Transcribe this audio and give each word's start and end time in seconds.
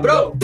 bro! 0.00 0.36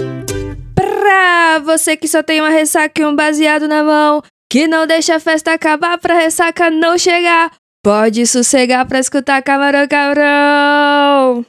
Pra 0.74 1.58
você 1.60 1.96
que 1.96 2.08
só 2.08 2.22
tem 2.22 2.40
uma 2.40 2.50
ressaca 2.50 3.00
e 3.00 3.04
um 3.04 3.14
baseado 3.14 3.68
na 3.68 3.82
mão, 3.82 4.22
que 4.50 4.66
não 4.66 4.86
deixa 4.86 5.16
a 5.16 5.20
festa 5.20 5.52
acabar 5.52 5.98
pra 5.98 6.14
ressaca 6.14 6.70
não 6.70 6.98
chegar, 6.98 7.50
pode 7.82 8.26
sossegar 8.26 8.86
pra 8.86 8.98
escutar 8.98 9.42
Camarão 9.42 9.86
Cabrão. 9.86 11.44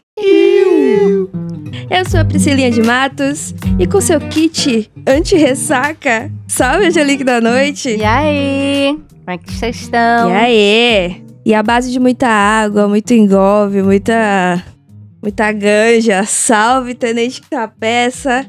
Eu 1.89 2.05
sou 2.09 2.19
a 2.19 2.25
Priscilinha 2.25 2.71
de 2.71 2.81
Matos 2.81 3.53
e 3.79 3.87
com 3.87 3.99
seu 4.01 4.19
kit 4.19 4.89
anti-ressaca, 5.07 6.31
salve 6.47 6.87
Angelique 6.87 7.23
da 7.23 7.41
Noite. 7.41 7.95
E 7.97 8.03
aí? 8.03 8.97
Como 9.09 9.31
é 9.31 9.37
que 9.37 9.51
vocês 9.51 9.75
estão? 9.81 10.29
E 10.29 10.33
aí? 10.33 11.23
E 11.45 11.53
a 11.53 11.61
base 11.61 11.91
de 11.91 11.99
muita 11.99 12.27
água, 12.27 12.87
muito 12.87 13.13
engolve, 13.13 13.81
muita 13.83 14.63
muita 15.25 15.51
ganja. 15.51 16.23
Salve 16.23 16.93
Tenente 16.93 17.41
Capeça 17.41 18.47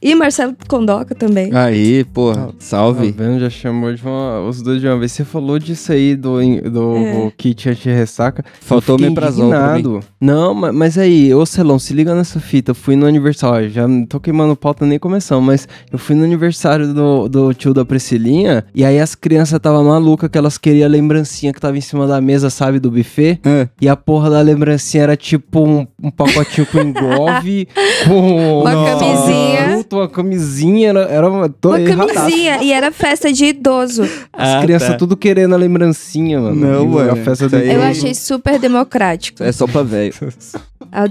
e 0.00 0.14
Marcelo 0.14 0.54
Condoca 0.68 1.14
também. 1.14 1.50
Aí, 1.54 2.04
porra, 2.04 2.50
salve. 2.58 3.12
Tá 3.12 3.24
vendo? 3.24 3.40
Já 3.40 3.50
chamou 3.50 3.92
de 3.92 4.02
uma- 4.04 4.40
os 4.48 4.62
dois 4.62 4.80
de 4.80 4.86
uma 4.86 4.98
vez. 4.98 5.12
Você 5.12 5.24
falou 5.24 5.58
disso 5.58 5.92
aí 5.92 6.14
do, 6.16 6.38
do 6.70 6.96
É. 6.96 7.32
kit 7.36 7.68
anti-ressaca. 7.68 8.44
Faltou 8.60 8.98
mim. 8.98 9.06
indignado. 9.06 10.00
Não, 10.20 10.54
ma- 10.54 10.72
mas, 10.72 10.96
aí, 10.98 11.32
ô 11.34 11.44
Celão, 11.46 11.78
se 11.78 11.92
liga 11.92 12.14
nessa 12.14 12.40
fita. 12.40 12.70
Eu 12.70 12.74
fui 12.74 12.96
no 12.96 13.06
aniversário, 13.06 13.68
já 13.70 13.86
não 13.88 14.04
tô 14.06 14.18
queimando 14.20 14.54
pauta 14.56 14.84
nem 14.86 14.98
começando, 14.98 15.42
mas 15.42 15.66
eu 15.92 15.98
fui 15.98 16.14
no 16.14 16.24
aniversário 16.24 16.92
do, 16.92 17.28
do 17.28 17.54
tio 17.54 17.72
da 17.74 17.84
Priscilinha, 17.84 18.64
e 18.74 18.84
aí 18.84 18.98
as 19.00 19.14
crianças 19.14 19.58
tava 19.60 19.82
malucas 19.82 20.28
que 20.30 20.38
elas 20.38 20.58
queriam 20.58 20.86
a 20.86 20.88
lembrancinha 20.88 21.52
que 21.52 21.60
tava 21.60 21.76
em 21.76 21.80
cima 21.80 22.06
da 22.06 22.20
mesa, 22.20 22.50
sabe, 22.50 22.78
do 22.78 22.90
buffet. 22.90 23.40
É. 23.44 23.68
E 23.80 23.88
a 23.88 23.96
porra 23.96 24.30
da 24.30 24.40
lembrancinha 24.40 25.02
era 25.04 25.16
tipo 25.16 25.60
um, 25.66 25.86
um 26.02 26.10
pacotinho 26.10 26.66
com 26.66 26.78
engolve, 26.80 27.68
com 28.06 28.60
Uma 28.62 28.70
um 28.70 28.98
camisinha. 28.98 29.84
Uma 29.96 30.08
camisinha, 30.08 30.88
era, 30.90 31.00
era 31.02 31.28
uma, 31.30 31.52
Uma 31.64 31.80
erradaço. 31.80 32.14
camisinha 32.14 32.62
e 32.62 32.72
era 32.72 32.90
festa 32.92 33.32
de 33.32 33.46
idoso. 33.46 34.02
As 34.32 34.54
Ah, 34.56 34.60
crianças 34.62 34.88
tá. 34.90 34.96
tudo 34.96 35.16
querendo 35.16 35.54
a 35.54 35.58
lembrancinha, 35.58 36.40
mano. 36.40 36.54
Não, 36.54 36.86
mano, 36.86 37.12
A 37.12 37.16
festa 37.16 37.54
aí- 37.56 37.72
Eu 37.74 37.82
achei 37.82 38.14
super 38.14 38.58
democrático. 38.58 39.42
É 39.42 39.52
só 39.52 39.66
pra 39.66 39.82
velho. 39.82 40.12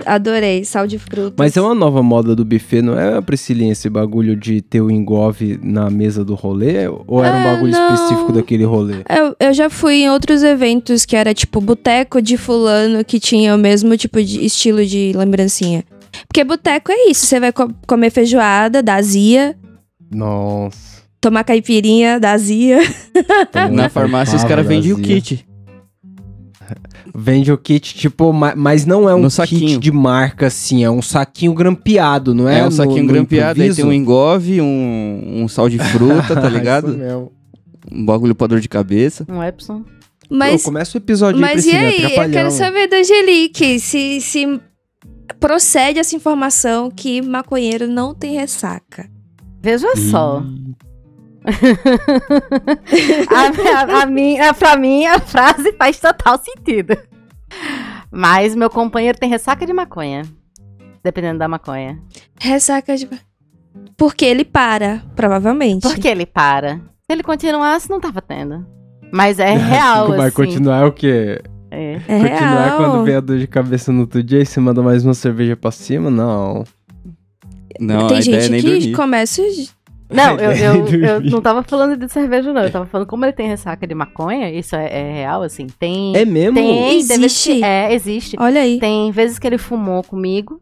Adorei, 0.06 0.64
sal 0.66 0.88
de 0.88 0.98
frutas. 0.98 1.34
Mas 1.38 1.56
é 1.56 1.62
uma 1.62 1.76
nova 1.76 2.02
moda 2.02 2.36
do 2.36 2.44
buffet, 2.44 2.82
não 2.82 2.98
é, 2.98 3.20
Priscilinha, 3.22 3.72
esse 3.74 3.90
bagulho 3.90 4.36
de 4.36 4.62
ter 4.62 4.82
o 4.82 4.90
engove 4.90 5.60
na 5.62 5.90
mesa 5.90 6.24
do 6.26 6.34
rolê? 6.34 6.88
Ou 7.06 7.24
era 7.24 7.36
um 7.36 7.42
Ah, 7.42 7.54
bagulho 7.54 7.72
não. 7.72 7.94
específico 7.94 8.32
daquele 8.32 8.64
rolê? 8.64 8.96
Eu, 9.10 9.36
eu 9.40 9.54
já 9.54 9.70
fui 9.70 9.96
em 10.04 10.10
outros 10.10 10.42
eventos 10.42 11.06
que 11.06 11.16
era 11.16 11.34
tipo 11.34 11.62
boteco 11.62 12.22
de 12.22 12.38
fulano 12.38 13.04
que 13.06 13.20
tinha 13.20 13.54
o 13.54 13.58
mesmo 13.58 13.96
tipo 13.98 14.22
de 14.24 14.44
estilo 14.46 14.84
de 14.86 15.12
lembrancinha. 15.16 15.84
Porque 16.28 16.44
boteco 16.44 16.92
é 16.92 17.10
isso, 17.10 17.26
você 17.26 17.40
vai 17.40 17.52
co- 17.52 17.72
comer 17.86 18.10
feijoada 18.10 18.82
da 18.82 18.96
azia, 18.96 19.56
Nossa. 20.12 21.04
tomar 21.20 21.44
caipirinha 21.44 22.20
da 22.20 22.32
azia. 22.32 22.80
Na 23.74 23.90
farmácia 23.90 24.36
os 24.36 24.44
caras 24.44 24.66
vendem 24.66 24.94
o 24.94 25.02
kit. 25.02 25.46
Vende 27.16 27.52
o 27.52 27.58
kit, 27.58 27.96
tipo, 27.96 28.32
ma- 28.34 28.54
mas 28.56 28.86
não 28.86 29.10
é 29.10 29.16
um 29.16 29.20
No 29.20 29.24
kit 29.30 29.34
saquinho. 29.36 29.80
de 29.80 29.92
marca, 29.92 30.48
assim, 30.48 30.84
é 30.84 30.92
um 30.92 31.02
saquinho 31.02 31.54
grampeado, 31.54 32.34
não 32.36 32.48
é? 32.48 32.60
É, 32.60 32.62
um 32.62 32.66
No- 32.66 32.72
saquinho 32.72 33.04
no 33.04 33.14
grampeado, 33.14 33.62
aí 33.62 33.74
tem 33.74 33.86
um 33.86 33.92
improviso? 33.94 34.02
engove, 34.02 34.62
um, 34.62 35.42
um 35.44 35.48
sal 35.48 35.70
de 35.70 35.80
fruta, 35.80 36.36
tá 36.36 36.48
ligado? 36.50 36.90
Isso 36.90 36.98
mesmo. 36.98 37.32
um 37.92 38.06
bagulho 38.06 38.36
pra 38.36 38.48
dor 38.48 38.60
de 38.60 38.68
cabeça. 38.70 39.26
Um 39.30 39.42
Epson. 39.42 39.84
Mas, 40.30 40.62
Pô, 40.62 40.68
começa 40.70 40.98
o 40.98 41.00
episódio 41.02 41.40
mas 41.40 41.66
aí, 41.66 41.74
e 41.74 41.76
aí? 41.78 42.16
Eu 42.18 42.30
quero 42.32 42.52
saber 42.52 42.88
da 42.88 42.98
Angelique 42.98 43.80
se, 43.80 44.20
se 44.20 44.60
procede 45.40 46.00
essa 46.00 46.16
informação 46.16 46.90
que 46.90 47.22
maconheiro 47.22 47.88
não 47.88 48.14
tem 48.14 48.36
ressaca. 48.36 49.10
Veja 49.62 49.96
só. 49.96 50.44
a, 53.30 54.00
a, 54.00 54.04
a 54.04 54.06
minha, 54.06 54.54
pra 54.54 54.76
mim, 54.78 55.06
a 55.06 55.20
frase 55.20 55.74
faz 55.74 56.00
total 56.00 56.40
sentido. 56.44 56.98
Mas 58.12 58.56
meu 58.56 58.70
companheiro 58.70 59.18
tem 59.18 59.30
ressaca 59.30 59.66
de 59.66 59.74
maconha. 59.74 60.24
Dependendo 61.04 61.40
da 61.40 61.48
maconha. 61.48 62.02
Ressaca 62.40 62.96
de. 62.96 63.10
Porque 63.96 64.26
ele 64.26 64.44
para, 64.44 65.04
provavelmente. 65.16 65.84
Por 65.84 65.96
que 65.96 66.08
ele 66.08 66.26
para? 66.26 66.78
Se 66.78 67.12
ele 67.12 67.24
continuasse, 67.24 67.90
não 67.90 68.00
tava 68.00 68.22
tendo. 68.22 68.66
Mas 69.12 69.40
é 69.40 69.56
real, 69.56 70.10
Vai 70.10 70.28
assim. 70.28 70.36
continuar 70.36 70.86
o 70.86 70.92
quê? 70.92 71.42
É. 71.78 71.94
É 72.08 72.20
continuar 72.30 72.66
real. 72.66 72.78
quando 72.78 73.04
vem 73.04 73.16
a 73.16 73.20
dor 73.20 73.38
de 73.38 73.48
cabeça 73.48 73.92
no 73.92 74.02
outro 74.02 74.24
dia 74.24 74.42
e 74.42 74.46
você 74.46 74.60
manda 74.60 74.82
mais 74.82 75.06
uma 75.06 75.14
cerveja 75.14 75.56
pra 75.56 75.72
cima? 75.72 76.10
Não. 76.10 76.64
Não, 77.80 78.08
Tem 78.08 78.18
a 78.18 78.22
ideia 78.22 78.38
é 78.38 78.42
gente 78.42 78.52
nem 78.52 78.62
que 78.62 78.70
dormir. 78.80 78.92
começa. 78.96 79.42
Não, 80.10 80.36
eu, 80.40 80.52
eu, 80.52 80.76
eu 80.76 80.84
Dormir. 80.86 81.30
não 81.32 81.42
tava 81.42 81.62
falando 81.64 81.96
de 81.98 82.12
cerveja, 82.12 82.52
não. 82.54 82.64
Eu 82.64 82.72
tava 82.72 82.86
falando 82.86 83.08
como 83.08 83.26
ele 83.26 83.34
tem 83.34 83.48
ressaca 83.48 83.86
de 83.86 83.94
maconha. 83.94 84.50
Isso 84.50 84.76
é, 84.76 84.88
é 84.92 85.14
real, 85.14 85.44
assim. 85.44 85.68
Tem. 85.80 86.16
É 86.16 86.26
mesmo? 86.26 86.56
tem. 86.56 86.98
Existe? 86.98 87.64
é, 87.64 87.94
existe. 87.94 88.36
Olha 88.40 88.62
aí. 88.62 88.80
Tem 88.80 89.12
vezes 89.12 89.38
que 89.38 89.46
ele 89.46 89.58
fumou 89.58 90.02
comigo 90.04 90.60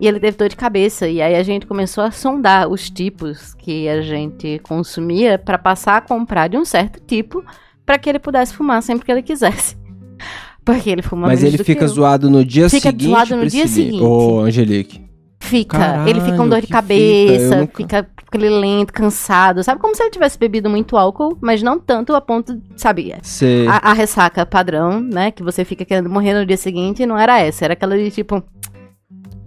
e 0.00 0.06
ele 0.06 0.20
teve 0.20 0.36
dor 0.36 0.48
de 0.48 0.56
cabeça. 0.56 1.08
E 1.08 1.20
aí 1.20 1.34
a 1.34 1.42
gente 1.42 1.66
começou 1.66 2.04
a 2.04 2.10
sondar 2.10 2.68
os 2.68 2.88
tipos 2.90 3.54
que 3.54 3.88
a 3.88 4.00
gente 4.02 4.60
consumia 4.62 5.38
pra 5.38 5.58
passar 5.58 5.96
a 5.96 6.00
comprar 6.00 6.48
de 6.48 6.56
um 6.56 6.64
certo 6.64 7.00
tipo 7.00 7.42
pra 7.84 7.98
que 7.98 8.08
ele 8.08 8.18
pudesse 8.20 8.54
fumar 8.54 8.80
sempre 8.82 9.04
que 9.04 9.10
ele 9.10 9.22
quisesse. 9.22 9.76
Porque 10.64 10.90
ele 10.90 11.02
fuma 11.02 11.26
Mas 11.28 11.40
menos 11.40 11.54
ele 11.54 11.56
do 11.62 11.64
fica 11.64 11.80
que 11.80 11.84
eu. 11.84 11.88
zoado 11.88 12.30
no 12.30 12.44
dia 12.44 12.68
Fica 12.70 12.90
seguinte, 12.90 13.08
zoado 13.08 13.36
no 13.36 13.46
dia 13.46 13.66
seguinte. 13.66 14.02
Ô, 14.02 14.40
Angelique. 14.40 15.00
Fica. 15.40 16.04
ele 16.06 16.20
fica 16.20 16.32
com 16.32 16.36
Caralho, 16.44 16.50
dor 16.50 16.60
de 16.60 16.66
cabeça, 16.68 17.56
nunca- 17.56 17.76
fica 17.76 18.08
aquele 18.28 18.48
lento, 18.48 18.92
cansado. 18.92 19.62
Sabe 19.64 19.80
como 19.80 19.94
se 19.94 20.02
ele 20.02 20.10
tivesse 20.10 20.38
bebido 20.38 20.70
muito 20.70 20.96
álcool, 20.96 21.36
mas 21.40 21.62
não 21.62 21.78
tanto 21.80 22.14
a 22.14 22.20
ponto, 22.20 22.58
sabe? 22.76 23.12
Você... 23.20 23.66
A, 23.68 23.90
a 23.90 23.92
ressaca 23.92 24.46
padrão, 24.46 25.00
né? 25.00 25.30
Que 25.32 25.42
você 25.42 25.64
fica 25.64 25.84
querendo 25.84 26.08
morrer 26.08 26.32
no 26.34 26.46
dia 26.46 26.56
seguinte, 26.56 27.04
não 27.04 27.18
era 27.18 27.40
essa. 27.40 27.64
Era 27.64 27.74
aquela 27.74 27.98
de 27.98 28.10
tipo. 28.10 28.42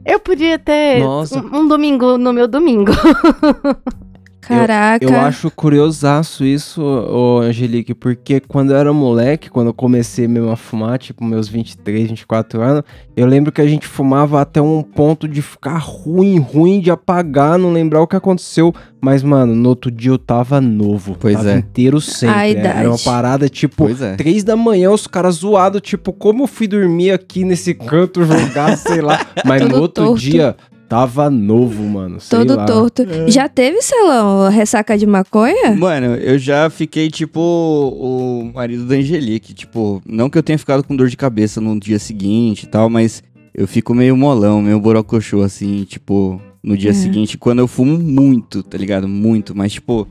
Eu 0.06 0.20
podia 0.20 0.60
ter 0.60 1.02
um, 1.02 1.60
um 1.62 1.68
domingo 1.68 2.18
no 2.18 2.32
meu 2.34 2.48
domingo. 2.48 2.92
Caraca. 4.48 5.06
Eu 5.06 5.16
acho 5.20 5.50
curiosaço 5.52 6.46
isso, 6.46 6.82
ô 6.82 7.40
Angelique, 7.40 7.94
porque 7.94 8.40
quando 8.40 8.72
eu 8.72 8.78
era 8.78 8.94
moleque, 8.94 9.50
quando 9.50 9.68
eu 9.68 9.74
comecei 9.74 10.28
mesmo 10.28 10.52
a 10.52 10.56
fumar, 10.56 10.98
tipo 11.00 11.24
meus 11.24 11.48
23, 11.48 12.10
24 12.10 12.62
anos, 12.62 12.84
eu 13.16 13.26
lembro 13.26 13.52
que 13.52 13.62
a 13.62 13.68
gente 13.68 13.88
fumava 13.88 14.42
até 14.42 14.62
um 14.62 14.84
ponto 14.84 15.28
de 15.28 15.42
ficar 15.42 15.78
ruim, 15.78 16.38
ruim, 16.38 16.80
de 16.80 16.92
apagar, 16.92 17.58
não 17.58 17.72
lembrar 17.72 18.02
o 18.02 18.08
que 18.08 18.16
aconteceu. 18.16 18.74
Mas, 19.00 19.22
mano, 19.22 19.54
no 19.54 19.70
outro 19.70 19.92
dia 19.92 20.12
eu 20.12 20.18
tava 20.18 20.60
novo. 20.60 21.16
Pois 21.20 21.36
tava 21.36 21.52
é. 21.52 21.58
inteiro 21.58 22.02
sempre. 22.02 22.36
A 22.36 22.50
idade. 22.50 22.80
Era 22.80 22.90
uma 22.90 22.98
parada, 22.98 23.48
tipo, 23.48 23.86
Pois 23.86 24.02
é. 24.02 24.16
Três 24.16 24.44
da 24.44 24.56
manhã, 24.56 24.90
os 24.92 25.06
caras 25.06 25.36
zoados, 25.36 25.82
tipo, 25.82 26.12
como 26.12 26.44
eu 26.44 26.48
fui 26.48 26.68
dormir 26.68 27.12
aqui 27.12 27.44
nesse 27.44 27.74
canto 27.74 28.24
jogado, 28.24 28.78
sei 28.82 29.02
lá. 29.02 29.20
Mas 29.46 29.62
Tudo 29.62 29.76
no 29.76 29.82
outro 29.82 30.06
torto. 30.06 30.20
dia, 30.20 30.56
tava 30.88 31.30
novo, 31.30 31.84
mano. 31.84 32.20
Sei 32.20 32.38
Todo 32.40 32.56
lá. 32.56 32.66
torto. 32.66 33.04
Já 33.28 33.48
teve, 33.50 33.82
Celão, 33.82 34.50
ressaca 34.50 34.98
de 34.98 35.06
maconha? 35.06 35.76
Mano, 35.76 36.16
eu 36.16 36.38
já 36.38 36.70
fiquei 36.70 37.10
tipo 37.10 37.40
o 37.40 38.52
marido 38.54 38.86
da 38.86 38.96
Angelique. 38.96 39.54
Tipo, 39.54 40.02
não 40.08 40.30
que 40.30 40.38
eu 40.38 40.44
tenha 40.44 40.58
ficado 40.58 40.84
com 40.84 40.96
dor 40.96 41.08
de 41.08 41.18
cabeça 41.18 41.60
no 41.62 41.80
dia 41.80 42.00
seguinte 42.00 42.64
e 42.64 42.68
tal, 42.68 42.90
mas 42.90 43.24
eu 43.54 43.68
fico 43.68 43.94
meio 43.94 44.16
molão, 44.18 44.62
meio 44.62 44.80
borocochô, 44.80 45.42
assim, 45.42 45.84
tipo, 45.86 46.42
no 46.64 46.78
dia 46.78 46.92
É. 46.92 46.94
seguinte, 46.94 47.38
quando 47.38 47.60
eu 47.60 47.68
fumo 47.68 47.98
muito, 47.98 48.62
tá 48.64 48.78
ligado? 48.78 49.08
Muito, 49.08 49.56
mas 49.56 49.74
tipo, 49.74 50.08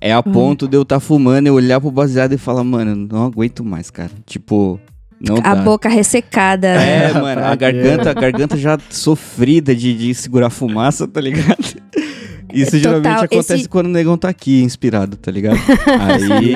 é 0.00 0.12
a 0.12 0.22
ponto 0.22 0.66
de 0.68 0.76
eu 0.76 0.84
tá 0.84 0.98
fumando, 1.00 1.46
eu 1.48 1.54
olhar 1.54 1.80
pro 1.80 1.90
baseado 1.90 2.32
e 2.32 2.38
falar, 2.38 2.64
mano, 2.64 3.08
não 3.10 3.24
aguento 3.26 3.64
mais, 3.64 3.90
cara. 3.90 4.10
Tipo, 4.24 4.80
não 5.20 5.36
A 5.38 5.54
dá. 5.54 5.62
boca 5.62 5.88
ressecada. 5.88 6.74
né? 6.76 7.04
É, 7.10 7.12
mano, 7.12 7.44
a 7.44 7.54
garganta, 7.54 8.10
a 8.10 8.14
garganta 8.14 8.56
já 8.56 8.78
sofrida 8.90 9.74
de, 9.74 9.94
de 9.94 10.14
segurar 10.14 10.50
fumaça, 10.50 11.06
tá 11.08 11.20
ligado? 11.20 11.56
Isso 12.52 12.76
É 12.76 12.78
geralmente 12.78 13.02
total, 13.10 13.24
acontece 13.24 13.54
esse- 13.54 13.68
quando 13.68 13.86
o 13.86 13.90
negão 13.90 14.16
tá 14.16 14.28
aqui, 14.28 14.62
inspirado, 14.62 15.16
tá 15.16 15.30
ligado? 15.30 15.58
Aí. 16.00 16.54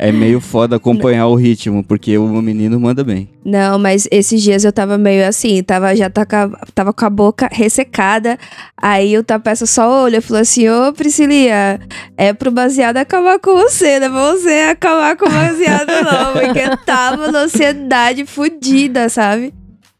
É 0.00 0.12
meio 0.12 0.40
foda 0.40 0.76
acompanhar 0.76 1.26
o 1.26 1.34
ritmo, 1.34 1.82
porque 1.82 2.16
o 2.16 2.28
menino 2.40 2.78
manda 2.78 3.02
bem. 3.02 3.28
Não, 3.44 3.78
mas 3.80 4.06
esses 4.12 4.40
dias 4.40 4.64
eu 4.64 4.72
tava 4.72 4.96
meio 4.96 5.26
assim, 5.26 5.60
tava, 5.62 5.96
já 5.96 6.08
tá 6.08 6.24
com 6.24 6.36
a- 6.36 6.50
tava 6.74 6.92
com 6.92 7.04
a 7.04 7.10
boca 7.10 7.48
ressecada. 7.50 8.38
Aí 8.80 9.18
o 9.18 9.24
Tapeça 9.24 9.66
só 9.66 10.04
olha 10.04 10.18
e 10.18 10.20
falou 10.20 10.40
assim: 10.42 10.68
Ô 10.68 10.92
Priscilia, 10.92 11.80
é 12.16 12.32
pro 12.32 12.50
baseado 12.52 12.96
acabar 12.98 13.38
com 13.40 13.54
você, 13.54 13.98
não 13.98 14.06
é 14.06 14.10
pra 14.10 14.32
você 14.32 14.50
acabar 14.70 15.16
com 15.16 15.26
o 15.26 15.30
baseado, 15.32 15.88
não. 16.04 16.32
Porque 16.32 16.58
eu 16.60 16.76
tava 16.76 17.32
na 17.32 17.40
ansiedade 17.40 18.24
fudida, 18.24 19.08
sabe? 19.08 19.52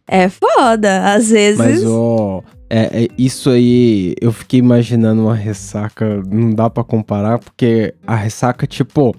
É 0.07 0.29
foda, 0.29 1.13
às 1.13 1.29
vezes. 1.31 1.59
Mas, 1.59 1.85
ó, 1.85 2.43
é, 2.71 3.05
é, 3.05 3.09
isso 3.19 3.51
aí, 3.51 4.15
eu 4.21 4.31
fiquei 4.33 4.59
imaginando 4.61 5.23
uma 5.23 5.35
ressaca, 5.35 6.23
não 6.31 6.51
dá 6.55 6.71
pra 6.71 6.85
comparar, 6.85 7.39
porque 7.39 7.95
a 8.07 8.15
ressaca, 8.15 8.67
tipo, 8.67 9.15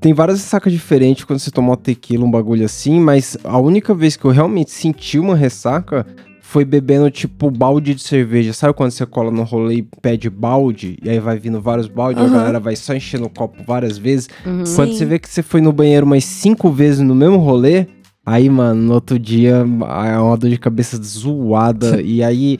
tem 0.00 0.12
várias 0.12 0.40
ressacas 0.40 0.72
diferentes 0.72 1.24
quando 1.24 1.38
você 1.38 1.50
toma 1.50 1.76
tequila, 1.76 2.24
um 2.24 2.30
bagulho 2.30 2.64
assim, 2.64 3.00
mas 3.00 3.36
a 3.44 3.58
única 3.58 3.94
vez 3.94 4.16
que 4.16 4.24
eu 4.24 4.30
realmente 4.30 4.70
senti 4.70 5.18
uma 5.18 5.36
ressaca 5.36 6.06
foi 6.40 6.64
bebendo, 6.64 7.10
tipo, 7.10 7.50
balde 7.50 7.94
de 7.94 8.02
cerveja. 8.02 8.54
Sabe 8.54 8.72
quando 8.72 8.90
você 8.90 9.04
cola 9.04 9.30
no 9.30 9.42
rolê 9.42 9.76
e 9.76 9.82
pede 9.82 10.30
balde? 10.30 10.96
E 11.02 11.10
aí 11.10 11.20
vai 11.20 11.38
vindo 11.38 11.60
vários 11.60 11.88
baldes, 11.88 12.22
Aham. 12.22 12.32
a 12.34 12.38
galera 12.38 12.58
vai 12.60 12.74
só 12.74 12.94
enchendo 12.94 13.26
o 13.26 13.30
copo 13.30 13.62
várias 13.66 13.98
vezes. 13.98 14.30
Uhum. 14.46 14.64
Quando 14.74 14.92
Sim. 14.92 14.96
você 14.96 15.04
vê 15.04 15.18
que 15.18 15.28
você 15.28 15.42
foi 15.42 15.60
no 15.60 15.72
banheiro 15.74 16.06
umas 16.06 16.24
cinco 16.24 16.70
vezes 16.70 17.00
no 17.00 17.14
mesmo 17.14 17.36
rolê, 17.36 17.86
aí, 18.24 18.48
mano, 18.48 18.80
no 18.80 18.94
outro 18.94 19.18
dia 19.18 19.56
é 19.56 20.18
uma 20.18 20.36
dor 20.38 20.48
de 20.48 20.56
cabeça 20.56 20.96
zoada. 20.96 22.00
e 22.02 22.22
aí, 22.24 22.58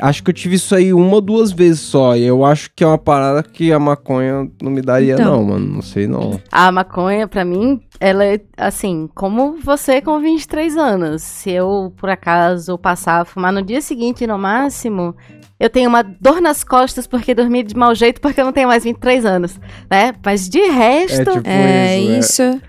acho 0.00 0.22
que 0.22 0.30
eu 0.30 0.34
tive 0.34 0.56
isso 0.56 0.74
aí 0.74 0.92
uma 0.92 1.14
ou 1.16 1.20
duas 1.20 1.52
vezes 1.52 1.80
só. 1.80 2.16
E 2.16 2.24
eu 2.24 2.44
acho 2.44 2.70
que 2.74 2.82
é 2.82 2.86
uma 2.86 2.98
parada 2.98 3.42
que 3.42 3.72
a 3.72 3.78
maconha 3.78 4.50
não 4.62 4.70
me 4.70 4.82
daria, 4.82 5.14
Então. 5.14 5.36
não, 5.36 5.44
mano. 5.44 5.66
Não 5.66 5.82
sei, 5.82 6.06
não. 6.06 6.40
A 6.50 6.72
maconha, 6.72 7.28
pra 7.28 7.44
mim, 7.44 7.80
ela 7.98 8.24
é 8.24 8.40
assim, 8.56 9.08
como 9.14 9.56
você 9.62 10.00
com 10.00 10.18
23 10.20 10.76
anos. 10.76 11.22
Se 11.22 11.50
eu, 11.50 11.92
por 11.96 12.08
acaso, 12.10 12.76
passar 12.78 13.20
a 13.20 13.24
fumar 13.24 13.52
no 13.52 13.62
dia 13.62 13.80
seguinte, 13.80 14.26
no 14.26 14.38
máximo, 14.38 15.14
eu 15.58 15.68
tenho 15.68 15.88
uma 15.88 16.02
dor 16.02 16.40
nas 16.40 16.64
costas 16.64 17.06
porque 17.06 17.34
dormi 17.34 17.62
de 17.62 17.76
mau 17.76 17.94
jeito 17.94 18.20
porque 18.20 18.40
eu 18.40 18.44
não 18.46 18.52
tenho 18.52 18.68
mais 18.68 18.82
23 18.84 19.24
anos, 19.26 19.60
né? 19.90 20.14
Mas 20.24 20.48
de 20.48 20.60
resto, 20.60 21.32
tipo 21.32 21.42
É 21.48 21.98
isso, 21.98 22.42
isso. 22.42 22.62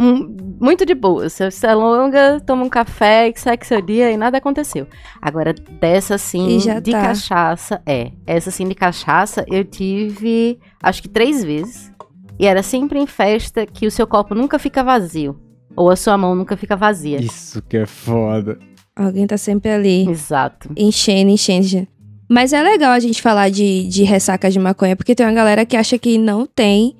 Muito 0.00 0.86
de 0.86 0.94
boa. 0.94 1.28
Você 1.28 1.50
se 1.50 1.66
alonga, 1.66 2.40
toma 2.46 2.64
um 2.64 2.68
café, 2.68 3.28
e 3.28 3.38
segue 3.38 3.66
seu 3.66 3.82
dia 3.82 4.10
e 4.10 4.16
nada 4.16 4.38
aconteceu. 4.38 4.86
Agora, 5.20 5.52
dessa 5.52 6.16
já 6.58 6.80
de 6.80 6.92
tá. 6.92 7.02
cachaça, 7.02 7.82
é. 7.84 8.12
Essa 8.26 8.48
assim 8.48 8.66
de 8.66 8.74
cachaça, 8.74 9.44
eu 9.48 9.64
tive, 9.64 10.58
acho 10.82 11.02
que 11.02 11.08
três 11.08 11.44
vezes. 11.44 11.92
E 12.38 12.46
era 12.46 12.62
sempre 12.62 12.98
em 12.98 13.06
festa 13.06 13.66
que 13.66 13.86
o 13.86 13.90
seu 13.90 14.06
copo 14.06 14.34
nunca 14.34 14.58
fica 14.58 14.82
vazio. 14.82 15.38
Ou 15.76 15.90
a 15.90 15.96
sua 15.96 16.16
mão 16.16 16.34
nunca 16.34 16.56
fica 16.56 16.74
vazia. 16.76 17.20
Isso 17.20 17.62
que 17.62 17.76
é 17.76 17.86
foda. 17.86 18.58
Alguém 18.96 19.26
tá 19.26 19.36
sempre 19.36 19.70
ali. 19.70 20.08
Exato. 20.08 20.70
Enchendo, 20.76 21.30
enchendo. 21.30 21.86
Mas 22.28 22.52
é 22.52 22.62
legal 22.62 22.92
a 22.92 23.00
gente 23.00 23.20
falar 23.20 23.50
de, 23.50 23.86
de 23.88 24.04
ressaca 24.04 24.50
de 24.50 24.58
maconha, 24.58 24.96
porque 24.96 25.14
tem 25.14 25.26
uma 25.26 25.32
galera 25.32 25.66
que 25.66 25.76
acha 25.76 25.98
que 25.98 26.16
não 26.16 26.46
tem. 26.46 26.96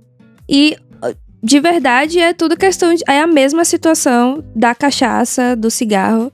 E 0.49 0.77
de 1.43 1.61
verdade 1.61 2.19
é 2.19 2.33
tudo 2.33 2.57
questão 2.57 2.95
de. 2.95 3.03
É 3.09 3.21
a 3.21 3.27
mesma 3.27 3.65
situação 3.65 4.45
da 4.55 4.75
cachaça, 4.75 5.57
do 5.57 5.71
cigarro, 5.71 6.33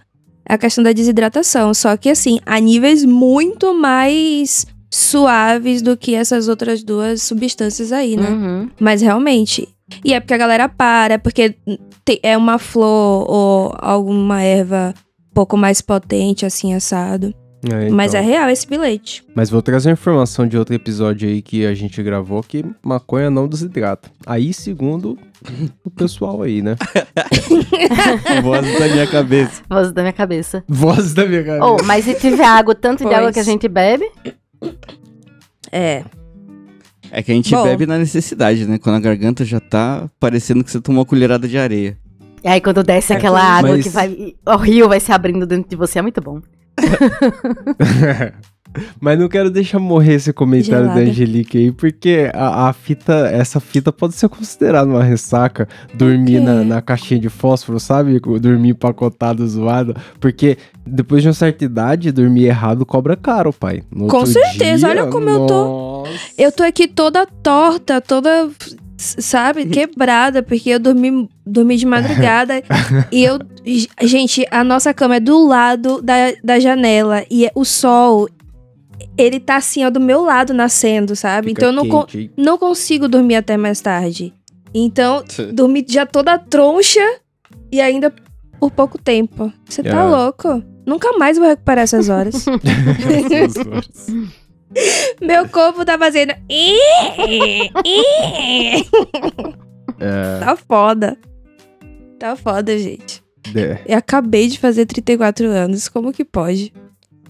é 0.48 0.54
a 0.54 0.58
questão 0.58 0.82
da 0.82 0.92
desidratação. 0.92 1.72
Só 1.72 1.96
que 1.96 2.08
assim, 2.08 2.38
a 2.44 2.58
níveis 2.58 3.04
muito 3.04 3.74
mais 3.74 4.66
suaves 4.90 5.82
do 5.82 5.96
que 5.96 6.14
essas 6.14 6.48
outras 6.48 6.82
duas 6.82 7.22
substâncias 7.22 7.92
aí, 7.92 8.16
né? 8.16 8.30
Uhum. 8.30 8.70
Mas 8.80 9.02
realmente. 9.02 9.68
E 10.04 10.12
é 10.12 10.20
porque 10.20 10.34
a 10.34 10.38
galera 10.38 10.68
para, 10.68 11.14
é 11.14 11.18
porque 11.18 11.54
é 12.22 12.36
uma 12.36 12.58
flor 12.58 13.30
ou 13.30 13.74
alguma 13.78 14.42
erva 14.42 14.92
um 15.30 15.34
pouco 15.34 15.56
mais 15.56 15.80
potente, 15.80 16.44
assim, 16.44 16.74
assado. 16.74 17.32
É, 17.70 17.90
Mas 17.90 18.14
é 18.14 18.18
então. 18.20 18.30
real 18.30 18.48
esse 18.50 18.66
bilhete. 18.66 19.24
Mas 19.34 19.50
vou 19.50 19.60
trazer 19.62 19.88
uma 19.88 19.94
informação 19.94 20.46
de 20.46 20.56
outro 20.56 20.74
episódio 20.74 21.28
aí 21.28 21.40
que 21.42 21.64
a 21.66 21.74
gente 21.74 22.02
gravou 22.02 22.42
que 22.42 22.64
maconha 22.82 23.30
não 23.30 23.48
desidrata. 23.48 24.10
Aí, 24.26 24.52
segundo 24.52 25.18
o 25.84 25.90
pessoal 25.90 26.42
aí, 26.42 26.62
né? 26.62 26.76
Voz 28.42 28.78
da 28.78 28.88
minha 28.88 29.06
cabeça. 29.06 29.62
Voz 29.68 29.92
da 29.92 30.02
minha 30.02 30.12
cabeça. 30.12 30.64
Voz 30.68 31.14
da 31.14 31.26
minha 31.26 31.44
cabeça. 31.44 31.64
Oh, 31.64 31.82
mas 31.84 32.04
se 32.04 32.14
tiver 32.14 32.44
água, 32.44 32.74
tanto 32.74 32.98
de 32.98 33.04
Pois. 33.04 33.16
água 33.16 33.32
que 33.32 33.40
a 33.40 33.42
gente 33.44 33.68
bebe, 33.68 34.08
É. 35.72 36.04
É 37.10 37.22
que 37.22 37.30
a 37.30 37.34
gente 37.34 37.50
Bom. 37.50 37.62
bebe 37.62 37.86
na 37.86 37.98
necessidade, 37.98 38.66
né? 38.66 38.78
Quando 38.78 38.96
a 38.96 39.00
garganta 39.00 39.44
já 39.44 39.60
tá 39.60 40.08
parecendo 40.18 40.64
que 40.64 40.70
você 40.70 40.80
tomou 40.80 41.00
uma 41.00 41.06
colherada 41.06 41.46
de 41.46 41.56
areia. 41.56 41.96
e 42.42 42.48
aí 42.48 42.60
quando 42.60 42.82
desce 42.82 43.12
É, 43.12 43.16
aquela 43.16 43.40
água 43.42 43.72
mas- 43.72 43.84
que 43.84 43.88
vai. 43.90 44.34
O 44.46 44.56
rio 44.56 44.88
vai 44.88 45.00
se 45.00 45.12
abrindo 45.12 45.46
dentro 45.46 45.68
de 45.70 45.76
você, 45.76 45.98
é 45.98 46.02
muito 46.02 46.20
bom. 46.20 46.40
Mas 49.00 49.18
não 49.18 49.28
quero 49.28 49.50
deixar 49.50 49.78
morrer 49.78 50.14
esse 50.14 50.32
comentário 50.32 50.84
Gelada. 50.86 51.00
da 51.00 51.10
Angelique 51.10 51.56
aí, 51.56 51.72
porque 51.72 52.30
a, 52.34 52.68
a 52.68 52.72
fita, 52.72 53.28
essa 53.28 53.58
fita 53.58 53.90
pode 53.90 54.14
ser 54.14 54.28
considerada 54.28 54.86
uma 54.88 55.02
ressaca, 55.02 55.66
dormir 55.94 56.40
na, 56.40 56.62
na 56.62 56.82
caixinha 56.82 57.18
de 57.18 57.28
fósforo, 57.30 57.80
sabe? 57.80 58.20
Dormir 58.20 58.70
empacotado, 58.70 59.46
zoado. 59.48 59.96
Porque 60.20 60.58
depois 60.86 61.22
de 61.22 61.28
uma 61.28 61.34
certa 61.34 61.64
idade, 61.64 62.12
dormir 62.12 62.44
errado 62.46 62.84
cobra 62.84 63.16
caro, 63.16 63.52
pai. 63.52 63.82
No 63.90 64.08
Com 64.08 64.26
certeza, 64.26 64.88
dia, 64.88 65.02
olha 65.02 65.06
como 65.10 65.28
eu 65.28 65.46
tô. 65.46 65.64
nossa. 65.64 66.12
Eu 66.36 66.52
tô 66.52 66.62
aqui 66.62 66.86
toda 66.86 67.26
torta, 67.26 68.00
toda, 68.00 68.48
sabe, 69.18 69.66
quebrada, 69.66 70.42
porque 70.42 70.70
eu 70.70 70.78
dormi, 70.78 71.28
dormi 71.46 71.76
de 71.76 71.86
madrugada. 71.86 72.62
e 73.12 73.22
eu. 73.24 73.38
Gente, 74.02 74.46
a 74.50 74.62
nossa 74.64 74.92
cama 74.94 75.16
é 75.16 75.20
do 75.20 75.46
lado 75.46 76.00
da, 76.02 76.14
da 76.42 76.58
janela. 76.60 77.24
E 77.30 77.46
é- 77.46 77.52
o 77.54 77.64
sol, 77.64 78.28
ele 79.18 79.40
tá 79.40 79.56
assim, 79.56 79.84
ó, 79.84 79.90
do 79.90 80.00
meu 80.00 80.22
lado 80.22 80.54
nascendo, 80.54 81.14
sabe? 81.16 81.48
Fica 81.48 81.66
então 81.66 81.68
eu 81.70 81.72
não, 81.74 81.88
con- 81.88 82.06
não 82.36 82.58
consigo 82.58 83.08
dormir 83.08 83.34
até 83.36 83.56
mais 83.56 83.80
tarde. 83.80 84.32
Então, 84.74 85.24
dormi 85.52 85.84
já 85.88 86.04
toda 86.06 86.38
troncha 86.38 87.00
e 87.72 87.80
ainda 87.80 88.12
por 88.60 88.70
pouco 88.70 88.98
tempo. 88.98 89.52
Você 89.68 89.82
tá 89.82 90.00
É. 90.00 90.02
louco? 90.04 90.62
Nunca 90.86 91.16
mais 91.18 91.36
vou 91.38 91.46
recuperar 91.48 91.82
essas 91.84 92.08
horas. 92.08 92.46
Meu 95.20 95.48
corpo 95.48 95.84
tá 95.84 95.98
fazendo. 95.98 96.34
É, 99.98 100.40
Tá 100.40 100.56
foda. 100.56 101.16
Tá 102.18 102.36
foda, 102.36 102.76
gente. 102.78 103.22
é. 103.54 103.80
Eu 103.86 103.98
acabei 103.98 104.48
de 104.48 104.58
fazer 104.58 104.86
34 104.86 105.46
anos. 105.46 105.88
Como 105.88 106.12
que 106.12 106.24
pode? 106.24 106.72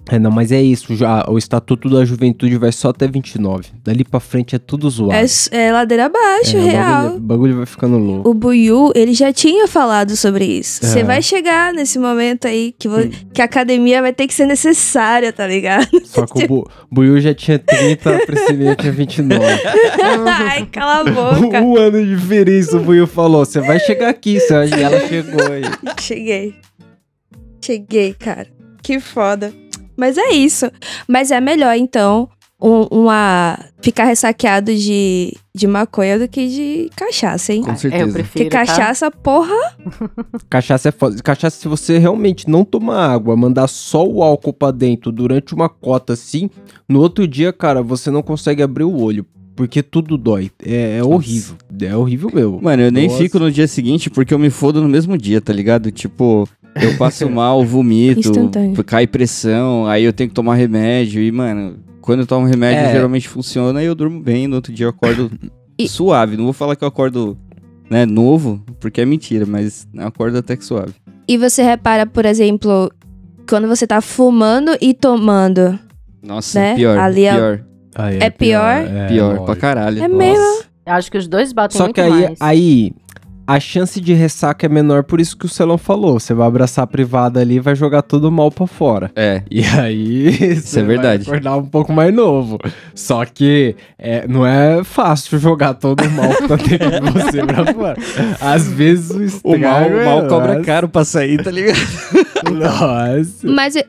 É, 0.08 0.20
não, 0.20 0.30
mas 0.30 0.52
é 0.52 0.62
isso. 0.62 0.94
Já, 0.94 1.24
o 1.28 1.36
Estatuto 1.36 1.88
da 1.90 2.04
Juventude 2.04 2.56
vai 2.56 2.70
só 2.70 2.90
até 2.90 3.08
29. 3.08 3.70
Dali 3.82 4.04
pra 4.04 4.20
frente 4.20 4.54
é 4.54 4.58
tudo 4.58 4.88
zoado. 4.88 5.14
É, 5.50 5.56
é 5.58 5.72
ladeira 5.72 6.06
abaixo, 6.06 6.56
É, 6.56 6.60
real. 6.60 7.02
bagulho, 7.02 7.16
o 7.16 7.20
bagulho 7.20 7.56
vai 7.56 7.66
ficando 7.66 7.98
louco. 7.98 8.30
O 8.30 8.32
Buiu, 8.34 8.92
ele 8.94 9.12
já 9.14 9.32
tinha 9.32 9.66
falado 9.66 10.14
sobre 10.14 10.44
isso. 10.44 10.86
Você 10.86 11.00
É. 11.00 11.04
vai 11.04 11.20
chegar 11.20 11.72
nesse 11.74 11.98
momento 11.98 12.46
aí 12.46 12.72
que, 12.78 12.86
vo- 12.88 13.08
que 13.34 13.42
a 13.42 13.46
academia 13.46 14.00
vai 14.00 14.12
ter 14.12 14.28
que 14.28 14.34
ser 14.34 14.46
necessária, 14.46 15.32
tá 15.32 15.44
ligado? 15.46 15.88
Só 16.06 16.24
que 16.24 16.44
o 16.44 16.46
Bu- 16.48 16.70
Buiu 16.88 17.20
já 17.20 17.34
tinha 17.34 17.58
30, 17.58 18.16
a 18.16 18.26
Priscilinha 18.26 18.76
tinha 18.76 18.92
29. 18.92 19.44
Ai, 20.28 20.66
cala 20.70 21.00
a 21.00 21.04
boca. 21.04 21.60
um 21.62 21.76
ano 21.76 22.04
de 22.04 22.14
diferença, 22.16 22.76
o 22.76 22.80
Buiu 22.80 23.08
falou. 23.08 23.44
Você 23.44 23.60
vai 23.60 23.80
chegar 23.80 24.08
aqui, 24.10 24.38
e 24.38 24.82
ela 24.82 25.00
chegou 25.08 25.52
aí. 25.52 25.62
Cheguei. 26.00 26.54
Cheguei, 27.60 28.14
cara. 28.14 28.46
Que 28.82 29.00
foda. 29.00 29.52
Mas 29.96 30.16
é 30.18 30.30
isso. 30.30 30.70
Mas 31.08 31.30
é 31.30 31.40
melhor, 31.40 31.74
então, 31.76 32.28
um- 32.60 32.86
uma 32.90 33.58
ficar 33.80 34.04
ressaqueado 34.04 34.74
de, 34.74 35.32
de 35.54 35.66
maconha 35.66 36.18
do 36.18 36.26
que 36.28 36.48
de 36.48 36.90
cachaça, 36.96 37.52
hein? 37.52 37.62
Com 37.62 37.70
É, 37.70 37.72
eu 37.74 37.76
certeza. 37.78 38.12
prefiro. 38.12 38.44
Porque 38.44 38.50
tá? 38.50 38.58
cachaça, 38.66 39.10
porra. 39.10 39.54
Cachaça 40.50 40.88
é 40.88 40.92
foda. 40.92 41.22
Cachaça, 41.22 41.56
se 41.58 41.68
você 41.68 41.98
realmente 41.98 42.48
não 42.48 42.64
tomar 42.64 43.10
água, 43.12 43.36
mandar 43.36 43.68
só 43.68 44.06
o 44.06 44.22
álcool 44.22 44.52
pra 44.52 44.70
dentro 44.70 45.10
durante 45.12 45.54
uma 45.54 45.68
cota 45.68 46.12
assim, 46.14 46.50
no 46.88 47.00
outro 47.00 47.26
dia, 47.26 47.52
cara, 47.52 47.82
você 47.82 48.10
não 48.10 48.22
consegue 48.22 48.62
abrir 48.62 48.84
o 48.84 49.00
olho. 49.00 49.24
Porque 49.54 49.82
tudo 49.82 50.18
dói. 50.18 50.50
É, 50.62 50.98
é 50.98 51.02
horrível. 51.02 51.56
É 51.80 51.96
horrível 51.96 52.30
mesmo. 52.32 52.60
Mano, 52.62 52.82
eu 52.82 52.92
nem 52.92 53.06
Nossa. 53.08 53.16
fico 53.18 53.38
no 53.38 53.50
dia 53.50 53.66
seguinte 53.66 54.10
porque 54.10 54.34
eu 54.34 54.38
me 54.38 54.50
fodo 54.50 54.82
no 54.82 54.88
mesmo 54.88 55.16
dia, 55.16 55.40
tá 55.40 55.50
ligado? 55.50 55.90
Tipo, 55.90 56.46
eu 56.82 56.96
passo 56.96 57.28
mal, 57.30 57.64
vomito, 57.64 58.32
cai 58.84 59.06
pressão, 59.06 59.86
aí 59.86 60.04
eu 60.04 60.12
tenho 60.12 60.28
que 60.28 60.34
tomar 60.34 60.54
remédio. 60.54 61.22
E, 61.22 61.30
mano, 61.32 61.76
quando 62.00 62.20
eu 62.20 62.26
tomo 62.26 62.46
remédio, 62.46 62.84
É. 62.84 62.92
geralmente 62.92 63.28
funciona 63.28 63.82
e 63.82 63.86
eu 63.86 63.94
durmo 63.94 64.20
bem. 64.20 64.46
No 64.46 64.56
outro 64.56 64.72
dia 64.72 64.86
eu 64.86 64.90
acordo 64.90 65.30
E- 65.78 65.88
suave. 65.88 66.36
Não 66.36 66.44
vou 66.44 66.52
falar 66.52 66.74
que 66.76 66.84
eu 66.84 66.88
acordo, 66.88 67.36
né, 67.90 68.06
novo, 68.06 68.62
porque 68.80 69.00
é 69.00 69.04
mentira, 69.04 69.44
mas 69.46 69.86
eu 69.94 70.06
acordo 70.06 70.38
até 70.38 70.56
que 70.56 70.64
suave. 70.64 70.94
E 71.28 71.36
você 71.36 71.62
repara, 71.62 72.06
por 72.06 72.24
exemplo, 72.24 72.90
quando 73.48 73.66
você 73.68 73.86
tá 73.86 74.00
fumando 74.00 74.76
e 74.80 74.94
tomando. 74.94 75.78
Nossa, 76.22 76.58
Né? 76.58 76.74
pior, 76.76 76.98
Ali 76.98 77.24
é- 77.24 77.34
pior, 77.34 77.64
Ah, 77.98 78.12
É 78.12 78.30
pior? 78.30 78.84
pior, 79.08 79.26
lógico. 79.28 79.44
pra 79.46 79.56
caralho. 79.56 80.02
É 80.02 80.08
mesmo? 80.08 80.62
Acho 80.84 81.10
que 81.10 81.18
os 81.18 81.26
dois 81.26 81.52
batem 81.52 81.76
Só 81.78 81.84
muito 81.84 81.94
que 81.94 82.00
aí, 82.00 82.10
mais. 82.10 82.36
aí, 82.40 82.92
a 83.46 83.60
chance 83.60 84.00
de 84.00 84.12
ressaca 84.12 84.66
é 84.66 84.68
menor, 84.68 85.04
por 85.04 85.20
isso 85.20 85.36
que 85.36 85.46
o 85.46 85.48
Celão 85.48 85.78
falou. 85.78 86.18
Você 86.18 86.34
vai 86.34 86.46
abraçar 86.46 86.82
a 86.84 86.86
privada 86.86 87.40
ali 87.40 87.54
e 87.56 87.60
vai 87.60 87.74
jogar 87.76 88.02
todo 88.02 88.24
o 88.24 88.32
mal 88.32 88.50
pra 88.50 88.66
fora. 88.66 89.10
É, 89.14 89.42
E 89.50 89.62
aí, 89.64 90.56
você 90.60 90.80
é 90.80 90.82
verdade. 90.82 91.24
vai 91.24 91.36
acordar 91.38 91.56
um 91.56 91.66
pouco 91.66 91.92
mais 91.92 92.12
novo. 92.14 92.58
Só 92.94 93.24
que 93.24 93.76
é, 93.98 94.26
não 94.26 94.46
é 94.46 94.82
fácil 94.82 95.38
jogar 95.38 95.74
todo 95.74 96.02
o 96.04 96.10
mal 96.10 96.28
que 96.34 96.48
tá 96.48 96.56
dentro 96.56 96.90
de 97.00 97.10
você 97.12 97.44
pra 97.44 97.72
fora. 97.72 97.96
Às 98.40 98.68
vezes 98.68 99.40
o 99.44 99.52
o 99.54 99.58
mal, 99.58 99.82
o 99.82 100.00
é 100.00 100.04
mal 100.04 100.26
cobra 100.26 100.52
nossa. 100.54 100.64
caro 100.64 100.88
pra 100.88 101.04
sair, 101.04 101.42
tá 101.42 101.50
ligado? 101.50 101.76
Nossa. 102.44 103.46
Mas 103.46 103.76
eu, 103.76 103.84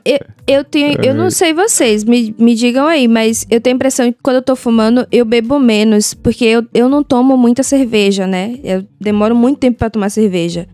eu, 0.48 0.63
tenho. 0.63 0.98
Eu 1.04 1.13
não 1.13 1.30
sei 1.30 1.54
vocês, 1.54 2.04
me, 2.04 2.36
me 2.38 2.56
digam 2.56 2.88
aí, 2.88 3.08
mas 3.08 3.46
eu 3.50 3.60
tenho 3.60 3.75
a 3.75 3.77
impressão 3.77 4.12
que 4.12 4.18
quando 4.22 4.38
eu 4.38 4.42
tô 4.42 4.56
fumando, 4.56 5.08
eu 5.12 5.25
bebo 5.25 5.60
menos. 5.60 6.13
Porque 6.13 6.46
eu, 6.46 6.66
eu 6.74 6.88
não 6.88 7.04
tomo 7.04 7.38
muita 7.38 7.63
cerveja, 7.63 8.25
né? 8.25 8.58
Eu 8.63 8.86
demoro 9.00 9.36
muito 9.36 9.60
tempo 9.60 9.77
pra 9.77 9.89
tomar 9.89 10.10
cerveja. 10.10 10.68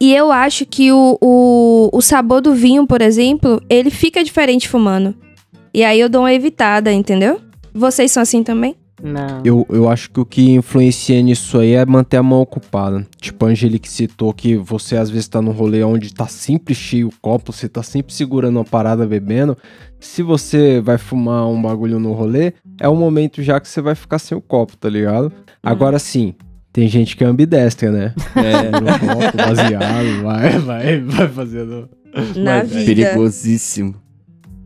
E 0.00 0.14
eu 0.14 0.30
acho 0.30 0.64
que 0.64 0.92
o, 0.92 1.18
o, 1.20 1.90
o 1.92 2.00
sabor 2.00 2.40
do 2.40 2.54
vinho, 2.54 2.86
por 2.86 3.02
exemplo, 3.02 3.60
ele 3.68 3.90
fica 3.90 4.22
diferente 4.22 4.68
fumando. 4.68 5.14
E 5.74 5.82
aí 5.82 5.98
eu 5.98 6.08
dou 6.08 6.22
uma 6.22 6.32
evitada, 6.32 6.92
entendeu? 6.92 7.40
Vocês 7.74 8.12
são 8.12 8.22
assim 8.22 8.42
também? 8.42 8.76
Não. 9.02 9.42
Eu, 9.44 9.66
eu 9.70 9.88
acho 9.88 10.10
que 10.10 10.20
o 10.20 10.24
que 10.24 10.50
influencia 10.50 11.20
nisso 11.22 11.58
aí 11.58 11.74
é 11.74 11.86
manter 11.86 12.16
a 12.16 12.22
mão 12.22 12.40
ocupada. 12.40 13.06
Tipo, 13.20 13.46
a 13.46 13.48
Angelique 13.48 13.88
citou 13.88 14.32
que 14.32 14.56
você 14.56 14.96
às 14.96 15.08
vezes 15.08 15.28
tá 15.28 15.40
num 15.40 15.52
rolê 15.52 15.82
onde 15.82 16.12
tá 16.12 16.26
sempre 16.26 16.74
cheio 16.74 17.08
o 17.08 17.12
copo, 17.20 17.52
você 17.52 17.68
tá 17.68 17.82
sempre 17.82 18.12
segurando 18.12 18.56
uma 18.56 18.64
parada 18.64 19.06
bebendo. 19.06 19.56
Se 20.00 20.22
você 20.22 20.80
vai 20.80 20.98
fumar 20.98 21.46
um 21.48 21.60
bagulho 21.60 21.98
no 21.98 22.12
rolê, 22.12 22.52
é 22.80 22.88
o 22.88 22.96
momento 22.96 23.42
já 23.42 23.60
que 23.60 23.68
você 23.68 23.80
vai 23.80 23.94
ficar 23.94 24.18
sem 24.18 24.36
o 24.36 24.40
copo, 24.40 24.76
tá 24.76 24.88
ligado? 24.88 25.32
Agora 25.62 25.98
sim, 25.98 26.34
tem 26.72 26.88
gente 26.88 27.16
que 27.16 27.24
é 27.24 27.26
ambidestra, 27.26 27.90
né? 27.90 28.14
É, 28.36 28.70
no 28.70 28.86
copo, 28.86 29.36
baseado, 29.36 30.22
vai, 30.22 30.58
vai, 30.58 31.00
vai 31.00 31.28
fazendo. 31.28 31.88
Na 32.36 32.58
é 32.58 32.64
vida. 32.64 32.84
Perigosíssimo. 32.86 33.94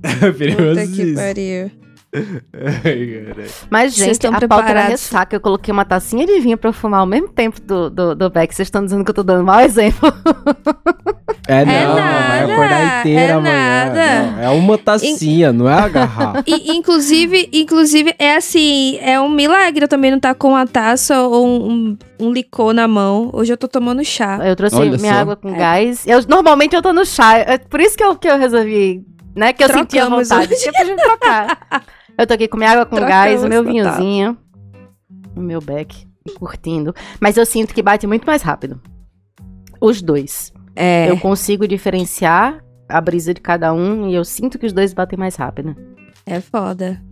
Puta 0.03 0.33
que 0.33 0.39
Perigosíssimo. 0.39 1.15
pariu. 1.17 1.82
Mas, 3.71 3.95
gente, 3.95 4.11
estão 4.13 4.31
a 4.31 4.41
pauta 4.41 4.45
era 4.47 4.65
preparados? 4.65 4.91
ressaca. 4.91 5.37
Eu 5.37 5.41
coloquei 5.41 5.73
uma 5.73 5.85
tacinha 5.85 6.27
de 6.27 6.39
vinho 6.41 6.59
pra 6.59 6.69
eu 6.69 6.73
fumar 6.73 7.01
ao 7.01 7.07
mesmo 7.07 7.29
tempo 7.29 7.61
do, 7.61 7.89
do, 7.91 8.15
do 8.15 8.31
Beck. 8.31 8.55
Vocês 8.55 8.67
estão 8.67 8.85
dizendo 8.85 9.05
que 9.05 9.11
eu 9.11 9.15
tô 9.15 9.23
dando 9.23 9.45
mau 9.45 9.61
exemplo. 9.61 10.13
É, 11.49 11.65
não, 11.65 11.97
nada, 11.97 12.29
vai 12.29 12.53
acordar 12.53 13.01
inteira 13.01 13.21
é 13.21 13.33
amanhã. 13.33 13.85
nada. 13.87 14.23
Não, 14.31 14.41
é 14.43 14.49
uma 14.51 14.79
tacinha, 14.79 15.53
não 15.53 15.69
é 15.69 15.75
a 15.75 15.89
garrafa. 15.89 16.43
E, 16.47 16.77
inclusive, 16.77 17.49
inclusive, 17.53 18.15
é 18.17 18.37
assim, 18.37 18.97
é 19.01 19.21
um 19.21 19.29
milagre 19.29 19.85
eu 19.85 19.89
também 19.89 20.13
não 20.13 20.19
estar 20.19 20.37
com 20.37 20.51
uma 20.51 20.65
taça 20.69 21.21
ou 21.23 21.45
um, 21.45 21.73
um, 22.21 22.27
um 22.29 22.33
licor 22.33 22.73
na 22.73 22.87
mão. 22.87 23.29
Hoje 23.33 23.53
eu 23.53 23.57
tô 23.57 23.67
tomando 23.67 24.05
chá. 24.05 24.39
Eu 24.45 24.55
trouxe 24.55 24.77
Olha 24.77 24.97
minha 24.99 25.15
só. 25.15 25.21
água 25.21 25.35
com 25.37 25.49
É. 25.53 25.59
gás. 25.59 26.07
Eu, 26.07 26.21
normalmente 26.29 26.77
eu 26.77 26.83
tô 26.83 26.93
no 26.93 27.05
chá. 27.05 27.39
É 27.39 27.59
por 27.59 27.81
isso 27.81 27.97
que 27.97 28.05
eu, 28.05 28.15
que 28.15 28.29
eu 28.29 28.39
resolvi, 28.39 29.05
né? 29.35 29.53
Que 29.53 29.65
eu 29.65 29.69
senti 29.69 29.99
a 29.99 30.03
Trocamos 30.07 30.29
vontade. 30.29 30.55
É 30.55 30.71
pra 30.73 30.85
gente 30.85 31.03
trocar. 31.03 31.59
Eu 32.19 32.27
tô 32.27 32.35
aqui 32.35 32.47
com 32.47 32.57
minha 32.57 32.71
água 32.71 32.87
com 32.87 32.97
Trocamos 32.97 33.15
gás, 33.15 33.45
o 33.45 33.49
meu 33.49 33.65
total. 33.65 33.73
vinhozinho. 33.73 34.39
O 35.35 35.41
meu 35.41 35.61
beck. 35.61 36.07
Curtindo. 36.39 36.95
Mas 37.21 37.37
eu 37.37 37.45
sinto 37.45 37.75
que 37.75 37.83
bate 37.83 38.07
muito 38.07 38.25
mais 38.25 38.43
rápido. 38.43 38.81
Os 39.81 40.01
dois. 40.01 40.53
É. 40.77 41.11
Eu 41.11 41.19
consigo 41.19 41.67
diferenciar 41.67 42.63
a 42.89 43.01
brisa 43.01 43.35
de 43.35 43.41
cada 43.41 43.73
um 43.73 44.09
e 44.09 44.15
eu 44.15 44.25
sinto 44.25 44.59
que 44.59 44.67
os 44.67 44.73
dois 44.73 44.93
batem 44.93 45.19
mais 45.19 45.35
rápido. 45.35 45.75
É 46.25 46.41
foda. 46.41 47.03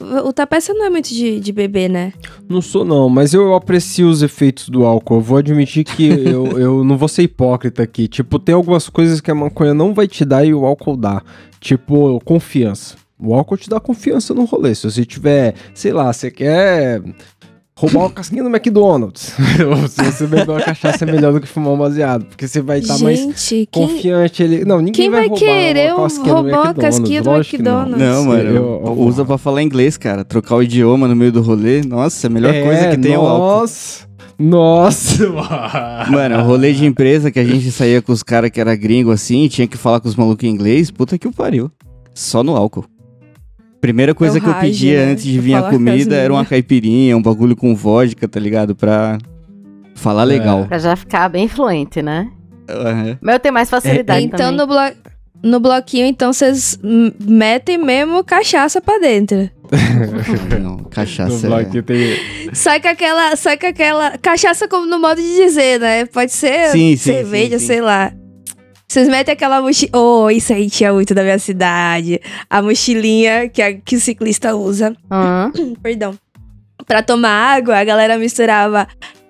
O, 0.00 0.28
o 0.28 0.32
Tapeça 0.32 0.72
não 0.72 0.86
é 0.86 0.90
muito 0.90 1.08
de, 1.08 1.40
de 1.40 1.52
beber, 1.52 1.88
né? 1.88 2.12
Não 2.48 2.60
sou 2.60 2.84
não, 2.84 3.08
mas 3.08 3.34
eu 3.34 3.54
aprecio 3.54 4.08
os 4.08 4.22
efeitos 4.22 4.68
do 4.68 4.84
álcool. 4.84 5.16
Eu 5.16 5.20
vou 5.20 5.38
admitir 5.38 5.84
que 5.84 6.06
eu, 6.08 6.58
eu 6.58 6.84
não 6.84 6.96
vou 6.96 7.08
ser 7.08 7.22
hipócrita 7.22 7.82
aqui. 7.82 8.08
Tipo, 8.08 8.38
tem 8.38 8.54
algumas 8.54 8.88
coisas 8.88 9.20
que 9.20 9.30
a 9.30 9.34
maconha 9.34 9.74
não 9.74 9.92
vai 9.92 10.06
te 10.06 10.24
dar 10.24 10.44
e 10.44 10.54
o 10.54 10.64
álcool 10.64 10.96
dá. 10.96 11.22
Tipo, 11.60 12.20
confiança. 12.24 12.96
O 13.18 13.34
álcool 13.34 13.56
te 13.56 13.68
dá 13.70 13.80
confiança 13.80 14.34
no 14.34 14.44
rolê. 14.44 14.74
Se 14.74 14.90
você 14.90 15.04
tiver, 15.04 15.54
sei 15.74 15.92
lá, 15.92 16.12
você 16.12 16.30
quer 16.30 17.02
roubar 17.78 18.00
uma 18.00 18.10
casquinha 18.10 18.42
do 18.42 18.48
McDonald's. 18.48 19.34
Se 19.88 20.02
você 20.04 20.26
beber 20.26 20.50
uma 20.50 20.60
cachaça 20.60 21.04
é 21.04 21.10
melhor 21.10 21.32
do 21.32 21.40
que 21.40 21.46
fumar 21.46 21.72
um 21.72 21.78
baseado. 21.78 22.24
Porque 22.26 22.46
você 22.48 22.60
vai 22.60 22.78
estar 22.80 22.98
mais 22.98 23.18
Gente, 23.18 23.68
quem, 23.70 23.86
confiante. 23.88 24.42
Ele... 24.42 24.64
Não, 24.64 24.78
ninguém 24.78 24.92
quem 24.92 25.10
vai, 25.10 25.28
vai 25.28 25.38
querer 25.38 25.92
uma 25.94 26.00
um- 26.00 26.02
casquinha 26.04 26.34
roubar 26.34 26.50
uma 26.50 26.64
McDonald's, 26.66 26.98
casquinha 26.98 27.22
do 27.22 27.30
lógico 27.30 27.56
que 27.56 27.62
não. 27.62 27.80
McDonald's? 27.82 28.08
Não, 28.16 28.24
mano. 28.24 28.48
Eu- 28.50 28.82
eu- 28.84 28.98
usa 28.98 29.24
pra 29.24 29.38
falar 29.38 29.62
inglês, 29.62 29.96
cara. 29.96 30.24
Trocar 30.24 30.56
o 30.56 30.62
idioma 30.62 31.08
no 31.08 31.16
meio 31.16 31.32
do 31.32 31.40
rolê. 31.42 31.80
Nossa, 31.82 32.26
a 32.26 32.30
melhor 32.30 32.52
coisa 32.52 32.88
que 32.90 32.98
tem 32.98 33.12
é 33.14 33.18
o 33.18 33.22
álcool. 33.22 33.60
Nossa! 33.60 34.06
Nossa! 34.38 35.26
Mano, 36.10 36.38
o 36.38 36.42
rolê 36.44 36.72
de 36.74 36.84
empresa 36.84 37.30
que 37.30 37.38
a 37.38 37.44
gente 37.44 37.70
saía 37.70 38.02
com 38.02 38.12
os 38.12 38.22
caras 38.22 38.50
que 38.50 38.60
era 38.60 38.76
gringo 38.76 39.10
assim, 39.10 39.44
e 39.44 39.48
tinha 39.48 39.66
que 39.66 39.78
falar 39.78 40.00
com 40.00 40.08
os 40.08 40.14
malucos 40.16 40.44
em 40.44 40.50
inglês, 40.50 40.90
puta 40.90 41.16
que 41.18 41.26
o 41.26 41.32
pariu. 41.32 41.70
Só 42.14 42.42
no 42.42 42.54
álcool. 42.56 42.84
Primeira 43.86 44.12
coisa 44.16 44.38
Eu 44.38 44.42
que 44.42 44.48
eu 44.48 44.54
pedia 44.54 45.06
né? 45.06 45.12
antes 45.12 45.22
de 45.22 45.38
vir 45.38 45.54
a 45.54 45.62
comida 45.62 46.16
era 46.16 46.32
uma 46.32 46.44
caipirinha, 46.44 47.16
um 47.16 47.22
bagulho 47.22 47.54
com 47.54 47.72
vodka, 47.72 48.26
tá 48.26 48.40
ligado? 48.40 48.74
Pra 48.74 49.16
falar 49.94 50.24
legal. 50.24 50.64
Pra 50.66 50.76
já 50.78 50.96
ficar 50.96 51.28
bem 51.28 51.46
fluente, 51.46 52.02
né? 52.02 52.28
Aham. 52.68 53.16
Mas 53.20 53.34
eu 53.34 53.38
tenho 53.38 53.54
mais 53.54 53.70
facilidade 53.70 54.24
Então 54.24 54.38
também. 54.38 54.56
no, 54.56 54.66
blo 54.66 54.80
no 55.42 55.60
bloquinho, 55.60 56.04
então 56.06 56.32
vocês 56.32 56.76
metem 57.20 57.78
mesmo 57.78 58.24
cachaça 58.24 58.80
pra 58.80 58.98
dentro. 58.98 59.48
Não, 60.60 60.78
cachaça. 60.78 61.46
É... 61.46 61.82
tem... 61.82 62.16
Sai 62.52 62.80
com 62.80 62.88
aquela. 62.88 63.36
Sai 63.36 63.56
com 63.56 63.66
aquela. 63.66 64.18
Cachaça 64.18 64.66
como 64.66 64.86
no 64.86 64.98
modo 65.00 65.20
de 65.20 65.36
dizer, 65.36 65.78
né? 65.78 66.06
Pode 66.06 66.32
ser 66.32 66.70
Sim, 66.70 66.96
sim, 66.96 67.12
cerveja, 67.12 67.58
sim, 67.58 67.58
sim. 67.60 67.66
sei 67.66 67.80
lá. 67.80 68.12
Vocês 68.88 69.08
metem 69.08 69.32
aquela 69.32 69.60
mochilinha. 69.60 69.90
Oh, 69.98 70.30
isso 70.30 70.52
aí 70.52 70.70
tinha 70.70 70.92
muito 70.92 71.14
da 71.14 71.22
minha 71.22 71.38
cidade. 71.38 72.20
A 72.48 72.62
mochilinha 72.62 73.48
que, 73.48 73.60
a- 73.60 73.74
que 73.74 73.96
o 73.96 74.00
ciclista 74.00 74.54
usa. 74.54 74.96
Hum. 75.10 75.74
Perdão. 75.82 76.16
Pra 76.86 77.02
tomar 77.02 77.30
água, 77.56 77.78
a 77.78 77.84
galera 77.84 78.16
misturava 78.16 78.86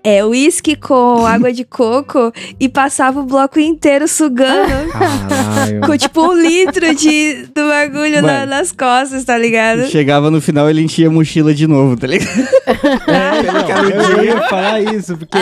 é, 0.06 0.24
uísque 0.24 0.76
com 0.76 1.26
água 1.26 1.52
de 1.52 1.64
coco 1.64 2.32
e 2.60 2.68
passava 2.68 3.20
o 3.20 3.24
bloco 3.24 3.58
inteiro 3.58 4.06
sugando. 4.06 4.90
Caralho. 4.92 5.80
com 5.80 5.96
tipo 5.98 6.22
um 6.22 6.32
litro 6.32 6.94
de, 6.94 7.46
do 7.54 7.66
bagulho 7.68 8.22
na- 8.22 8.46
nas 8.46 8.70
costas, 8.72 9.24
tá 9.24 9.36
ligado? 9.36 9.86
Chegava 9.88 10.30
no 10.30 10.40
final, 10.40 10.70
ele 10.70 10.82
enchia 10.82 11.08
a 11.08 11.10
mochila 11.10 11.52
de 11.52 11.66
novo, 11.66 11.96
tá 11.96 12.06
ligado? 12.06 12.26
É, 13.06 13.42
não, 13.42 14.18
eu 14.18 14.24
ia 14.24 14.48
falar 14.48 14.80
isso, 14.80 15.16
porque, 15.16 15.38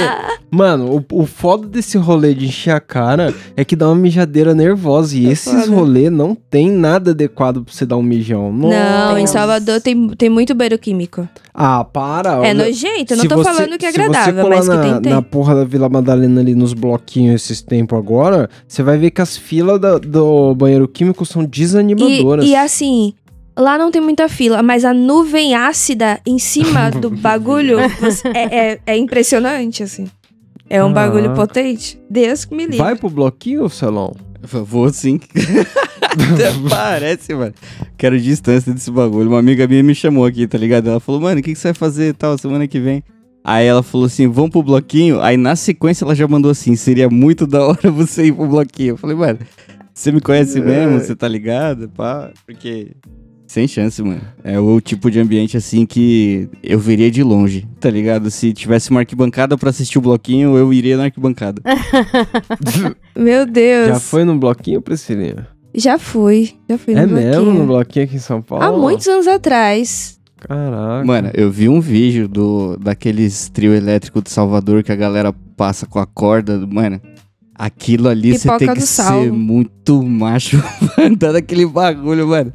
mano, 0.51 1.05
o, 1.11 1.23
o 1.23 1.27
foda 1.27 1.67
desse 1.67 1.97
rolê 1.97 2.35
de 2.35 2.47
encher 2.47 2.71
a 2.75 2.81
cara 2.81 3.35
é 3.57 3.65
que 3.65 3.75
dá 3.75 3.87
uma 3.89 3.95
mijadeira 3.95 4.55
nervosa. 4.55 5.17
E 5.17 5.27
É 5.27 5.33
esses 5.33 5.65
foda. 5.65 5.75
rolês 5.75 6.11
não 6.13 6.35
tem 6.35 6.71
nada 6.71 7.11
adequado 7.13 7.63
pra 7.65 7.73
você 7.73 7.85
dar 7.87 7.97
um 7.97 8.03
mijão. 8.03 8.53
Não, 8.53 9.17
em 9.17 9.23
Nossa. 9.23 9.33
Salvador 9.35 9.81
tem, 9.81 10.09
tem 10.11 10.29
muito 10.29 10.55
beiro 10.55 10.79
químico. 10.79 11.27
Ah, 11.53 11.85
para. 11.85 12.31
É 12.33 12.39
olha. 12.51 12.55
nojento, 12.55 13.15
eu 13.15 13.17
não 13.17 13.27
tô 13.27 13.37
você- 13.37 13.45
falando 13.53 13.79
que 13.79 13.87
é 13.87 13.93
se 13.93 13.97
você 13.97 14.03
agradável, 14.03 14.45
que 14.63 15.09
na, 15.09 15.17
na 15.17 15.23
porra 15.23 15.55
da 15.55 15.65
Vila 15.65 15.89
Madalena 15.89 16.41
ali 16.41 16.55
nos 16.55 16.73
bloquinhos 16.73 17.35
esses 17.43 17.61
tempos 17.63 17.99
agora, 17.99 18.49
você 18.67 18.83
vai 18.83 18.97
ver 18.99 19.11
que 19.11 19.21
as 19.23 19.37
filas 19.37 19.81
da- 19.81 19.99
do 19.99 20.55
banheiro 20.55 20.87
químico 20.89 21.25
são 21.27 21.43
E, 21.43 21.47
desanimadoras. 21.47 22.45
e 22.47 22.55
assim, 22.55 23.13
lá 23.57 23.77
não 23.79 23.91
tem 23.91 24.01
muita 24.01 24.29
fila, 24.29 24.63
mas 24.63 24.85
a 24.85 24.93
nuvem 24.95 25.55
ácida 25.55 26.21
em 26.27 26.39
cima 26.39 26.91
do 26.93 27.11
bagulho 27.11 27.79
é, 27.81 28.71
é, 28.73 28.81
é 28.87 28.97
impressionante, 28.97 29.83
assim. 29.83 30.07
É 30.71 30.83
um 30.83 30.93
bagulho 30.93 31.31
Ah. 31.31 31.35
potente. 31.35 32.01
Deus 32.11 32.45
que 32.47 32.55
me 32.55 32.63
livre. 32.65 32.79
Vai 32.79 32.97
pro 32.97 33.11
bloquinho, 33.11 33.69
Celão? 33.69 34.15
Vou 34.43 34.89
sim. 34.91 35.21
Até 36.03 36.53
Parece, 36.69 37.35
mano. 37.35 37.53
Quero 37.97 38.19
distância 38.21 38.73
desse 38.73 38.91
bagulho. 38.91 39.29
Uma 39.29 39.39
amiga 39.39 39.67
minha 39.67 39.83
me 39.83 39.95
chamou 39.95 40.25
aqui, 40.25 40.47
tá 40.47 40.57
ligado? 40.59 40.89
Ela 40.89 41.01
falou, 41.01 41.21
mano, 41.21 41.41
o 41.41 41.43
que, 41.43 41.53
que 41.53 41.59
você 41.59 41.69
vai 41.69 41.75
fazer 41.75 42.09
e 42.09 42.13
tal, 42.13 42.37
semana 42.39 42.67
que 42.67 42.79
vem? 42.81 43.03
Aí 43.47 43.67
ela 43.67 43.83
falou 43.83 44.07
assim, 44.07 44.27
vamos 44.27 44.51
pro 44.51 44.63
bloquinho. 44.63 45.21
Aí 45.21 45.37
na 45.37 45.55
sequência 45.55 46.05
ela 46.05 46.15
já 46.15 46.27
mandou 46.27 46.51
assim, 46.51 46.75
seria 46.77 47.11
muito 47.11 47.47
da 47.47 47.63
hora 47.63 47.91
você 47.93 48.25
ir 48.25 48.33
pro 48.33 48.47
bloquinho. 48.47 48.91
Eu 48.93 48.97
falei, 48.97 49.15
mano, 49.15 49.39
você 49.93 50.11
me 50.11 50.21
conhece 50.21 50.61
mesmo? 50.61 50.99
Você 50.99 51.15
tá 51.15 51.29
ligado? 51.29 51.89
Pá, 51.91 52.31
porque... 52.47 52.93
Sem 53.47 53.69
chance, 53.69 54.03
mano. 54.03 54.23
É 54.43 54.59
o 54.59 54.81
tipo 54.81 55.11
de 55.11 55.21
ambiente 55.21 55.57
assim 55.57 55.85
que 55.87 56.49
eu 56.63 56.79
veria 56.79 57.09
de 57.11 57.23
longe, 57.23 57.69
tá 57.79 57.89
ligado? 57.91 58.29
Se 58.31 58.53
tivesse 58.53 58.91
uma 58.91 59.01
arquibancada 59.01 59.57
pra 59.57 59.71
assistir 59.71 59.99
o 59.99 60.01
bloquinho, 60.01 60.57
eu 60.57 60.73
iria 60.73 60.97
na 60.97 61.05
arquibancada. 61.05 61.61
Meu 63.15 63.47
Deus. 63.47 63.89
Já 63.89 64.01
foi 64.01 64.25
no 64.25 64.37
bloquinho, 64.39 64.81
Priscilinha? 64.81 65.47
Já 65.75 65.99
fui. 65.99 66.53
Já 66.69 66.79
fui 66.79 66.95
no 66.95 67.01
É 67.01 67.07
mesmo 67.07 67.43
bloquinho. 67.45 67.59
no 67.61 67.67
bloquinho 67.67 68.05
aqui 68.07 68.17
em 68.17 68.21
São 68.21 68.41
Paulo? 68.43 68.65
Há 68.65 68.73
muitos 68.77 69.07
anos 69.07 69.27
atrás. 69.29 70.19
Caraca. 70.47 71.05
Mano, 71.05 71.31
eu 71.35 71.51
vi 71.51 71.69
um 71.69 71.81
vídeo 71.81 72.29
do 72.29 72.77
daqueles 72.77 73.49
trio 73.49 73.75
elétrico 73.75 74.21
de 74.23 74.31
Salvador 74.31 74.83
que 74.83 74.93
a 74.93 74.97
galera 74.97 75.33
passa 75.57 75.87
com 75.87 75.99
a 75.99 76.07
corda. 76.07 76.67
Mano, 76.67 77.01
aquilo 77.55 78.09
ali 78.09 78.37
você 78.39 78.49
tem 78.59 78.73
que 78.75 78.81
ser 78.83 79.33
muito 79.33 80.03
macho 80.03 80.63
pra 80.95 81.07
andar 81.07 81.33
naquele 81.33 81.67
bagulho, 81.67 82.29
mano. 82.29 82.53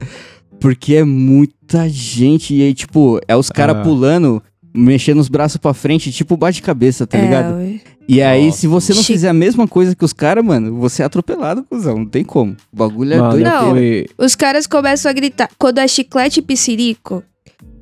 Porque 0.59 0.95
é 0.95 1.03
muita 1.03 1.87
gente. 1.89 2.53
E 2.53 2.61
aí, 2.61 2.73
tipo, 2.73 3.19
é 3.27 3.35
os 3.35 3.49
caras 3.49 3.77
Ah. 3.77 3.81
pulando, 3.81 4.43
mexendo 4.73 5.19
os 5.19 5.29
braços 5.29 5.57
pra 5.57 5.73
frente, 5.73 6.11
tipo 6.11 6.35
bate-cabeça, 6.37 7.07
tá 7.07 7.17
é, 7.17 7.21
ligado? 7.21 7.55
ué. 7.55 7.79
E 8.11 8.23
aí, 8.23 8.47
Nossa. 8.47 8.57
se 8.57 8.67
você 8.67 8.91
não 8.93 9.03
fizer 9.03 9.29
a 9.29 9.33
mesma 9.33 9.67
coisa 9.67 9.95
que 9.95 10.03
os 10.03 10.13
caras, 10.13 10.43
mano, 10.43 10.75
você 10.79 11.03
é 11.03 11.05
atropelado, 11.05 11.63
cuzão. 11.63 11.99
Não 11.99 12.05
tem 12.07 12.23
como. 12.23 12.55
O 12.73 12.75
bagulho 12.75 13.13
é 13.13 13.17
Mano, 13.17 13.31
doido. 13.33 13.43
Não. 13.45 13.69
foi... 13.69 14.07
Os 14.17 14.35
caras 14.35 14.65
começam 14.65 15.11
a 15.11 15.13
gritar. 15.13 15.47
Quando 15.59 15.77
é 15.77 15.87
chiclete 15.87 16.39
e 16.39 16.41
piscirico, 16.43 17.23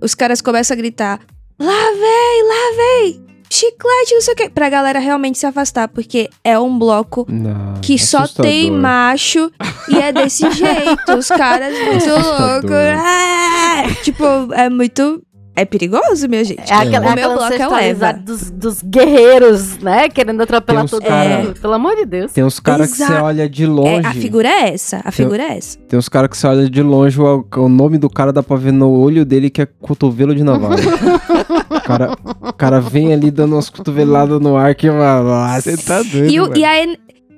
os 0.01 0.13
caras 0.15 0.41
começam 0.41 0.75
a 0.75 0.77
gritar: 0.77 1.19
Lá 1.59 1.91
vem, 1.91 2.43
lá 2.43 2.75
vem! 2.77 3.27
Chiclete, 3.49 4.13
não 4.13 4.21
sei 4.21 4.33
o 4.33 4.35
quê. 4.35 4.49
Pra 4.49 4.69
galera 4.69 4.99
realmente 4.99 5.37
se 5.37 5.45
afastar, 5.45 5.87
porque 5.87 6.29
é 6.43 6.59
um 6.59 6.77
bloco 6.77 7.25
Não, 7.29 7.75
que 7.81 7.97
só 7.97 8.27
tem 8.27 8.63
assustador. 8.67 8.81
macho 8.81 9.51
e 9.87 9.97
é 9.97 10.11
desse 10.11 10.43
jeito. 10.51 11.13
Os 11.17 11.27
caras 11.29 11.73
muito 11.73 12.09
Assustador. 12.09 12.51
loucos. 12.51 12.71
Ah! 13.01 13.83
Tipo, 14.03 14.23
é 14.53 14.69
muito 14.69 15.23
É 15.59 15.65
perigoso, 15.65 16.27
minha 16.29 16.43
gente. 16.43 16.59
É 16.71 16.75
aquela, 16.75 17.07
o 17.07 17.09
é 17.09 17.15
meu 17.15 17.31
aquela 17.31 17.35
bloco 17.49 17.53
é 17.63 17.67
o 17.67 17.75
Eva. 17.75 18.13
dos, 18.13 18.51
dos 18.51 18.81
guerreiros, 18.83 19.79
né? 19.79 20.07
Querendo 20.07 20.39
atropelar 20.43 20.83
Tem 20.83 20.89
todo 20.99 21.03
cara- 21.07 21.37
mundo. 21.39 21.59
Pelo 21.59 21.73
amor 21.73 21.95
de 21.95 22.05
Deus. 22.05 22.31
Tem 22.31 22.43
uns 22.43 22.59
caras 22.59 22.91
que 22.91 22.97
você 22.97 23.13
olha 23.13 23.49
de 23.49 23.63
É, 23.63 23.67
longe. 23.67 24.05
a 24.07 24.13
figura 24.13 24.47
é 24.47 24.73
essa. 24.73 25.01
A 25.03 25.11
figura 25.11 25.41
é 25.41 25.57
essa. 25.57 25.79
Tem 25.89 25.97
uns 25.97 26.07
caras 26.07 26.29
que 26.29 26.37
você 26.37 26.45
olha 26.45 26.69
de 26.69 26.83
longe, 26.83 27.19
o, 27.19 27.43
o 27.57 27.67
nome 27.67 27.97
do 27.97 28.07
cara 28.07 28.31
dá 28.31 28.43
pra 28.43 28.55
ver 28.55 28.71
no 28.71 28.89
olho 28.91 29.25
dele 29.25 29.49
que 29.49 29.63
é 29.63 29.65
cotovelo 29.81 30.35
de 30.35 30.43
navalha. 30.43 30.83
o, 31.69 31.81
cara, 31.81 32.11
o 32.41 32.53
cara 32.53 32.79
vem 32.79 33.11
ali 33.11 33.31
dando 33.31 33.53
umas 33.55 33.67
cotoveladas 33.69 34.39
no 34.39 34.55
ar 34.55 34.75
que 34.75 34.89
vai. 34.91 35.59
Você 35.59 35.75
tá 35.77 36.03
doido, 36.03 36.29
E, 36.31 36.39
o- 36.39 36.43
mano. 36.43 36.57
e 36.57 36.65
a, 36.65 36.97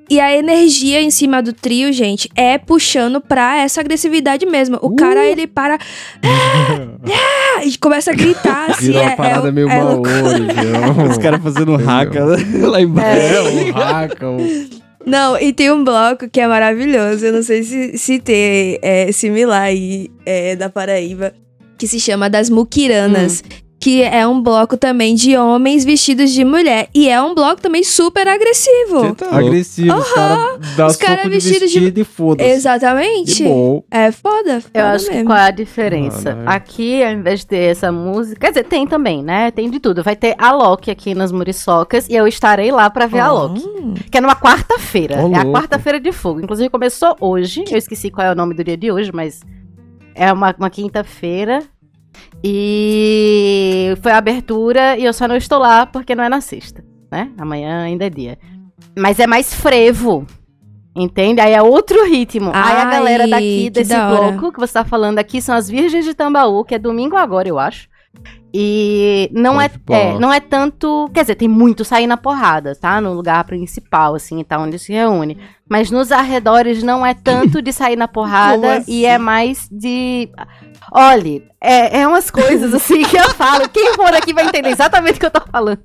e 0.09 0.19
a 0.19 0.35
energia 0.35 1.01
em 1.01 1.11
cima 1.11 1.41
do 1.41 1.53
trio, 1.53 1.93
gente, 1.93 2.29
é 2.35 2.57
puxando 2.57 3.21
pra 3.21 3.57
essa 3.57 3.79
agressividade 3.79 4.45
mesmo. 4.45 4.77
O 4.81 4.95
cara, 4.95 5.25
ele 5.25 5.47
para. 5.47 5.77
Ah, 7.59 7.65
e 7.65 7.77
começa 7.77 8.11
a 8.11 8.13
gritar, 8.13 8.71
assim. 8.71 8.87
Virou 8.87 9.01
é, 9.01 9.07
uma 9.07 9.15
parada 9.17 9.47
é, 9.47 9.51
meio 9.51 9.69
é 9.69 9.77
maori, 9.77 10.03
virou. 10.03 11.09
Os 11.09 11.17
caras 11.17 11.41
fazendo 11.41 11.75
raca 11.75 12.23
lá 12.67 12.79
embaixo. 12.79 13.19
É, 13.19 13.41
o 13.41 13.71
raca, 13.71 14.29
o... 14.29 14.37
Não, 15.05 15.37
e 15.39 15.51
tem 15.51 15.71
um 15.71 15.83
bloco 15.83 16.29
que 16.29 16.39
é 16.39 16.47
maravilhoso. 16.47 17.25
Eu 17.25 17.33
não 17.33 17.43
sei 17.43 17.63
se, 17.63 17.97
se 17.97 18.19
tem 18.19 18.79
é, 18.81 19.11
similar 19.11 19.63
aí 19.63 20.09
é, 20.25 20.55
da 20.55 20.69
Paraíba, 20.69 21.33
que 21.77 21.87
se 21.87 21.99
chama 21.99 22.29
das 22.29 22.49
Muquiranas. 22.49 23.43
Que 23.79 24.03
é 24.03 24.27
um 24.27 24.41
bloco 24.41 24.75
também 24.75 25.15
de 25.15 25.37
homens 25.37 25.85
vestidos 25.85 26.31
de 26.31 26.43
mulher. 26.43 26.89
E 26.93 27.07
é 27.07 27.21
um 27.21 27.33
bloco 27.33 27.61
também 27.61 27.81
super 27.81 28.27
agressivo. 28.27 29.15
Tá 29.15 29.37
agressivo. 29.37 29.95
Os 29.97 30.11
caras 30.13 30.97
cara 30.97 31.23
de 31.23 31.29
vestidos 31.29 31.71
de- 31.71 31.79
vestido 31.79 31.97
e 31.99 32.03
foda-se. 32.03 32.49
Exatamente. 32.49 33.35
De. 33.43 33.83
É 33.89 34.11
foda. 34.11 34.59
foda 34.59 34.69
Eu 34.73 34.85
acho 34.87 35.05
que 35.05 35.11
mesmo. 35.13 35.27
qual 35.29 35.37
é 35.37 35.43
a 35.47 35.51
diferença? 35.51 36.31
Ah, 36.31 36.35
não. 36.35 36.51
Aqui, 36.51 37.01
ao 37.01 37.11
invés 37.13 37.39
de 37.39 37.47
ter 37.47 37.57
essa 37.71 37.89
música. 37.91 38.41
Quer 38.41 38.49
dizer, 38.49 38.63
tem 38.65 38.85
também, 38.85 39.23
né? 39.23 39.49
Tem 39.51 39.69
de 39.69 39.79
tudo. 39.79 40.03
Vai 40.03 40.15
ter 40.15 40.35
a 40.37 40.51
Loki 40.51 40.91
aqui 40.91 41.15
nas 41.15 41.31
Muriçocas 41.31 42.07
e 42.09 42.15
eu 42.15 42.27
estarei 42.27 42.71
lá 42.71 42.89
pra 42.89 43.05
ver 43.07 43.19
a 43.19 43.31
Loki. 43.31 43.61
Hum. 43.65 43.93
Que 44.11 44.17
é 44.17 44.21
numa 44.21 44.35
quarta-feira. 44.35 45.25
Ô, 45.25 45.31
é 45.33 45.37
a 45.39 45.45
quarta-feira 45.45 45.99
de 46.01 46.11
fogo. 46.11 46.41
Inclusive 46.41 46.69
começou 46.69 47.15
hoje. 47.21 47.63
Eu 47.71 47.77
esqueci 47.77 48.09
qual 48.11 48.27
é 48.27 48.31
o 48.33 48.35
nome 48.35 48.53
do 48.53 48.63
dia 48.63 48.75
de 48.75 48.91
hoje, 48.91 49.11
mas 49.13 49.39
é 50.13 50.33
uma, 50.33 50.53
uma 50.59 50.69
quinta-feira. 50.69 51.63
E 52.43 53.93
foi 54.01 54.11
a 54.11 54.17
abertura 54.17 54.97
e 54.97 55.05
eu 55.05 55.13
só 55.13 55.27
não 55.27 55.35
estou 55.35 55.59
lá 55.59 55.85
porque 55.85 56.15
não 56.15 56.23
é 56.23 56.29
na 56.29 56.41
sexta, 56.41 56.83
né? 57.11 57.31
Amanhã 57.37 57.83
ainda 57.83 58.05
é 58.05 58.09
dia. 58.09 58.37
Mas 58.97 59.19
é 59.19 59.27
mais 59.27 59.53
frevo. 59.53 60.25
Entende? 60.95 61.39
Aí 61.39 61.53
é 61.53 61.61
outro 61.61 62.05
ritmo. 62.05 62.51
Aí 62.53 62.75
a 62.75 62.85
Ai, 62.85 62.91
galera 62.91 63.27
daqui 63.27 63.69
desse 63.69 63.95
bloco 63.95 64.51
que 64.51 64.59
você 64.59 64.73
tá 64.73 64.83
falando 64.83 65.19
aqui 65.19 65.41
são 65.41 65.55
as 65.55 65.69
Virgens 65.69 66.03
de 66.03 66.13
Tambaú, 66.13 66.63
que 66.65 66.75
é 66.75 66.79
domingo 66.79 67.15
agora, 67.15 67.47
eu 67.47 67.59
acho. 67.59 67.87
E 68.51 69.29
não 69.31 69.61
é, 69.61 69.69
é, 69.91 70.17
não 70.17 70.33
é 70.33 70.39
tanto. 70.39 71.09
Quer 71.13 71.21
dizer, 71.21 71.35
tem 71.35 71.47
muito 71.47 71.85
sair 71.85 72.07
na 72.07 72.17
porrada, 72.17 72.75
tá? 72.75 72.99
No 72.99 73.13
lugar 73.13 73.43
principal, 73.43 74.15
assim, 74.15 74.43
tá? 74.43 74.57
Onde 74.57 74.79
se 74.79 74.91
reúne. 74.91 75.37
Mas 75.69 75.91
nos 75.91 76.11
arredores 76.11 76.81
não 76.81 77.05
é 77.05 77.13
tanto 77.13 77.61
de 77.61 77.71
sair 77.71 77.95
na 77.95 78.07
porrada 78.07 78.83
e 78.87 79.05
é 79.05 79.19
mais 79.19 79.69
de. 79.71 80.29
Olhe, 80.91 81.43
é, 81.61 81.99
é 82.01 82.07
umas 82.07 82.31
coisas 82.31 82.73
assim 82.73 83.03
que 83.03 83.15
eu 83.17 83.29
falo. 83.35 83.67
Quem 83.69 83.93
for 83.93 84.13
aqui 84.13 84.33
vai 84.33 84.45
entender 84.45 84.69
exatamente 84.69 85.17
o 85.17 85.19
que 85.19 85.25
eu 85.25 85.31
tô 85.31 85.41
falando. 85.51 85.81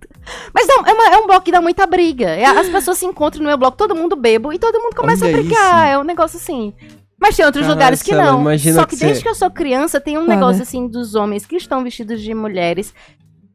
Mas 0.54 0.66
não, 0.66 0.84
é, 0.87 0.92
uma- 0.92 1.08
é 1.14 1.16
um 1.18 1.26
bloco 1.26 1.42
que 1.42 1.52
dá 1.52 1.61
muita 1.61 1.87
briga. 1.87 2.26
É, 2.30 2.44
as 2.46 2.68
pessoas 2.68 2.99
se 2.99 3.04
encontram 3.06 3.42
no 3.42 3.49
meu 3.49 3.58
bloco, 3.58 3.76
todo 3.76 3.94
mundo 3.94 4.16
bebo 4.16 4.52
e 4.52 4.58
todo 4.58 4.80
mundo 4.80 4.94
começa 4.96 5.25
Olha 5.26 5.34
a 5.38 5.42
brigar. 5.42 5.84
isso. 5.87 5.92
É 5.94 5.99
um 5.99 6.04
negócio 6.04 6.37
assim. 6.38 6.73
Mas 7.20 7.37
tem 7.37 7.44
outros 7.44 7.62
Caralho, 7.62 7.78
lugares 7.78 8.02
que 8.02 8.14
não. 8.14 8.40
imagina 8.40 8.80
Só 8.80 8.84
que, 8.87 8.90
que 8.90 8.96
você- 8.96 9.06
desde 9.06 9.23
que 9.23 9.28
eu 9.28 9.34
sou 9.34 9.50
criança, 9.50 10.00
tem 10.00 10.18
um 10.18 10.26
negócio 10.26 10.62
assim 10.62 10.87
dos 10.88 11.14
homens 11.14 11.46
que 11.46 11.56
estão 11.56 11.82
vestidos 11.82 12.20
de 12.20 12.34
mulheres 12.34 12.92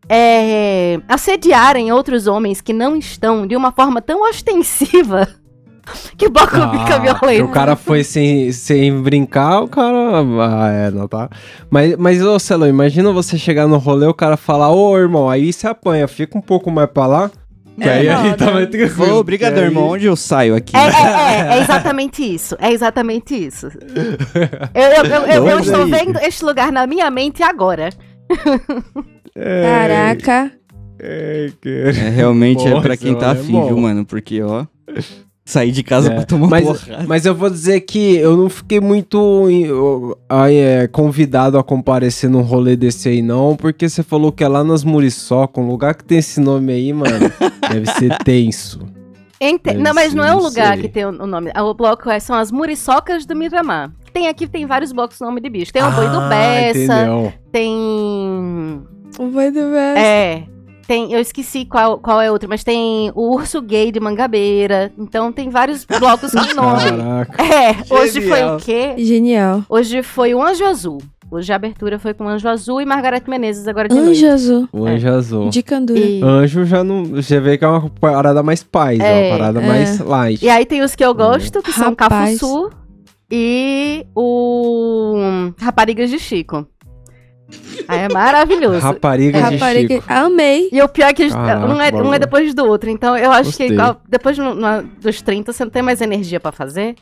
é, 0.08 1.00
assediarem 1.08 1.91
outros 1.91 2.25
homens 2.25 2.62
que 2.62 2.74
não 2.74 2.96
estão 2.96 3.46
de 3.46 3.56
uma 3.56 3.72
forma 3.72 4.01
tão 4.01 4.22
ostensiva 4.27 5.28
que 6.17 6.25
fica 6.25 6.39
Ah, 6.43 6.86
que 6.86 6.99
violento. 7.02 7.45
o 7.45 7.52
cara 7.52 7.75
foi 7.75 8.04
sem, 8.04 8.52
sem 8.52 9.02
brincar, 9.02 9.62
o 9.62 9.67
cara. 9.67 10.21
Ah, 10.41 10.69
é, 10.71 10.91
não 10.91 11.08
tá. 11.08 11.30
Mas, 11.69 11.95
mas 11.97 12.21
ô 12.23 12.38
Celão, 12.39 12.67
imagina 12.67 13.12
você 13.12 13.38
chegar 13.38 13.67
no 13.67 13.78
rolê 13.78 14.06
o 14.06 14.13
cara 14.13 14.38
falar, 14.38 14.71
ô 14.71 14.97
irmão, 14.97 15.30
aí 15.30 15.52
você 15.54 15.67
apanha, 15.67 16.08
fica 16.08 16.38
um 16.38 16.41
pouco 16.41 16.69
mais 16.71 16.89
pra 16.89 17.06
lá. 17.06 17.32
É 17.82 17.89
aí 17.89 18.10
a 18.10 18.23
gente 18.23 18.43
foda. 18.93 19.08
tá 19.10 19.15
obrigado, 19.15 19.58
irmão. 19.58 19.88
Onde 19.88 20.06
eu 20.06 20.15
saio 20.17 20.54
aqui? 20.54 20.75
É, 20.75 20.80
é, 20.82 21.54
é, 21.54 21.58
é 21.58 21.62
exatamente 21.62 22.21
isso. 22.21 22.58
É 22.60 22.71
exatamente 22.73 23.34
isso. 23.34 23.67
Eu, 24.73 24.84
eu, 24.84 25.06
eu, 25.06 25.21
eu- 25.28 25.47
eu 25.47 25.60
estou 25.62 25.86
vendo 25.88 26.17
este 26.19 26.43
lugar 26.43 26.71
na 26.73 26.86
minha 26.86 27.10
mente 27.10 27.41
agora. 27.41 27.89
É, 29.36 29.63
Caraca. 29.63 30.52
é, 30.99 31.52
que- 31.62 31.69
É, 31.69 32.10
realmente 32.10 32.67
é 32.67 32.71
pra 32.71 32.89
Nossa, 32.89 32.97
quem 32.97 33.15
tá 33.15 33.28
é 33.28 33.32
afim, 33.32 33.65
viu, 33.65 33.78
mano? 33.78 34.06
Porque, 34.06 34.41
ó, 34.41 34.65
sair 35.50 35.72
de 35.72 35.84
casa 35.84 36.12
É, 36.12 36.16
pra 36.16 36.24
tomar 36.26 36.48
mas, 36.48 36.64
porrada. 36.66 37.06
mas 37.08 37.26
eu 37.26 37.34
vou 37.36 37.50
dizer 37.50 37.82
que 37.82 38.16
eu 38.18 38.38
não 38.38 38.50
fiquei 38.50 38.80
muito 38.80 39.18
eu- 39.50 40.18
aí, 40.30 40.58
é, 40.58 40.88
convidado 40.88 41.58
a 41.58 41.64
comparecer 41.64 42.30
num 42.30 42.42
rolê 42.42 42.76
desse 42.76 43.10
aí, 43.10 43.22
não, 43.22 43.56
porque 43.56 43.88
você 43.90 44.04
falou 44.04 44.32
que 44.32 44.44
é 44.44 44.48
lá 44.48 44.64
nas 44.64 44.84
Muriçoca, 44.84 45.60
um 45.60 45.68
lugar 45.68 45.96
que 45.96 46.04
tem 46.04 46.18
esse 46.20 46.40
nome 46.40 46.72
aí, 46.74 46.94
mano, 46.94 47.10
deve 47.72 47.86
ser 47.94 48.18
tenso. 48.24 48.80
Ente- 49.42 49.64
Deve 49.64 49.80
Não, 49.80 49.94
mas 49.94 50.14
não 50.14 50.24
é 50.24 50.34
um 50.34 50.38
não 50.38 50.44
lugar 50.44 50.74
sei. 50.74 50.82
que 50.84 50.90
tem 50.90 51.06
o 51.06 51.10
o 51.10 51.26
nome. 51.26 51.50
O 51.56 51.74
bloco 51.74 52.10
é- 52.10 52.20
são 52.20 52.36
as 52.36 52.52
Muriçocas 52.52 53.26
do 53.26 53.34
Miramar. 53.36 53.90
Tem 54.14 54.28
aqui, 54.28 54.46
tem 54.48 54.66
vários 54.66 54.92
blocos 54.92 55.18
com 55.18 55.24
nome 55.26 55.40
de 55.40 55.50
bicho. 55.50 55.72
Tem 55.72 55.82
o 55.82 55.92
Boi 55.92 56.10
do 56.10 56.20
Ah, 56.20 56.28
Bessa, 56.30 56.78
entendeu? 56.80 57.34
Tem. 57.52 58.82
O 59.18 59.28
boi 59.32 59.50
do 59.52 59.62
Bessa. 59.72 60.00
É. 60.00 60.44
Tem, 60.89 61.13
eu 61.13 61.19
esqueci 61.19 61.65
qual, 61.65 61.99
qual 61.99 62.19
é 62.19 62.32
outro, 62.32 62.49
mas 62.49 62.63
tem 62.63 63.12
o 63.13 63.36
Urso 63.36 63.62
Gay 63.62 63.91
de 63.91 63.99
Mangabeira. 63.99 64.91
Então 64.97 65.32
tem 65.32 65.47
vários 65.47 65.86
blocos 65.86 66.32
com 66.32 66.39
nome. 66.60 66.97
Caraca. 66.97 67.43
É, 67.43 67.75
hoje 67.93 68.21
foi 68.21 68.38
Genial. 68.39 68.56
o 68.56 68.60
quê? 68.60 68.95
Genial. 68.97 69.63
Hoje 69.69 70.02
foi 70.02 70.34
o 70.34 70.41
Anjo 70.41 70.65
Azul. 70.65 70.99
Hoje 71.30 71.54
a 71.54 71.58
abertura 71.58 71.99
foi 71.99 72.15
com 72.15 72.28
Anjo 72.28 72.49
Azul 72.49 72.82
e 72.82 72.86
Margareth 72.86 73.25
Menezes 73.28 73.67
agora 73.67 73.88
de 73.88 73.93
Anjo 73.93 74.06
noite. 74.06 74.25
azul. 74.25 74.67
O 74.73 74.84
anjo 74.88 75.08
azul. 75.10 75.49
De 75.52 75.62
candura. 75.62 75.99
E, 75.99 76.23
Anjo 76.23 76.65
já 76.65 76.84
não. 76.84 77.06
Você 77.06 77.39
vê 77.39 77.56
que 77.56 77.63
é 77.63 77.67
uma 77.67 77.88
parada 77.88 78.41
mais 78.41 78.63
paz, 78.63 78.99
é, 78.99 79.28
É, 79.28 79.30
uma 79.32 79.38
parada 79.38 79.62
é. 79.62 79.67
mais 79.67 79.99
light. 79.99 80.43
e 80.43 80.49
aí 80.49 80.65
tem 80.65 80.82
os 80.82 80.95
que 80.95 81.06
eu 81.06 81.13
gosto, 81.13 81.62
que 81.62 81.71
são 81.71 81.89
Rapaz. 81.91 82.39
Cafuçu 82.39 82.71
e 83.30 84.08
o 84.15 85.52
Raparigas 85.60 86.10
de 86.10 86.17
Chico. 86.17 86.65
Aí 87.88 88.00
é 88.02 88.10
maravilhoso. 88.10 88.80
Rapariga 88.80 89.42
de 89.42 89.56
Rapariga. 89.56 89.96
Chico. 89.96 90.06
Amei. 90.14 90.70
E 90.72 90.82
o 90.82 90.88
pior 90.88 91.08
é 91.08 91.14
que 91.14 91.24
eles- 91.24 91.34
Caraca, 91.34 91.66
um, 91.66 91.82
é, 91.82 91.92
um 92.04 92.14
é 92.14 92.20
depois 92.20 92.54
do 92.54 92.66
outro. 92.66 92.90
Então 92.90 93.18
eu 93.18 93.32
acho 93.32 93.44
que 93.52 93.64
Gostei. 93.64 93.70
igual- 93.70 94.02
depois 94.08 94.38
no- 94.38 94.54
no- 94.54 94.84
dos 95.02 95.22
30 95.22 95.52
você 95.52 95.64
não 95.64 95.72
tem 95.72 95.82
mais 95.82 96.00
energia 96.02 96.40
pra 96.40 96.52
fazer. 96.52 96.90
É, 96.90 96.96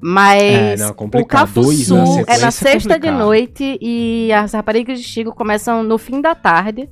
Mas 0.00 0.80
não, 0.80 0.90
o 0.90 0.94
complicado. 0.94 1.50
Dois 1.54 1.88
Cafuçu 1.88 1.94
na 1.96 2.32
é 2.32 2.38
na 2.38 2.46
é 2.46 2.50
sexta 2.52 2.90
de 2.90 3.06
complicado. 3.06 3.18
noite 3.18 3.78
e 3.82 4.32
as 4.32 4.52
raparigas 4.52 4.98
de 5.00 5.04
Chico 5.04 5.34
começam 5.34 5.82
no 5.82 5.98
fim 5.98 6.20
da 6.20 6.34
tarde 6.36 6.88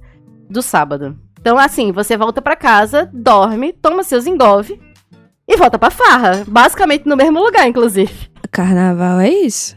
do 0.51 0.61
sábado. 0.61 1.17
Então, 1.41 1.57
assim, 1.57 1.93
você 1.93 2.17
volta 2.17 2.43
pra 2.43 2.57
casa, 2.57 3.09
dorme, 3.13 3.73
toma 3.73 4.03
seus 4.03 4.27
engove 4.27 4.81
e 5.47 5.57
volta 5.57 5.79
pra 5.79 5.91
farra. 5.91 6.43
Basicamente 6.49 7.07
no 7.07 7.17
mesmo 7.17 7.39
lugar, 7.41 7.69
inclusive. 7.69 8.13
Carnaval 8.51 9.21
é 9.21 9.29
isso. 9.31 9.77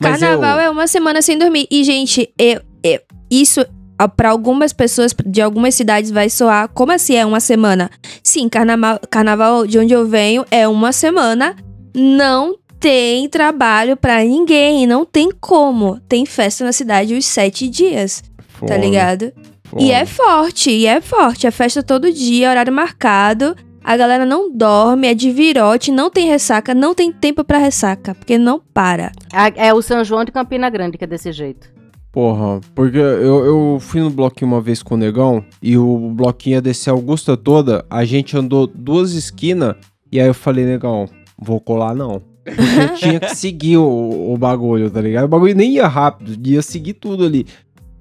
Mas 0.00 0.20
Carnaval 0.20 0.58
eu- 0.58 0.64
é 0.66 0.70
uma 0.70 0.86
semana 0.86 1.22
sem 1.22 1.38
dormir. 1.38 1.66
E, 1.70 1.82
gente, 1.84 2.28
eu, 2.38 2.60
eu- 2.82 3.00
isso 3.30 3.64
ó, 4.00 4.06
pra 4.08 4.30
algumas 4.30 4.72
pessoas 4.72 5.14
de 5.24 5.40
algumas 5.40 5.74
cidades 5.74 6.10
vai 6.10 6.28
soar 6.28 6.68
como 6.68 6.92
assim 6.92 7.14
é 7.14 7.24
uma 7.24 7.40
semana? 7.40 7.90
Sim, 8.22 8.48
carnaval, 8.48 9.00
carnaval 9.10 9.66
de 9.66 9.78
onde 9.78 9.92
eu 9.94 10.06
venho 10.06 10.44
é 10.50 10.66
uma 10.68 10.92
semana. 10.92 11.56
Não 11.94 12.56
tem 12.78 13.28
trabalho 13.28 13.96
pra 13.96 14.22
ninguém. 14.22 14.86
Não 14.86 15.04
tem 15.04 15.30
como. 15.40 15.98
Tem 16.08 16.26
festa 16.26 16.64
na 16.64 16.72
cidade 16.72 17.14
os 17.14 17.24
sete 17.24 17.68
dias, 17.68 18.22
tá 18.66 18.76
ligado? 18.76 19.32
E 19.78 19.90
é 19.90 20.06
forte, 20.06 20.70
e 20.70 20.86
é 20.86 21.00
forte. 21.00 21.46
É 21.46 21.50
festa 21.50 21.82
todo 21.82 22.12
dia, 22.12 22.50
horário 22.50 22.72
marcado. 22.72 23.56
A 23.86 23.96
galera 23.96 24.26
não 24.26 24.52
dorme, 24.52 25.06
é 25.06 25.14
de 25.14 25.30
virote, 25.30 25.92
não 25.92 26.10
tem 26.10 26.26
ressaca, 26.26 26.74
não 26.74 26.92
tem 26.92 27.12
tempo 27.12 27.44
pra 27.44 27.56
ressaca, 27.56 28.16
porque 28.16 28.36
não 28.36 28.58
para. 28.58 29.12
É, 29.32 29.68
é 29.68 29.72
o 29.72 29.80
São 29.80 30.02
João 30.02 30.24
de 30.24 30.32
Campina 30.32 30.68
Grande 30.68 30.98
que 30.98 31.04
é 31.04 31.06
desse 31.06 31.30
jeito. 31.30 31.72
Porra, 32.10 32.60
porque 32.74 32.98
eu, 32.98 33.44
eu 33.44 33.78
fui 33.78 34.00
no 34.00 34.10
bloquinho 34.10 34.50
uma 34.50 34.60
vez 34.60 34.82
com 34.82 34.96
o 34.96 34.98
Negão 34.98 35.44
e 35.62 35.78
o 35.78 36.10
bloquinho 36.10 36.54
ia 36.54 36.60
descer 36.60 36.90
a 36.90 36.94
Augusta 36.94 37.36
toda, 37.36 37.86
a 37.88 38.04
gente 38.04 38.36
andou 38.36 38.66
duas 38.66 39.12
esquinas 39.12 39.76
e 40.10 40.18
aí 40.20 40.26
eu 40.26 40.34
falei, 40.34 40.64
Negão, 40.64 41.08
vou 41.38 41.60
colar 41.60 41.94
não. 41.94 42.20
Porque 42.44 42.60
eu 42.80 42.94
tinha 42.96 43.20
que 43.20 43.36
seguir 43.36 43.76
o, 43.76 44.32
o 44.32 44.36
bagulho, 44.36 44.90
tá 44.90 45.00
ligado? 45.00 45.26
O 45.26 45.28
bagulho 45.28 45.54
nem 45.54 45.74
ia 45.74 45.86
rápido, 45.86 46.36
ia 46.44 46.60
seguir 46.60 46.94
tudo 46.94 47.24
ali. 47.24 47.46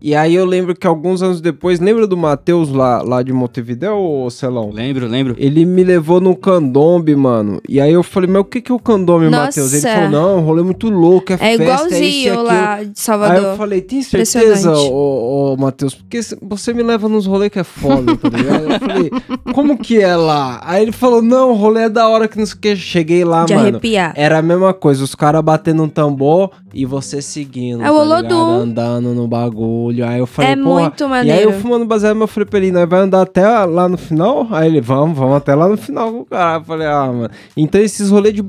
E 0.08 0.14
aí 0.14 0.36
eu 0.36 0.46
lembro 0.46 0.76
que 0.76 0.86
alguns 0.86 1.24
anos 1.24 1.42
depois, 1.42 1.80
lembra 1.80 2.06
do 2.06 2.16
Matheus 2.16 2.70
lá, 2.70 3.02
lá 3.02 3.24
de 3.24 3.34
Montevideo, 3.34 3.96
ô 3.98 4.30
Celão? 4.30 4.70
Lembro, 4.72 5.08
lembro. 5.08 5.34
Ele 5.36 5.66
me 5.66 5.84
levou 5.84 6.22
no 6.22 6.36
candombe, 6.36 7.16
mano. 7.16 7.60
E 7.68 7.82
aí 7.82 7.92
eu 7.92 8.04
falei, 8.04 8.30
mas 8.30 8.42
o 8.44 8.46
que 8.46 8.62
que 8.62 8.72
é 8.72 8.76
o 8.76 8.78
candombe. 8.78 9.32
Matheus? 9.32 9.74
Ele 9.74 9.82
falou, 9.82 10.10
não, 10.12 10.38
um 10.38 10.42
rolê 10.42 10.62
muito 10.62 10.90
louco, 10.92 11.32
é, 11.32 11.34
É 11.34 11.38
festa, 11.40 11.50
é 11.50 11.56
isso 11.56 11.64
igualzinho 11.64 12.34
aquilo. 12.34 12.44
lá 12.44 12.76
de 12.76 12.82
Aí 12.82 12.86
eu 12.86 12.92
Salvador. 12.94 13.58
falei, 13.58 13.82
tem 13.82 14.04
certeza, 14.04 14.78
ô, 14.78 15.54
ô 15.54 15.58
Matheus? 15.58 15.96
Porque 15.96 16.20
você 16.40 16.72
me 16.72 16.84
leva 16.84 17.10
nos 17.10 17.26
rolês 17.26 17.52
que 17.52 17.58
é 17.58 17.64
foda, 17.64 18.16
tá 18.16 18.30
ligado? 18.30 18.64
Eu 18.74 18.80
falei, 18.80 19.10
como 19.56 19.76
que 19.76 20.00
é 20.00 20.16
lá? 20.16 20.62
Aí 20.64 20.84
ele 20.84 20.92
falou, 20.92 21.24
não, 21.24 21.50
o 21.50 21.56
rolê 21.56 21.86
é 21.86 21.90
da 21.90 22.08
hora 22.08 22.28
que 22.28 22.38
não 22.38 22.46
sei 22.46 22.56
o 22.56 22.60
que. 22.60 22.76
Cheguei 22.76 23.24
lá, 23.26 23.46
de 23.46 23.56
mano. 23.56 23.70
arrepiar. 23.70 24.14
Era 24.16 24.38
a 24.38 24.42
mesma 24.44 24.72
coisa, 24.72 25.04
os 25.04 25.16
caras 25.16 25.42
batendo 25.42 25.82
um 25.82 25.90
tambor 25.90 26.52
e 26.76 26.86
você 26.86 27.22
seguindo. 27.22 27.82
É 27.82 27.90
o 27.90 27.94
tá 27.96 28.02
Olodum. 28.02 28.24
ligado? 28.28 28.62
Andando 28.64 29.14
no 29.14 29.28
bagulho. 29.30 30.06
Aí 30.06 30.20
eu 30.20 30.28
falei, 30.28 30.52
É 30.52 30.56
porra. 30.58 30.82
muito 30.82 31.02
E 31.02 31.04
aí 31.06 31.10
maneiro. 31.10 31.42
eu 31.52 31.54
fumando 31.62 31.86
baseado, 31.86 32.20
eu 32.20 32.28
falei 32.28 32.46
pra 32.46 32.60
ele, 32.60 32.72
nós 32.74 32.88
vai 32.90 33.00
andar 33.00 33.22
até 33.22 33.48
lá 33.66 33.88
no 33.88 33.98
final? 33.98 34.46
Aí 34.52 34.68
ele, 34.68 34.82
vamos, 34.82 35.18
vamos 35.18 35.38
até 35.38 35.56
lá 35.56 35.70
no 35.70 35.78
final 35.78 36.12
com 36.12 36.20
o 36.20 36.26
cara. 36.26 36.60
Eu 36.60 36.64
falei, 36.66 36.86
ah, 36.88 37.08
mano. 37.08 37.30
Então 37.56 37.80
esses 37.80 38.10
rolês 38.10 38.36
de 38.36 38.44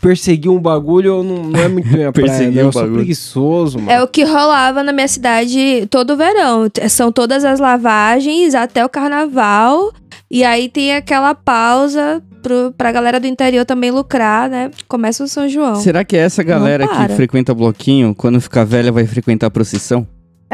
perseguir 0.00 0.50
um 0.50 0.60
bagulho 0.60 1.24
não, 1.24 1.42
não 1.44 1.60
é 1.60 1.66
muito 1.68 1.88
minha 1.88 2.10
praia, 2.12 2.28
Perseguir 2.28 2.54
né? 2.56 2.62
um 2.62 2.66
Eu 2.66 2.72
sou 2.72 2.82
bagulho. 2.82 2.98
preguiçoso, 2.98 3.78
mano. 3.80 3.90
É 3.90 4.00
o 4.02 4.06
que 4.06 4.22
rolava 4.22 4.82
na 4.84 4.92
minha 4.92 5.08
cidade 5.08 5.86
todo 5.90 6.16
verão. 6.16 6.68
São 6.88 7.10
todas 7.10 7.44
as 7.44 7.58
lavagens 7.58 8.54
até 8.54 8.84
o 8.84 8.88
carnaval. 8.88 9.92
E 10.30 10.44
aí 10.44 10.68
tem 10.68 10.94
aquela 10.94 11.34
pausa 11.34 12.22
pro, 12.42 12.72
pra 12.76 12.92
galera 12.92 13.18
do 13.18 13.26
interior 13.26 13.64
também 13.64 13.90
lucrar, 13.90 14.50
né? 14.50 14.70
Começa 14.88 15.24
o 15.24 15.28
São 15.28 15.48
João. 15.48 15.76
Será 15.76 16.04
que 16.04 16.16
é 16.16 16.20
essa 16.20 16.42
galera 16.42 16.86
que 16.86 17.14
frequenta 17.14 17.54
bloquinho, 17.54 18.14
quando 18.14 18.40
ficar 18.40 18.64
velha, 18.64 18.90
vai 18.92 19.06
frequentar 19.06 19.46
a 19.46 19.50
procissão? 19.50 20.06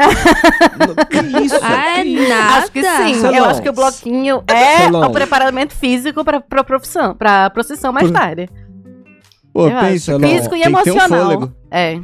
Que 1.09 1.43
isso? 1.43 1.55
Ah, 1.61 1.99
é 1.99 2.03
Que 2.03 2.09
isso? 2.09 2.29
nada. 2.29 2.53
Acho 2.57 2.71
que 2.71 2.81
sim. 2.83 3.25
Eu 3.35 3.45
acho 3.45 3.61
que 3.61 3.69
o 3.69 3.73
bloquinho 3.73 4.43
é 4.47 4.87
o 4.87 5.09
preparamento 5.11 5.75
físico 5.75 6.23
pra, 6.23 6.39
pra 6.39 6.63
profissão, 6.63 7.13
pra 7.15 7.49
procissão 7.49 7.91
mais 7.91 8.07
Por- 8.07 8.13
tarde. 8.13 8.47
Pô, 9.53 9.67
Eu 9.67 9.79
pensa, 9.79 10.11
acho. 10.13 10.19
não, 10.21 10.29
Físico 10.29 10.55
e 10.55 10.61
tem 10.61 10.67
um 10.73 10.79
emocional. 10.79 11.23
fôlego. 11.23 11.51
É. 11.71 11.99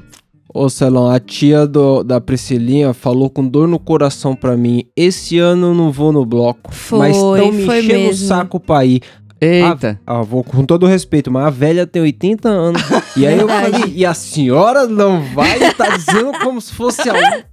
Ô, 0.53 0.69
Celão, 0.69 1.09
a 1.09 1.19
tia 1.19 1.67
do, 1.67 2.03
da 2.03 2.19
Priscilinha 2.19 2.93
falou 2.93 3.29
com 3.29 3.45
dor 3.47 3.67
no 3.67 3.77
coração 3.79 4.35
pra 4.35 4.57
mim: 4.57 4.83
esse 4.95 5.37
ano 5.37 5.67
eu 5.67 5.73
não 5.73 5.91
vou 5.91 6.11
no 6.11 6.25
bloco. 6.25 6.73
Foi, 6.73 6.99
mas 6.99 7.15
estão 7.15 7.51
me 7.51 7.63
enchendo 7.65 8.09
o 8.09 8.13
saco 8.13 8.59
pra 8.59 8.83
ir. 8.85 9.01
Eita. 9.45 9.99
Ah, 10.05 10.21
vou 10.21 10.43
com 10.43 10.65
todo 10.65 10.85
respeito, 10.85 11.31
mas 11.31 11.45
a 11.45 11.49
velha 11.49 11.85
tem 11.87 12.01
80 12.01 12.49
anos. 12.49 12.81
E 13.15 13.25
aí 13.27 13.39
eu 13.39 13.47
falei, 13.47 13.93
e 13.93 14.05
a 14.05 14.13
senhora 14.13 14.87
não 14.87 15.21
vai 15.33 15.59
tá 15.73 15.95
dizendo 15.95 16.31
como 16.43 16.59
se 16.59 16.73
fosse 16.73 17.09
a 17.09 17.43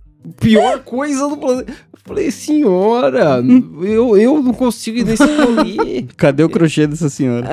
pior 0.40 0.80
coisa 0.80 1.28
do 1.28 1.36
planeta. 1.36 1.72
Eu 1.72 1.98
falei, 2.04 2.30
senhora, 2.30 3.42
eu, 3.82 4.16
eu 4.16 4.42
não 4.42 4.52
consigo 4.52 4.98
ir 4.98 5.04
nesse 5.04 5.24
rolê. 5.24 6.04
Cadê 6.16 6.42
o 6.42 6.48
crochê 6.48 6.86
dessa 6.86 7.08
senhora? 7.08 7.46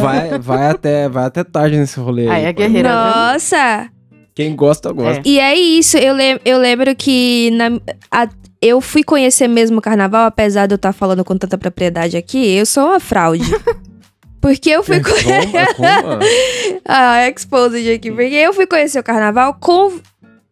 Vai, 0.00 0.38
vai, 0.38 0.66
até, 0.68 1.08
vai 1.08 1.24
até 1.24 1.42
tarde 1.44 1.76
nesse 1.78 1.98
rolê. 1.98 2.24
Aí 2.28 2.30
Aí, 2.40 2.44
é 2.44 2.52
guerreira. 2.52 2.88
né? 2.88 3.10
Nossa! 3.32 3.88
Quem 4.34 4.54
gosta, 4.54 4.92
gosta. 4.92 5.22
E 5.26 5.38
é 5.40 5.54
isso, 5.54 5.96
eu, 5.98 6.14
lem- 6.14 6.40
eu 6.44 6.58
lembro 6.58 6.94
que 6.94 7.50
na- 7.52 7.80
a- 8.10 8.28
eu 8.62 8.80
fui 8.80 9.02
conhecer 9.02 9.48
mesmo 9.48 9.78
o 9.78 9.82
carnaval, 9.82 10.26
apesar 10.26 10.66
de 10.66 10.74
eu 10.74 10.76
estar 10.76 10.92
falando 10.92 11.24
com 11.24 11.36
tanta 11.36 11.56
propriedade 11.58 12.16
aqui, 12.16 12.54
eu 12.56 12.66
sou 12.66 12.86
uma 12.88 13.00
fraude. 13.00 13.44
Porque 14.40 14.70
eu 14.70 14.82
fui 14.82 14.96
É, 14.96 15.00
conhecer. 15.00 15.56
é 15.56 15.74
como- 15.74 16.18
Ah, 16.84 17.28
exposed 17.28 17.92
aqui. 17.92 18.10
Porque 18.10 18.34
eu 18.34 18.52
fui 18.54 18.66
conhecer 18.66 18.98
o 18.98 19.02
carnaval 19.04 19.54
com 19.60 20.00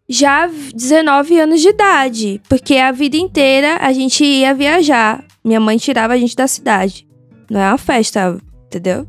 já 0.08 0.46
19 0.74 1.38
anos 1.40 1.60
de 1.62 1.68
idade. 1.68 2.40
Porque 2.48 2.76
a 2.76 2.92
vida 2.92 3.16
inteira 3.16 3.78
a 3.80 3.90
gente 3.92 4.22
ia 4.24 4.52
viajar. 4.54 5.24
Minha 5.42 5.58
mãe 5.60 5.78
tirava 5.78 6.12
a 6.12 6.18
gente 6.18 6.36
da 6.36 6.46
cidade. 6.46 7.06
Não 7.50 7.60
é 7.60 7.68
uma 7.70 7.78
festa, 7.78 8.36
entendeu? 8.66 9.06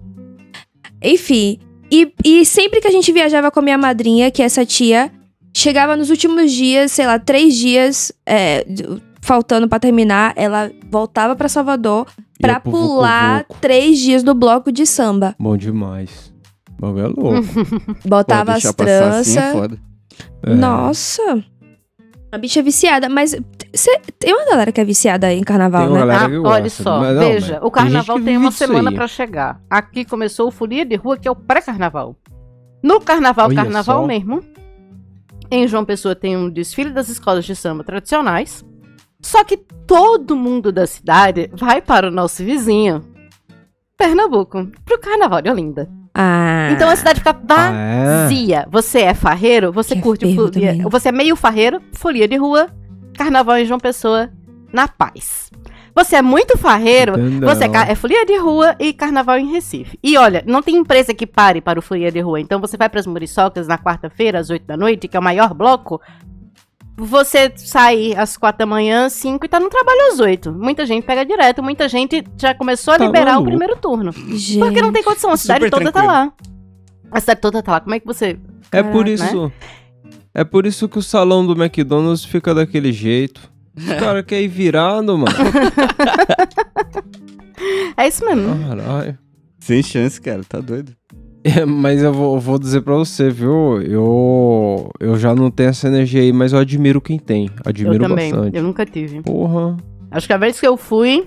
Enfim. 1.01 1.59
E, 1.91 2.11
e 2.23 2.45
sempre 2.45 2.79
que 2.79 2.87
a 2.87 2.91
gente 2.91 3.11
viajava 3.11 3.49
com 3.51 3.59
a 3.59 3.63
minha 3.63 3.77
madrinha, 3.77 4.31
que 4.31 4.41
é 4.41 4.45
essa 4.45 4.65
tia, 4.65 5.11
chegava 5.53 5.95
nos 5.95 6.09
últimos 6.09 6.51
dias, 6.51 6.91
sei 6.91 7.05
lá, 7.05 7.17
três 7.19 7.55
dias, 7.55 8.11
é, 8.25 8.65
faltando 9.21 9.67
pra 9.67 9.79
terminar, 9.79 10.33
ela 10.35 10.71
voltava 10.89 11.35
pra 11.35 11.49
Salvador 11.49 12.07
pra 12.39 12.53
Ia 12.53 12.59
pro 12.59 12.71
Vucu 12.71 12.83
pular 12.87 13.39
Vucu. 13.47 13.57
três 13.61 13.99
dias 13.99 14.23
do 14.23 14.33
bloco 14.33 14.71
de 14.71 14.85
samba. 14.85 15.35
Bom 15.39 15.57
demais. 15.57 16.33
O 16.77 16.81
bagulho 16.81 17.05
é 17.05 17.07
louco. 17.07 17.47
Botava 18.07 18.53
as 18.53 18.63
passar 18.71 19.09
assim 19.19 19.37
é 19.37 19.41
tranças. 19.51 19.77
É. 20.43 20.53
Nossa. 20.53 21.43
A 22.31 22.37
bicha 22.37 22.59
é 22.59 22.63
viciada, 22.63 23.09
mas 23.09 23.35
cê- 23.73 23.99
tem 24.19 24.33
uma 24.33 24.45
galera 24.45 24.71
que 24.71 24.79
é 24.79 24.85
viciada 24.85 25.33
em 25.33 25.43
carnaval, 25.43 25.81
Tem 25.81 25.89
uma 25.89 26.05
né? 26.05 26.05
galera 26.05 26.25
Ah, 26.25 26.29
que 26.29 26.37
olha 26.37 26.61
gosta, 26.63 26.83
só, 26.83 26.99
mas 26.99 27.15
não, 27.15 27.21
veja, 27.21 27.53
mas 27.55 27.63
o 27.63 27.71
carnaval 27.71 28.15
tem, 28.17 28.25
vive 28.25 28.37
uma 28.37 28.51
semana 28.51 28.91
pra 28.91 29.07
chegar. 29.07 29.59
Aqui 29.69 30.05
começou 30.05 30.47
o 30.47 30.51
Folia 30.51 30.85
de 30.85 30.95
Rua, 30.95 31.17
que 31.17 31.27
é 31.27 31.31
o 31.31 31.35
pré-carnaval. 31.35 32.15
No 32.83 33.01
carnaval, 33.01 33.47
Olha 33.47 33.55
carnaval 33.55 34.01
só. 34.01 34.07
mesmo, 34.07 34.43
em 35.51 35.67
João 35.67 35.85
Pessoa 35.85 36.15
tem 36.15 36.35
um 36.37 36.49
desfile 36.49 36.91
das 36.91 37.09
escolas 37.09 37.45
de 37.45 37.55
samba 37.55 37.83
tradicionais. 37.83 38.63
Só 39.21 39.43
que 39.43 39.57
todo 39.85 40.35
mundo 40.35 40.71
da 40.71 40.87
cidade 40.87 41.49
vai 41.53 41.81
para 41.81 42.07
o 42.07 42.11
nosso 42.11 42.43
vizinho, 42.43 43.03
Pernambuco, 43.97 44.67
pro 44.85 44.99
carnaval 44.99 45.41
de 45.41 45.49
Olinda. 45.49 45.89
Ah. 46.13 46.69
Então 46.71 46.89
a 46.89 46.95
cidade 46.95 47.19
fica 47.19 47.37
Ah, 47.49 47.71
é? 47.71 48.05
vazia. 48.05 48.67
Você 48.71 48.99
é 49.01 49.13
farreiro, 49.13 49.71
você 49.73 49.95
Que 49.95 50.01
curte 50.01 50.35
folia. 50.35 50.71
também. 50.73 50.81
Você 50.89 51.09
é 51.09 51.11
meio 51.11 51.35
farreiro, 51.35 51.81
folia 51.93 52.27
de 52.27 52.37
rua, 52.37 52.67
carnaval 53.17 53.57
em 53.57 53.65
João 53.65 53.79
Pessoa, 53.79 54.29
na 54.71 54.87
paz. 54.87 55.48
Você 55.95 56.15
é 56.15 56.21
muito 56.21 56.57
farreiro, 56.57 57.19
Entendão. 57.19 57.49
você 57.53 57.65
é, 57.65 57.91
é 57.91 57.95
folia 57.95 58.25
de 58.25 58.37
rua 58.37 58.75
e 58.79 58.93
carnaval 58.93 59.37
em 59.37 59.51
Recife. 59.51 59.97
E 60.03 60.17
olha, 60.17 60.43
não 60.47 60.61
tem 60.61 60.75
empresa 60.75 61.13
que 61.13 61.25
pare 61.27 61.61
para 61.61 61.79
o 61.79 61.81
folia 61.81 62.11
de 62.11 62.19
rua. 62.19 62.39
Então 62.39 62.59
você 62.59 62.77
vai 62.77 62.87
para 62.89 62.99
as 62.99 63.07
Muriçocas 63.07 63.67
na 63.67 63.77
quarta-feira, 63.77 64.39
às 64.39 64.49
8 64.49 64.65
da 64.65 64.77
noite, 64.77 65.07
que 65.07 65.17
é 65.17 65.19
o 65.19 65.23
maior 65.23 65.53
bloco. 65.53 65.99
Você 66.97 67.51
sai 67.55 68.13
às 68.13 68.35
quatro 68.35 68.59
da 68.59 68.65
manhã, 68.65 69.07
5 69.07 69.45
e 69.45 69.49
tá 69.49 69.57
no 69.59 69.69
trabalho 69.69 70.11
às 70.11 70.19
8. 70.19 70.51
Muita 70.51 70.85
gente 70.85 71.05
pega 71.05 71.25
direto, 71.25 71.63
muita 71.63 71.87
gente 71.87 72.23
já 72.37 72.53
começou 72.53 72.93
a 72.93 72.97
Tá 72.97 73.05
liberar 73.05 73.31
maluco. 73.33 73.43
o 73.43 73.49
primeiro 73.51 73.75
turno. 73.77 74.11
Gente. 74.11 74.59
Porque 74.59 74.81
não 74.81 74.91
tem 74.91 75.01
condição, 75.01 75.31
a 75.31 75.37
cidade 75.37 75.65
Super 75.65 75.77
toda 75.77 75.91
tá 75.93 76.01
tranquilo. 76.01 76.13
lá. 76.25 76.33
A 77.11 77.19
cidade 77.21 77.39
toda 77.39 77.63
tá 77.63 77.71
lá. 77.71 77.79
Como 77.79 77.95
é 77.95 77.99
que 78.01 78.05
você. 78.05 78.37
É 78.71 78.83
por 78.83 79.05
Caraca, 79.05 79.09
isso. 79.11 79.51
É 80.33 80.43
por 80.43 80.65
isso 80.65 80.89
que 80.89 80.99
o 80.99 81.01
salão 81.01 81.45
do 81.47 81.53
McDonald's 81.59 82.25
fica 82.25 82.53
daquele 82.53 82.91
jeito. 82.91 83.49
Os 83.75 83.85
caras 83.85 84.23
querem 84.25 84.45
ir 84.45 84.47
virado, 84.49 85.17
mano. 85.17 85.31
É 87.97 88.07
isso 88.07 88.25
mesmo. 88.25 88.55
Caralho. 88.67 89.17
Sem 89.59 89.83
chance, 89.83 90.19
cara. 90.21 90.41
Tá 90.47 90.59
doido. 90.59 90.93
É, 91.41 91.63
mas 91.63 92.03
eu 92.03 92.11
vou, 92.11 92.37
vou 92.37 92.59
dizer 92.59 92.81
pra 92.81 92.95
você, 92.95 93.29
viu? 93.29 93.81
Eu, 93.81 94.89
eu 94.99 95.17
já 95.17 95.33
não 95.33 95.49
tenho 95.49 95.69
essa 95.69 95.87
energia 95.87 96.19
aí, 96.21 96.33
mas 96.33 96.51
eu 96.51 96.59
admiro 96.59 96.99
quem 96.99 97.17
tem. 97.17 97.49
Admiro 97.65 98.03
eu 98.03 98.09
também. 98.09 98.29
bastante. 98.29 98.57
Eu 98.57 98.61
nunca 98.63 98.85
tive. 98.85 99.21
Porra. 99.21 99.77
Acho 100.11 100.27
que 100.27 100.33
a 100.33 100.37
vez 100.37 100.59
que 100.59 100.67
eu 100.67 100.75
fui, 100.75 101.25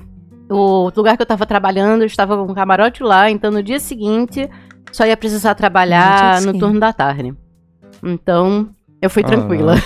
o 0.50 0.90
lugar 0.94 1.16
que 1.16 1.22
eu 1.22 1.26
tava 1.26 1.46
trabalhando, 1.46 2.02
eu 2.02 2.07
estava 2.07 2.37
com 2.37 2.52
um 2.52 2.55
camarote 2.55 3.02
lá, 3.02 3.31
então 3.31 3.50
no 3.50 3.62
dia 3.62 3.81
seguinte 3.81 4.46
só 4.92 5.07
ia 5.07 5.16
precisar 5.16 5.55
trabalhar 5.55 6.42
no 6.42 6.59
turno 6.59 6.78
da 6.78 6.92
tarde. 6.92 7.33
Então, 8.02 8.68
eu 9.00 9.09
fui 9.09 9.22
Ah. 9.24 9.28
tranquila. 9.28 9.74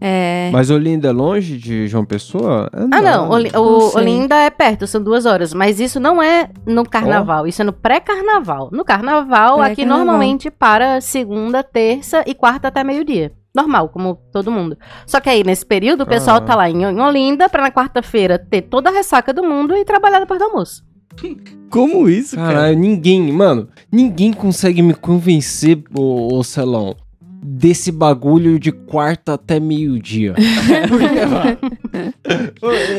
É. 0.00 0.50
Mas 0.52 0.70
Olinda 0.70 1.08
é 1.08 1.12
longe 1.12 1.56
de 1.58 1.88
João 1.88 2.04
Pessoa? 2.04 2.70
É 2.72 2.82
Ah, 2.96 3.00
não. 3.02 3.30
Oli- 3.30 3.50
Não 3.52 3.62
o 3.62 3.80
sei. 3.90 4.00
Olinda 4.02 4.36
é 4.36 4.48
perto, 4.50 4.86
são 4.86 5.02
duas 5.02 5.26
horas. 5.26 5.52
Mas 5.52 5.80
isso 5.80 5.98
não 5.98 6.22
é 6.22 6.48
no 6.66 6.84
carnaval, 6.88 7.46
isso 7.46 7.62
é 7.62 7.64
no 7.64 7.72
pré-carnaval. 7.72 8.68
No 8.72 8.84
carnaval, 8.84 9.60
aqui 9.60 9.74
Pré-carnaval. 9.76 10.04
normalmente 10.06 10.50
para 10.50 11.00
segunda, 11.00 11.62
terça 11.62 12.22
e 12.26 12.34
quarta 12.34 12.68
até 12.68 12.84
meio-dia. 12.84 13.32
Normal, 13.54 13.88
como 13.88 14.16
todo 14.30 14.52
mundo. 14.52 14.76
Só 15.06 15.18
que 15.20 15.28
aí, 15.28 15.42
nesse 15.42 15.66
período, 15.66 16.02
o 16.02 16.06
pessoal 16.06 16.36
Ah. 16.36 16.40
tá 16.42 16.54
lá 16.54 16.70
em, 16.70 16.82
em 16.84 17.00
Olinda 17.00 17.48
pra 17.48 17.62
na 17.62 17.70
quarta-feira 17.72 18.38
ter 18.38 18.62
toda 18.62 18.90
a 18.90 18.92
ressaca 18.92 19.32
do 19.32 19.42
mundo 19.42 19.76
e 19.76 19.84
trabalhar 19.84 20.20
depois 20.20 20.38
do 20.38 20.44
almoço. 20.44 20.84
Como 21.70 22.08
isso, 22.08 22.36
cara? 22.36 22.52
Caralho, 22.54 22.78
ninguém, 22.78 23.32
mano, 23.32 23.68
ninguém 23.90 24.32
consegue 24.32 24.80
me 24.82 24.94
convencer, 24.94 25.82
ô, 25.92 26.36
ô 26.36 26.44
Celão, 26.44 26.94
desse 27.42 27.92
bagulho 27.92 28.58
de 28.58 28.72
quarta 28.72 29.34
até 29.34 29.60
meio-dia. 29.60 30.34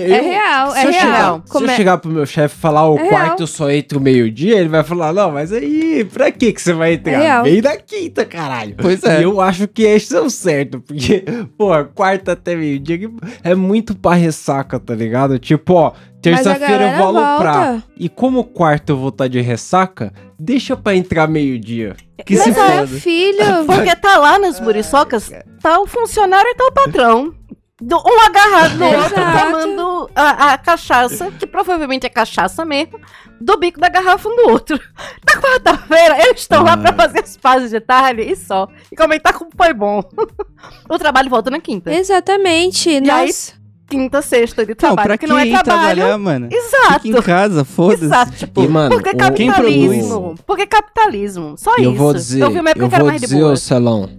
É 0.07 0.21
real, 0.21 0.71
Se 0.71 0.77
é 0.77 0.87
eu, 0.87 0.93
chegar, 0.93 1.15
real. 1.17 1.43
se 1.45 1.57
eu 1.63 1.69
é- 1.69 1.75
chegar 1.75 1.97
pro 1.97 2.11
meu 2.11 2.25
chefe 2.25 2.55
e 2.55 2.59
falar 2.59 2.89
o 2.89 2.97
É 2.97 3.07
quarto 3.09 3.45
só 3.47 3.69
entra 3.69 3.97
o 3.97 4.01
meio-dia, 4.01 4.57
ele 4.59 4.69
vai 4.69 4.83
falar, 4.83 5.13
não, 5.13 5.31
mas 5.31 5.51
aí, 5.51 6.05
pra 6.05 6.31
que 6.31 6.53
que 6.53 6.61
você 6.61 6.73
vai 6.73 6.93
entrar? 6.93 7.13
É 7.13 7.17
real. 7.23 7.43
Vem 7.43 7.61
da 7.61 7.77
quinta, 7.77 8.25
caralho. 8.25 8.75
Pois 8.77 9.03
é. 9.03 9.19
E 9.19 9.23
eu 9.23 9.39
acho 9.41 9.67
que 9.67 9.83
esse 9.83 10.15
é 10.15 10.19
o 10.21 10.29
certo, 10.29 10.79
porque, 10.81 11.23
pô, 11.57 11.69
quarta 11.93 12.31
até 12.33 12.55
meio-dia 12.55 13.09
é 13.43 13.55
muito 13.55 13.95
pra 13.95 14.13
ressaca, 14.15 14.79
tá 14.79 14.95
ligado? 14.95 15.37
Tipo, 15.39 15.73
ó, 15.73 15.91
Terça-feira 16.21 16.91
eu 16.91 16.97
vou 16.97 17.07
aloprar. 17.07 17.71
volta. 17.71 17.83
E 17.97 18.09
como 18.09 18.43
quarta 18.43 18.91
eu 18.91 18.97
vou 18.97 19.09
estar 19.09 19.27
de 19.27 19.39
ressaca, 19.41 20.11
deixa 20.37 20.75
pra 20.75 20.95
entrar 20.95 21.27
meio-dia. 21.27 21.95
Que 22.25 22.35
se 22.35 22.49
Mas 22.51 22.57
é, 22.57 22.77
foda. 22.79 22.87
filho. 22.99 23.37
Porque 23.65 23.95
tá 23.95 24.17
lá 24.17 24.37
nas 24.37 24.59
muriçocas, 24.59 25.31
tá 25.61 25.79
o 25.79 25.87
funcionário 25.87 26.49
e 26.49 26.55
tá 26.55 26.65
o 26.65 26.71
patrão. 26.71 27.33
Do- 27.81 27.95
Um 28.05 28.19
agarrado 28.25 28.75
no 28.77 28.85
outro, 28.87 29.15
tomando 29.15 30.09
a, 30.13 30.51
a 30.51 30.57
cachaça, 30.57 31.31
que 31.31 31.47
provavelmente 31.47 32.05
é 32.05 32.09
cachaça 32.09 32.65
mesmo, 32.65 32.99
do 33.39 33.55
bico 33.57 33.79
da 33.79 33.87
garrafa 33.87 34.27
um 34.27 34.35
do 34.35 34.49
outro. 34.49 34.77
Na 35.25 35.41
quarta-feira, 35.41 36.17
eles 36.27 36.41
estão 36.41 36.61
lá 36.61 36.75
pra 36.75 36.89
Ah. 36.89 36.93
fazer 36.93 37.23
as 37.23 37.37
pazes 37.37 37.71
de 37.71 37.79
tarde 37.79 38.21
e 38.23 38.35
só. 38.35 38.67
E 38.91 38.97
comentar 38.97 39.31
como 39.31 39.49
foi 39.55 39.73
bom. 39.73 40.01
o 40.89 40.97
trabalho 40.99 41.29
volta 41.29 41.49
na 41.49 41.61
quinta. 41.61 41.89
Exatamente. 41.93 42.89
aí, 42.89 42.99
Nossa. 42.99 43.53
Quinta, 43.89 44.21
sexta 44.21 44.63
de 44.63 44.69
Não, 44.71 44.75
trabalho, 44.75 45.07
pra 45.07 45.17
que 45.17 45.25
não 45.27 45.37
é 45.37 45.43
quem 45.43 45.53
trabalho. 45.53 45.95
trabalhar, 45.97 46.17
mano? 46.17 46.47
Exato. 46.51 47.01
Fica 47.01 47.19
em 47.19 47.21
casa, 47.21 47.65
foda-se. 47.65 48.05
Exato. 48.05 48.31
Tipo, 48.33 48.63
E, 48.63 48.67
mano, 48.67 48.89
Porque 48.95 49.09
o- 49.09 49.17
capitalismo. 49.17 50.35
Porque 50.45 50.65
capitalismo. 50.67 51.55
Só 51.57 51.75
Eu 51.77 51.91
isso. 51.91 51.93
vou 51.95 52.13
dizer, 52.13 52.41
eu 52.43 52.51
vi 52.51 52.59
uma 52.59 52.69
época 52.69 52.85
eu 52.85 52.89
que 52.89 52.95
era 52.95 53.03
vou 53.03 53.09
mais 53.11 53.21
de 53.21 53.27
dizer, 53.27 53.39
boa. 53.39 53.51
ô 53.53 53.55
Celão. 53.55 54.09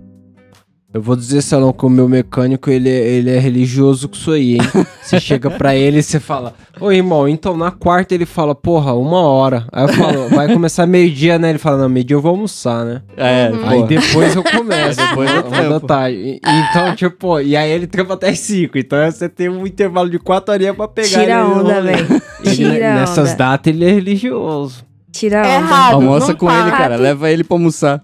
Eu 0.93 1.01
vou 1.01 1.15
dizer, 1.15 1.41
Celão, 1.41 1.73
que 1.73 1.87
o 1.87 1.89
meu 1.89 2.09
mecânico, 2.09 2.69
ele, 2.69 2.89
é- 2.89 3.07
ele 3.09 3.31
é 3.31 3.39
religioso 3.39 4.09
com 4.09 4.17
isso 4.17 4.33
aí, 4.33 4.55
hein? 4.55 4.61
Você 5.01 5.21
chega 5.21 5.49
pra 5.49 5.75
ele 5.75 5.99
e 5.99 6.03
você 6.03 6.19
fala, 6.19 6.53
ô 6.81 6.91
irmão, 6.91 7.29
então 7.29 7.57
na 7.57 7.71
quarta 7.71 8.13
ele 8.15 8.27
fala, 8.27 8.55
porra, 8.57 8.93
uma 8.95 9.21
hora. 9.21 9.67
Aí 9.73 9.85
eu 9.85 9.89
falo, 9.89 10.29
vai 10.31 10.53
começar 10.53 10.87
meio-dia, 10.87 11.39
né? 11.39 11.51
Ele 11.51 11.59
fala, 11.59 11.79
não, 11.79 11.89
meio-dia 11.89 12.17
eu 12.17 12.21
vou 12.21 12.31
almoçar, 12.33 12.85
né? 12.85 13.03
é, 13.17 13.51
Uhum. 13.53 13.69
Aí 13.69 13.83
depois 13.85 14.35
eu 14.35 14.43
começo. 14.43 15.01
Depois 15.11 15.31
eu 15.33 15.43
trampo. 15.45 15.87
tarde. 15.87 16.17
E- 16.17 16.41
Então, 16.45 16.95
tipo, 16.97 17.41
e 17.41 17.57
aí 17.57 17.71
ele 17.71 17.87
trampa 17.87 18.15
até 18.15 18.35
5. 18.35 18.77
Então 18.79 18.99
você 19.11 19.29
tem 19.29 19.49
um 19.49 19.65
intervalo 19.67 20.11
de 20.11 20.19
4 20.19 20.53
horinhas 20.53 20.75
pra 20.77 20.89
pegar 20.89 21.09
Tira 21.09 21.23
ele 21.23 21.33
onda, 21.35 21.81
velho. 21.83 22.07
Tira 22.55 22.73
nessas 22.95 23.29
onda. 23.31 23.37
datas 23.37 23.73
ele 23.73 23.85
é 23.85 23.93
religioso. 23.93 24.85
Tira 25.13 25.37
É 25.39 25.41
onda. 25.59 25.67
errado. 25.67 25.95
Almoça 25.95 26.35
com 26.35 26.51
ele, 26.51 26.71
cara. 26.71 26.97
Leva 26.97 27.31
ele 27.31 27.43
pra 27.45 27.57
almoçar. 27.57 28.03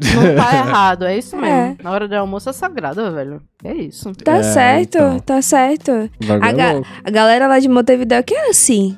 Não 0.00 0.34
tá 0.36 0.54
errado, 0.56 1.04
é 1.04 1.16
isso 1.18 1.36
mesmo. 1.38 1.46
É. 1.54 1.76
Na 1.82 1.90
hora 1.90 2.06
do 2.08 2.14
almoço 2.14 2.48
é 2.50 2.52
sagrado, 2.52 3.10
velho. 3.12 3.42
É 3.64 3.74
isso. 3.74 4.12
Tá 4.22 4.36
É, 4.38 4.42
certo, 4.42 4.96
então. 4.98 5.18
tá 5.20 5.42
certo. 5.42 5.90
A 5.90 6.48
é 6.48 6.52
ga- 6.52 6.72
louco. 6.72 6.88
A 7.04 7.10
galera 7.10 7.46
lá 7.46 7.58
de 7.58 7.68
Montevideo 7.68 8.22
que 8.24 8.34
é 8.34 8.50
assim. 8.50 8.96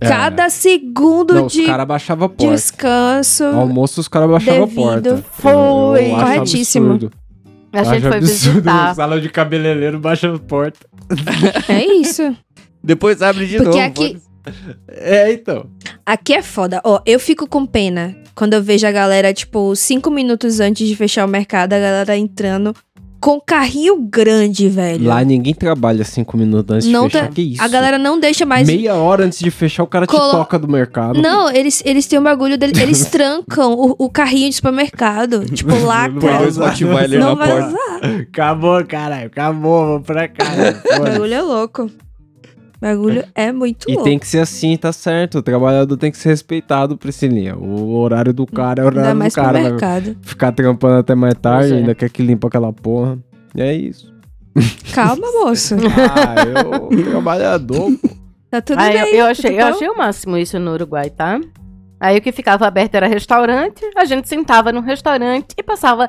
É. 0.00 0.08
Cada 0.08 0.48
segundo 0.48 1.34
Não, 1.34 1.46
os 1.46 1.52
de 1.52 1.64
caras 1.66 1.86
baixavam 1.86 2.26
a 2.26 2.28
porta. 2.28 2.54
descanso. 2.54 3.44
No 3.44 3.60
almoço 3.60 4.00
os 4.00 4.06
caras 4.08 4.30
baixavam 4.30 4.64
a 4.64 4.68
porta. 4.68 5.16
Foi. 5.32 6.10
Corretíssimo. 6.10 6.92
absurdo. 6.92 7.12
A 7.72 7.78
gente 7.84 7.88
Acho 7.96 8.00
foi 8.08 8.16
absurdo. 8.18 8.54
visitar. 8.54 8.94
Salão 8.96 9.20
de 9.20 9.28
cabeleireiro 9.28 9.98
baixa 9.98 10.32
a 10.34 10.38
porta. 10.38 10.78
É 11.68 11.84
isso. 11.84 12.34
Depois 12.82 13.20
abre 13.22 13.46
de 13.46 13.56
Porque 13.56 13.70
novo. 13.70 13.80
aqui- 13.82 14.08
foda-se. 14.44 14.76
É, 14.88 15.32
então. 15.32 15.66
Aqui 16.06 16.32
é 16.32 16.42
foda. 16.42 16.80
Ó, 16.84 17.00
eu 17.04 17.18
fico 17.20 17.46
com 17.48 17.66
pena 17.66 18.16
quando 18.38 18.54
eu 18.54 18.62
vejo 18.62 18.86
a 18.86 18.92
galera, 18.92 19.34
tipo, 19.34 19.74
cinco 19.74 20.10
minutos 20.10 20.60
antes 20.60 20.86
de 20.86 20.94
fechar 20.94 21.24
o 21.26 21.28
mercado, 21.28 21.72
a 21.72 21.78
galera 21.78 22.16
entrando 22.16 22.72
com 23.20 23.40
carrinho 23.40 23.96
grande, 24.00 24.68
velho. 24.68 25.04
Lá 25.08 25.24
ninguém 25.24 25.52
trabalha 25.52 26.04
5 26.04 26.36
minutos 26.36 26.76
antes 26.76 26.86
Não 26.88 27.08
de 27.08 27.14
fechar. 27.14 27.26
tá- 27.26 27.32
Que 27.34 27.42
isso? 27.54 27.60
A 27.62 27.66
galera 27.66 27.98
não 27.98 28.20
deixa 28.20 28.46
mais. 28.46 28.64
Meia 28.64 28.94
hora 28.94 29.24
antes 29.24 29.40
de 29.40 29.50
fechar, 29.50 29.82
o 29.82 29.88
cara 29.88 30.06
te 30.06 30.10
Colo- 30.10 30.30
toca 30.30 30.56
do 30.56 30.68
mercado. 30.68 31.20
Não, 31.20 31.50
eles, 31.50 31.82
eles 31.84 32.06
têm 32.06 32.16
um 32.16 32.22
bagulho 32.22 32.56
dele. 32.56 32.80
Eles 32.80 33.06
trancam 33.10 33.72
o, 33.74 33.96
o 33.98 34.08
carrinho 34.08 34.48
de 34.50 34.54
supermercado. 34.54 35.44
Tipo, 35.46 35.70
Põe 35.74 35.82
lacra. 35.82 36.38
dois 36.38 36.56
Rottweiler 36.58 37.18
Não 37.18 37.34
na 37.34 37.44
vai 37.44 37.48
porta. 37.50 37.68
usar. 37.70 38.20
Acabou, 38.20 38.84
caralho. 38.86 39.26
Acabou, 39.26 39.84
vamos 39.86 40.06
pra 40.06 40.28
casa. 40.28 40.80
O 40.96 41.00
bagulho 41.00 41.34
é 41.34 41.42
louco. 41.42 41.90
O 42.78 42.80
bagulho 42.80 43.24
é 43.34 43.50
muito 43.50 43.90
E 43.90 43.92
louco. 43.94 44.04
tem 44.04 44.18
que 44.18 44.26
ser 44.26 44.38
assim, 44.38 44.76
tá 44.76 44.92
certo. 44.92 45.38
O 45.38 45.42
trabalhador 45.42 45.96
tem 45.96 46.10
que 46.12 46.16
ser 46.16 46.28
respeitado, 46.28 46.96
Priscilinha. 46.96 47.56
O 47.56 47.96
horário 47.98 48.32
do 48.32 48.46
cara 48.46 48.82
é 48.82 48.84
o 48.84 48.88
Ainda 48.88 49.00
horário 49.00 49.16
do 49.16 49.18
mais 49.18 49.34
cara. 49.34 49.52
Vai 49.52 49.62
supermercado. 49.62 50.16
ficar 50.22 50.52
trampando 50.52 50.98
até 50.98 51.14
mais 51.14 51.34
tarde, 51.34 51.72
é. 51.74 51.76
ainda 51.76 51.94
quer 51.94 52.08
que 52.08 52.22
limpa 52.22 52.46
aquela 52.46 52.72
porra. 52.72 53.18
É 53.56 53.74
isso. 53.74 54.14
Calma, 54.94 55.26
moço. 55.42 55.74
Ah, 56.16 56.34
eu, 56.96 57.04
trabalhador. 57.10 57.90
pô. 58.00 58.08
Tá 58.50 58.60
tudo 58.62 58.80
eu, 58.80 59.04
bem. 59.04 59.14
eu 59.16 59.26
achei, 59.26 59.54
eu 59.54 59.58
tá 59.58 59.70
bom? 59.70 59.74
achei 59.76 59.88
o 59.88 59.96
máximo 59.96 60.36
isso 60.38 60.58
no 60.58 60.72
Uruguai, 60.72 61.10
tá? 61.10 61.40
Aí 62.00 62.16
o 62.16 62.20
que 62.22 62.30
ficava 62.32 62.66
aberto 62.66 62.94
era 62.94 63.08
restaurante, 63.08 63.84
a 63.96 64.04
gente 64.04 64.28
sentava 64.28 64.70
no 64.72 64.80
restaurante 64.80 65.48
e 65.58 65.62
passava 65.62 66.08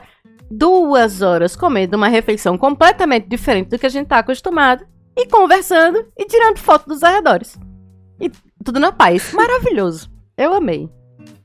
duas 0.51 1.21
horas 1.21 1.55
comendo 1.55 1.97
uma 1.97 2.07
refeição 2.07 2.57
completamente 2.57 3.27
diferente 3.27 3.69
do 3.69 3.77
que 3.79 3.85
a 3.85 3.89
gente 3.89 4.07
tá 4.07 4.19
acostumado, 4.19 4.85
e 5.21 5.27
conversando 5.27 6.05
e 6.17 6.25
tirando 6.25 6.57
foto 6.57 6.87
dos 6.87 7.03
arredores. 7.03 7.59
E 8.21 8.31
tudo 8.63 8.79
na 8.79 8.91
paz. 8.91 9.31
Maravilhoso. 9.35 10.09
Eu 10.37 10.53
amei. 10.53 10.89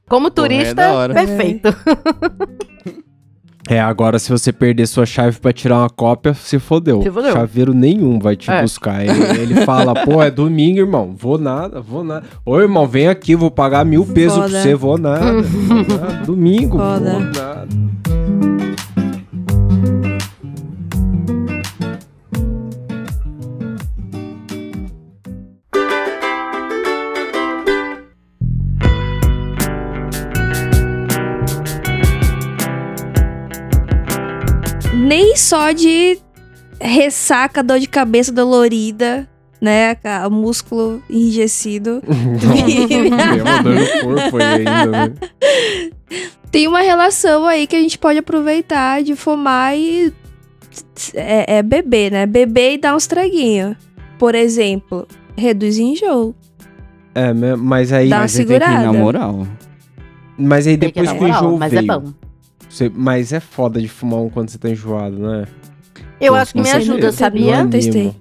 Como 0.08 0.30
Porra, 0.30 0.46
é 0.46 0.48
turista, 0.48 0.92
hora. 0.92 1.14
perfeito. 1.14 1.68
É, 3.68 3.80
agora 3.80 4.18
se 4.18 4.30
você 4.30 4.52
perder 4.52 4.87
sua 4.87 5.06
chave 5.06 5.40
pra 5.40 5.50
tirar 5.50 5.78
uma 5.78 5.88
cópia, 5.88 6.34
se 6.34 6.58
fodeu. 6.58 7.02
Se 7.02 7.10
fodeu. 7.10 7.32
Chaveiro 7.32 7.72
nenhum 7.72 8.18
vai 8.18 8.37
te 8.37 8.50
É. 8.50 8.60
buscar. 8.60 9.02
Ele, 9.02 9.40
ele 9.40 9.54
fala, 9.64 9.94
pô, 10.04 10.22
é 10.22 10.30
domingo, 10.30 10.78
irmão. 10.80 11.14
Vou 11.16 11.38
nada, 11.38 11.80
vou 11.80 12.04
nada. 12.04 12.26
Ô, 12.44 12.60
irmão, 12.60 12.87
vem 12.87 13.08
aqui, 13.08 13.34
vou 13.34 13.50
pagar 13.50 13.84
mil 13.87 14.04
pesos 14.04 14.38
pra 14.38 14.48
você. 14.48 14.74
Vou 14.74 14.98
nada. 14.98 15.40
vou 15.42 15.76
nada. 15.78 16.22
Domingo, 16.26 16.76
Foda. 16.76 17.10
vou 17.10 17.20
nada. 17.20 17.68
Nem 35.14 35.37
só 35.37 35.70
de 35.70 36.18
ressaca, 36.81 37.62
dor 37.62 37.79
de 37.79 37.87
cabeça 37.88 38.33
dolorida, 38.33 39.29
né? 39.61 39.96
O 40.27 40.31
músculo 40.31 41.00
enrijecido. 41.09 42.03
Tem 42.88 43.07
uma 43.07 44.87
né? 44.87 45.12
Tem 46.50 46.66
uma 46.66 46.81
relação 46.81 47.46
aí 47.46 47.68
que 47.68 47.77
a 47.77 47.81
gente 47.81 47.96
pode 47.96 48.18
aproveitar 48.18 49.05
de 49.05 49.14
fumar 49.14 49.79
e 49.79 50.12
é, 51.14 51.59
é 51.59 51.62
beber, 51.62 52.11
né? 52.11 52.27
Beber 52.27 52.72
e 52.72 52.79
dar 52.79 52.96
uns 52.96 53.07
traguinhos. 53.07 53.77
Por 54.18 54.35
exemplo, 54.35 55.07
reduz 55.37 55.79
enjoo. 55.79 56.35
É, 57.14 57.33
mas 57.33 57.92
aí... 57.92 58.09
Dá 58.09 58.16
uma 58.16 58.22
Mas 58.22 58.33
tem 58.35 58.46
que 58.46 58.53
ir 58.53 58.59
segurada. 58.59 58.83
na 58.83 58.92
moral. 58.92 59.46
Mas 60.37 60.66
aí 60.66 60.77
Tem 60.77 60.90
que 60.90 61.00
depois 61.00 61.09
dar 61.09 61.16
que 61.16 61.24
o 61.24 61.29
enjoo 61.29 61.57
mas 61.57 61.70
veio... 61.70 61.92
é 61.92 62.00
bom. 62.00 62.23
Você- 62.74 62.90
mas 62.94 63.32
é 63.32 63.40
foda 63.40 63.80
de 63.80 63.88
fumar 63.88 64.20
um 64.20 64.28
quando 64.28 64.50
você 64.50 64.58
tá 64.58 64.68
enjoado, 64.68 65.16
né? 65.18 65.46
Eu 66.20 66.32
Pô, 66.32 66.38
acho 66.38 66.52
que 66.54 66.60
me 66.60 66.70
ajuda, 66.70 67.12
sabia? 67.12 67.54
anima. 67.58 67.70
Testei. 67.70 68.14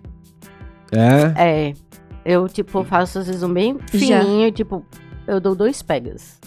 É? 0.91 1.43
É. 1.69 1.73
Eu, 2.25 2.47
tipo, 2.47 2.83
faço 2.83 3.19
às 3.19 3.27
vezes 3.27 3.43
um 3.43 3.51
bem 3.53 3.77
Já. 3.93 4.21
fininho, 4.21 4.51
tipo, 4.51 4.85
eu 5.27 5.39
dou 5.39 5.55
dois 5.55 5.81
pegas. 5.81 6.39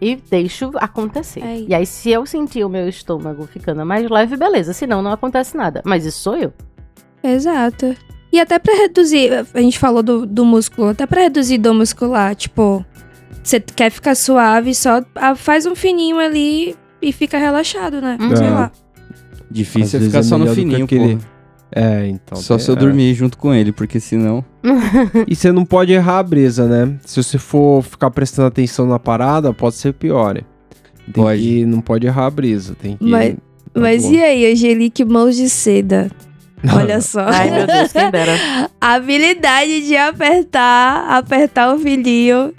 E 0.00 0.16
deixo 0.16 0.70
acontecer. 0.76 1.42
Aí. 1.42 1.66
E 1.68 1.74
aí, 1.74 1.84
se 1.84 2.10
eu 2.10 2.24
sentir 2.24 2.64
o 2.64 2.68
meu 2.70 2.88
estômago 2.88 3.46
ficando 3.46 3.84
mais 3.84 4.08
leve, 4.08 4.36
beleza. 4.36 4.72
Senão, 4.72 5.02
não 5.02 5.12
acontece 5.12 5.56
nada. 5.56 5.82
Mas 5.84 6.06
isso 6.06 6.20
sou 6.20 6.36
eu. 6.36 6.52
Exato. 7.22 7.94
E 8.32 8.40
até 8.40 8.58
pra 8.58 8.74
reduzir, 8.74 9.30
a 9.52 9.60
gente 9.60 9.78
falou 9.78 10.02
do, 10.02 10.24
do 10.24 10.44
músculo, 10.44 10.88
até 10.88 11.06
pra 11.06 11.22
reduzir 11.22 11.58
dor 11.58 11.74
muscular, 11.74 12.34
tipo, 12.34 12.84
você 13.42 13.60
quer 13.60 13.90
ficar 13.90 14.14
suave, 14.14 14.74
só 14.74 15.02
ah, 15.16 15.34
faz 15.34 15.66
um 15.66 15.74
fininho 15.74 16.18
ali 16.18 16.76
e 17.02 17.12
fica 17.12 17.38
relaxado, 17.38 18.00
né? 18.00 18.16
Uhum. 18.20 18.36
Sei 18.36 18.46
É. 18.46 18.50
lá. 18.50 18.70
Difícil 19.50 19.98
Às 19.98 20.04
é 20.04 20.06
ficar 20.08 20.18
é 20.18 20.22
só 20.22 20.38
no 20.38 20.54
fininho, 20.54 20.84
aquele- 20.84 21.16
pô. 21.16 21.22
É, 21.72 22.06
então. 22.08 22.36
Só 22.36 22.58
se 22.58 22.68
eu 22.68 22.74
é. 22.74 22.78
dormir 22.78 23.14
junto 23.14 23.38
com 23.38 23.54
ele, 23.54 23.70
porque 23.72 24.00
senão. 24.00 24.44
E 25.28 25.34
você 25.36 25.52
não 25.52 25.64
pode 25.64 25.92
errar 25.92 26.18
a 26.18 26.22
brisa, 26.22 26.66
né? 26.66 26.96
Se 27.04 27.22
você 27.22 27.38
for 27.38 27.82
ficar 27.82 28.10
prestando 28.10 28.48
atenção 28.48 28.86
na 28.86 28.98
parada, 28.98 29.52
pode 29.54 29.76
ser 29.76 29.92
pior. 29.94 30.34
né? 30.34 30.40
Tem 31.12 31.24
Pode. 31.24 31.40
que- 31.42 31.64
não 31.66 31.80
pode 31.80 32.06
errar 32.06 32.26
a 32.26 32.30
brisa. 32.30 32.74
Tem 32.80 32.96
que. 32.96 33.04
Mas- 33.04 33.34
Tá 33.72 33.80
Mas 33.80 34.04
e 34.04 34.20
aí, 34.20 34.52
Angelique, 34.52 35.04
mãos 35.04 35.36
de 35.36 35.48
seda? 35.48 36.10
Olha 36.76 37.00
só. 37.00 37.20
Ai, 37.20 37.50
meu 37.52 37.66
Deus, 37.68 37.92
quem 37.92 38.10
dera. 38.10 38.32
A 38.80 38.94
habilidade 38.94 39.86
de 39.86 39.96
apertar, 39.96 41.06
apertar 41.08 41.72
o 41.74 41.78
filhinho 41.78 42.52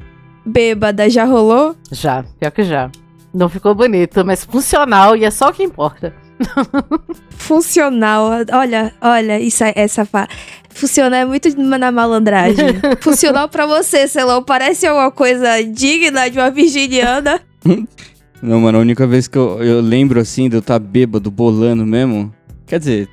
bêbada, 0.45 1.09
já 1.09 1.25
rolou? 1.25 1.75
Já, 1.91 2.23
pior 2.39 2.51
que 2.51 2.63
já. 2.63 2.89
Não 3.33 3.47
ficou 3.49 3.73
bonito, 3.73 4.25
mas 4.25 4.43
funcional 4.43 5.15
e 5.15 5.23
é 5.23 5.31
só 5.31 5.49
o 5.49 5.53
que 5.53 5.63
importa. 5.63 6.13
Funcional. 7.37 8.29
Olha, 8.51 8.93
olha, 9.01 9.39
isso, 9.39 9.63
é- 9.63 9.73
essa 9.75 10.05
fa... 10.05 10.27
Funcional 10.69 11.19
é 11.19 11.25
muito 11.25 11.49
na 11.57 11.91
malandragem. 11.91 12.67
Funcional 13.01 13.47
pra 13.49 13.65
você, 13.65 14.07
Celão. 14.07 14.43
Parece 14.43 14.85
alguma 14.87 15.11
coisa 15.11 15.61
digna 15.63 16.29
de 16.29 16.39
uma 16.39 16.49
virginiana. 16.49 17.39
Não, 18.41 18.59
mano, 18.59 18.79
a 18.79 18.81
única 18.81 19.05
vez 19.05 19.27
que 19.27 19.37
eu, 19.37 19.61
eu 19.63 19.81
lembro 19.81 20.19
assim 20.19 20.49
de 20.49 20.55
eu 20.55 20.61
estar 20.61 20.79
bêbado, 20.79 21.29
bolando 21.29 21.85
mesmo. 21.85 22.33
Quer 22.65 22.79
dizer, 22.79 23.09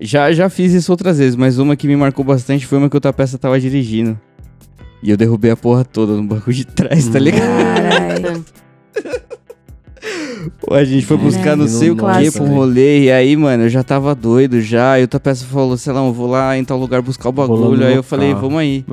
Já, 0.00 0.32
já 0.32 0.48
fiz 0.48 0.72
isso 0.72 0.90
outras 0.90 1.18
vezes, 1.18 1.36
mas 1.36 1.58
uma 1.58 1.76
que 1.76 1.86
me 1.86 1.94
marcou 1.96 2.24
bastante 2.24 2.66
foi 2.66 2.78
uma 2.78 2.90
que 2.90 2.96
o 2.96 3.00
Tapeça 3.00 3.38
tava 3.38 3.60
dirigindo. 3.60 4.18
E 5.02 5.10
eu 5.10 5.16
derrubei 5.16 5.50
a 5.52 5.56
porra 5.56 5.84
toda 5.84 6.14
no 6.14 6.22
banco 6.24 6.52
de 6.52 6.64
trás, 6.64 7.06
tá 7.08 7.18
ligado? 7.18 7.42
Caralho. 7.46 8.44
Pô, 10.60 10.74
a 10.74 10.84
gente 10.84 11.06
foi 11.06 11.16
buscar 11.16 11.56
não 11.56 11.64
Caralho, 11.64 11.68
sei 11.68 11.90
o 11.90 11.96
que 11.96 12.30
pro 12.32 12.44
velho. 12.44 12.54
rolê, 12.56 13.04
e 13.04 13.10
aí, 13.12 13.36
mano, 13.36 13.64
eu 13.64 13.68
já 13.70 13.82
tava 13.82 14.14
doido 14.14 14.60
já. 14.60 15.00
E 15.00 15.04
o 15.04 15.08
Tapeça 15.08 15.44
falou, 15.46 15.76
sei 15.76 15.92
lá, 15.92 16.04
eu 16.04 16.12
vou 16.12 16.26
lá 16.26 16.56
em 16.58 16.64
tal 16.64 16.78
lugar 16.78 17.00
buscar 17.00 17.30
o 17.30 17.32
bagulho. 17.32 17.86
Aí 17.86 17.94
eu 17.94 18.02
falei, 18.02 18.34
vamos 18.34 18.58
aí. 18.58 18.84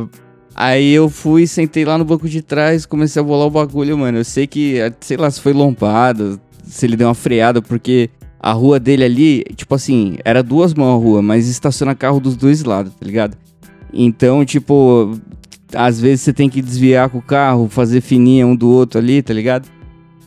Aí 0.56 0.92
eu 0.92 1.10
fui, 1.10 1.48
sentei 1.48 1.84
lá 1.84 1.98
no 1.98 2.06
banco 2.06 2.28
de 2.30 2.42
trás, 2.42 2.86
comecei 2.86 3.22
a 3.22 3.24
bolar 3.24 3.48
o 3.48 3.52
bagulho, 3.52 3.98
mano. 3.98 4.20
Eu 4.20 4.24
sei 4.24 4.48
que, 4.48 4.80
eh, 4.80 4.94
sei 5.02 5.18
lá, 5.18 5.30
se 5.30 5.42
foi 5.42 5.54
lombado, 5.54 6.40
se 6.64 6.86
ele 6.86 6.96
deu 6.96 7.08
uma 7.08 7.14
freada, 7.16 7.62
porque 7.62 8.10
a 8.40 8.52
rua 8.52 8.80
dele 8.80 9.04
ali, 9.04 9.44
tipo 9.56 9.76
assim, 9.76 10.18
era 10.24 10.42
duas 10.42 10.74
mãos 10.74 10.96
a 10.96 11.04
rua, 11.04 11.22
mas 11.22 11.48
estaciona 11.48 11.96
carro 11.96 12.20
dos 12.20 12.36
dois 12.36 12.64
lados, 12.64 12.94
tá 12.94 13.06
ligado? 13.06 13.38
Então, 13.94 14.44
tipo, 14.46 15.18
às 15.74 16.00
vezes 16.00 16.22
você 16.22 16.34
tem 16.34 16.50
que 16.50 16.62
desviar 16.62 17.10
com 17.10 17.18
o 17.18 17.22
carro, 17.22 17.68
fazer 17.70 18.02
fininha 18.02 18.46
um 18.48 18.56
do 18.56 18.70
outro 18.70 19.00
ali, 19.00 19.22
tá 19.22 19.34
ligado? 19.34 19.68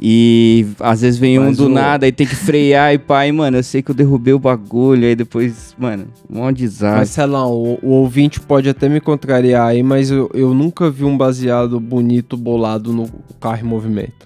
E 0.00 0.66
às 0.80 1.00
vezes 1.02 1.18
vem 1.18 1.38
um 1.38 1.52
do 1.52 1.66
o- 1.66 1.68
nada, 1.68 2.04
aí 2.04 2.12
tem 2.12 2.26
que 2.26 2.34
frear 2.34 2.92
e 2.92 2.98
pá, 2.98 3.26
e, 3.26 3.32
mano, 3.32 3.56
eu 3.58 3.62
sei 3.62 3.80
que 3.80 3.90
eu 3.90 3.94
derrubei 3.94 4.34
o 4.34 4.38
bagulho, 4.38 5.06
aí 5.06 5.14
depois, 5.14 5.74
mano, 5.78 6.06
um 6.28 6.52
desastre. 6.52 7.06
sei 7.06 7.26
lá, 7.26 7.46
o, 7.46 7.78
o 7.82 7.88
ouvinte 7.90 8.40
pode 8.40 8.68
até 8.68 8.88
me 8.88 9.00
contrariar 9.00 9.68
aí, 9.68 9.82
mas 9.82 10.10
eu, 10.10 10.28
eu 10.34 10.52
nunca 10.52 10.90
vi 10.90 11.04
um 11.04 11.16
baseado 11.16 11.78
bonito 11.80 12.36
bolado 12.36 12.92
no 12.92 13.08
carro 13.40 13.60
em 13.60 13.68
movimento. 13.68 14.24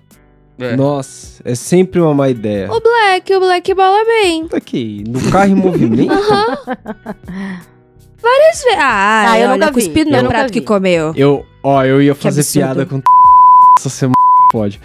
É. 0.59 0.75
Nossa, 0.75 1.41
é 1.45 1.55
sempre 1.55 2.01
uma 2.01 2.13
má 2.13 2.29
ideia. 2.29 2.69
O 2.73 2.81
Black, 2.81 3.33
o 3.33 3.39
Black 3.39 3.73
bola 3.75 4.05
bem. 4.05 4.49
Aqui, 4.53 5.05
no 5.07 5.21
carro 5.31 5.51
em 5.53 5.55
movimento? 5.55 6.09
Várias 8.21 8.63
vezes. 8.65 8.79
Ah, 8.79 9.31
Ah, 9.33 9.39
eu 9.39 9.51
olha, 9.51 9.59
nunca 9.59 9.67
vi, 9.67 9.73
cuspi 9.75 10.01
eu 10.01 10.23
no 10.23 10.29
prato 10.29 10.47
vi. 10.53 10.53
que 10.55 10.61
comeu. 10.63 11.13
Eu, 11.15 11.47
ó, 11.63 11.85
eu 11.85 12.03
ia 12.03 12.15
fazer 12.15 12.45
piada 12.45 12.85
com 12.85 13.01
essa 13.79 13.89
semana 13.89 14.17
pode. 14.51 14.81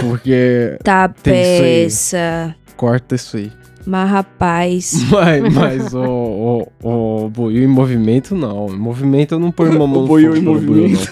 Porque 0.00 0.76
Tá 0.84 1.06
isso 1.14 1.22
peça. 1.22 2.54
corta 2.76 3.14
isso 3.14 3.36
aí. 3.36 3.52
Mas 3.86 4.10
rapaz. 4.10 4.94
Mas, 5.12 5.52
mas 5.54 5.94
o, 5.94 6.66
o, 6.82 7.24
o 7.24 7.28
boiô 7.28 7.62
em 7.62 7.66
movimento, 7.66 8.34
não. 8.34 8.68
Em 8.68 8.78
movimento 8.78 9.34
eu 9.34 9.38
não 9.38 9.52
ponho 9.52 9.72
uma 9.76 9.86
mão 9.86 10.04
O 10.04 10.06
fogo 10.06 10.34
em 10.36 10.40
movimento. 10.40 11.06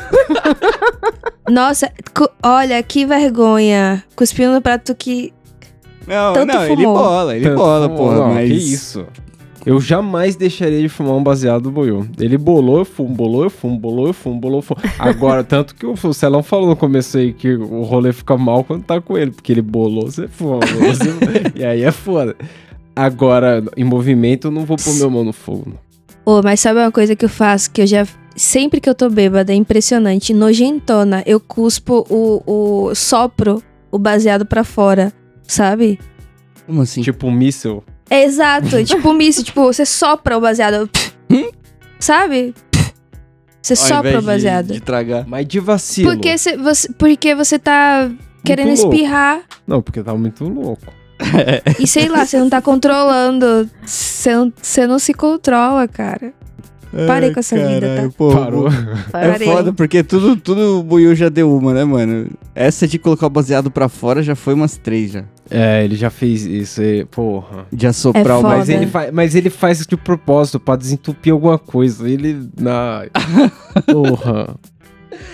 Nossa, 1.51 1.91
cu- 2.17 2.31
olha 2.43 2.83
que 2.83 3.05
vergonha. 3.05 4.03
Cuspiu 4.17 4.51
no 4.53 4.63
prato 4.63 4.95
que. 4.95 5.35
Não, 6.07 6.33
Tanto 6.33 6.55
não, 6.55 6.65
ele 6.65 6.77
fumou. 6.77 6.95
bola, 6.97 7.37
ele 7.37 7.45
Tanto 7.45 7.57
bola, 7.59 7.89
fumou, 7.89 7.99
porra, 8.07 8.17
não, 8.21 8.35
mas... 8.35 8.49
Que 8.49 8.55
isso? 8.57 9.07
Eu 9.65 9.81
jamais 9.81 10.35
deixaria 10.37 10.81
de 10.81 10.89
fumar 10.89 11.15
um 11.15 11.23
baseado 11.23 11.63
do 11.63 11.71
boiô. 11.71 12.05
Ele 12.19 12.37
bolou, 12.37 12.79
eu 12.79 12.85
fumo, 12.85 13.15
bolou, 13.15 13.45
eu 13.45 13.51
fumo, 13.51 13.79
bolou, 13.79 14.07
eu 14.09 14.13
fumo, 14.13 14.41
bolou, 14.41 14.59
eu 14.59 14.63
fumo. 14.63 14.81
Agora, 14.99 15.45
tanto 15.45 15.75
que 15.75 15.87
o 15.87 15.97
Celão 16.13 16.43
falou 16.43 16.69
no 16.69 16.77
começo 16.77 17.17
aí 17.17 17.33
que 17.33 17.55
o 17.55 17.83
rolê 17.83 18.13
fica 18.13 18.37
mal 18.37 18.65
quando 18.65 18.83
tá 18.83 19.01
com 19.01 19.17
ele, 19.17 19.31
porque 19.31 19.53
ele 19.53 19.63
bolou, 19.63 20.11
você 20.11 20.27
fuma, 20.27 20.59
bolou, 20.59 20.95
você 20.95 21.11
fuma. 21.11 21.33
E 21.55 21.65
aí 21.65 21.83
é 21.83 21.93
foda. 21.93 22.37
Agora, 22.95 23.63
em 23.77 23.85
movimento, 23.85 24.49
eu 24.49 24.51
não 24.51 24.65
vou 24.65 24.77
pôr 24.77 24.95
meu 24.95 25.11
mão 25.11 25.25
no 25.25 25.33
fogo. 25.33 25.65
não. 25.67 25.93
Ô, 26.25 26.43
mas 26.43 26.61
sabe 26.61 26.79
uma 26.79 26.93
coisa 26.93 27.17
que 27.17 27.25
eu 27.25 27.29
faço 27.29 27.71
que 27.71 27.83
eu 27.83 27.87
já. 27.87 28.07
Sempre 28.35 28.81
que 28.81 28.89
eu 28.89 28.95
tô 28.95 29.11
bêbada, 29.11 29.53
é 29.53 29.57
impressionante. 29.57 30.33
Nojentona, 30.33 31.23
eu 31.27 31.39
cuspo 31.41 32.07
o, 32.09 32.43
o. 32.47 32.95
sopro 32.95 33.63
o 33.91 33.99
baseado 33.99 34.47
pra 34.47 34.65
fora, 34.65 35.13
sabe? 35.47 35.99
Como 36.67 36.81
assim? 36.81 37.03
Tipo 37.03 37.27
um 37.27 37.33
míssel. 37.33 37.85
É 38.11 38.25
exato, 38.25 38.85
tipo 38.85 39.09
um 39.09 39.15
míssil, 39.15 39.45
tipo, 39.45 39.63
você 39.65 39.87
sopra 39.87 40.37
o 40.37 40.41
baseado. 40.41 40.89
sabe? 41.99 42.55
Você 43.63 43.75
Ao 43.75 43.77
sopra 43.77 44.11
invés 44.11 44.17
o 44.17 44.21
de- 44.21 44.27
baseado. 44.27 44.67
De, 44.75 44.81
tragar. 44.81 45.25
Mas 45.27 45.47
de 45.47 45.61
vacilo. 45.61 46.11
Porque 46.11 46.37
você, 46.37 46.57
você, 46.57 46.93
porque 46.95 47.35
você 47.35 47.59
tá 47.59 48.11
querendo 48.45 48.75
louco. 48.77 48.93
espirrar 48.95 49.43
Não, 49.67 49.81
porque 49.81 50.03
tá 50.03 50.13
muito 50.15 50.45
louco. 50.45 50.83
e 51.79 51.87
sei 51.87 52.09
lá, 52.09 52.27
você 52.27 52.39
não 52.39 52.51
tá 52.51 52.61
controlando. 52.61 53.71
Você 53.87 54.35
não, 54.35 54.53
você 54.61 54.87
não 54.87 54.99
se 54.99 55.15
controla, 55.15 55.87
cara. 55.87 56.33
Parei 57.07 57.33
com 57.33 57.41
essa 57.41 57.57
vida, 57.57 58.03
tá? 58.03 58.11
Pô, 58.17 58.33
Parou. 58.33 58.69
É 58.69 59.11
Parei. 59.11 59.49
foda, 59.49 59.73
porque 59.73 60.03
tudo, 60.03 60.37
tudo 60.37 60.81
o 60.81 60.83
Buiu 60.83 61.15
já 61.15 61.29
deu 61.29 61.55
uma, 61.55 61.73
né, 61.73 61.85
mano? 61.85 62.31
Essa 62.55 62.87
de 62.87 62.99
colocar 62.99 63.27
o 63.27 63.31
baseado 63.31 63.71
pra 63.71 63.89
fora 63.89 64.23
já 64.23 64.35
foi 64.35 64.53
umas 64.55 64.77
três 64.77 65.13
já. 65.13 65.25
É, 65.51 65.85
ele 65.85 65.97
já 65.97 66.11
fez 66.11 66.45
isso 66.45 66.81
aí, 66.81 67.05
porra. 67.05 67.67
De 67.73 67.87
assoprar 67.87 68.37
É 68.37 68.39
o 68.39 68.43
foda. 68.43 68.57
Mas 68.57 68.69
ele, 68.69 68.87
faz, 68.87 69.13
mas 69.13 69.35
ele 69.35 69.51
faz 69.51 69.87
de 69.87 69.97
propósito, 69.97 70.61
pra 70.61 70.77
desentupir 70.77 71.33
alguma 71.33 71.59
coisa. 71.59 72.09
Ele. 72.09 72.49
Na... 72.59 73.05
Porra. 73.91 74.55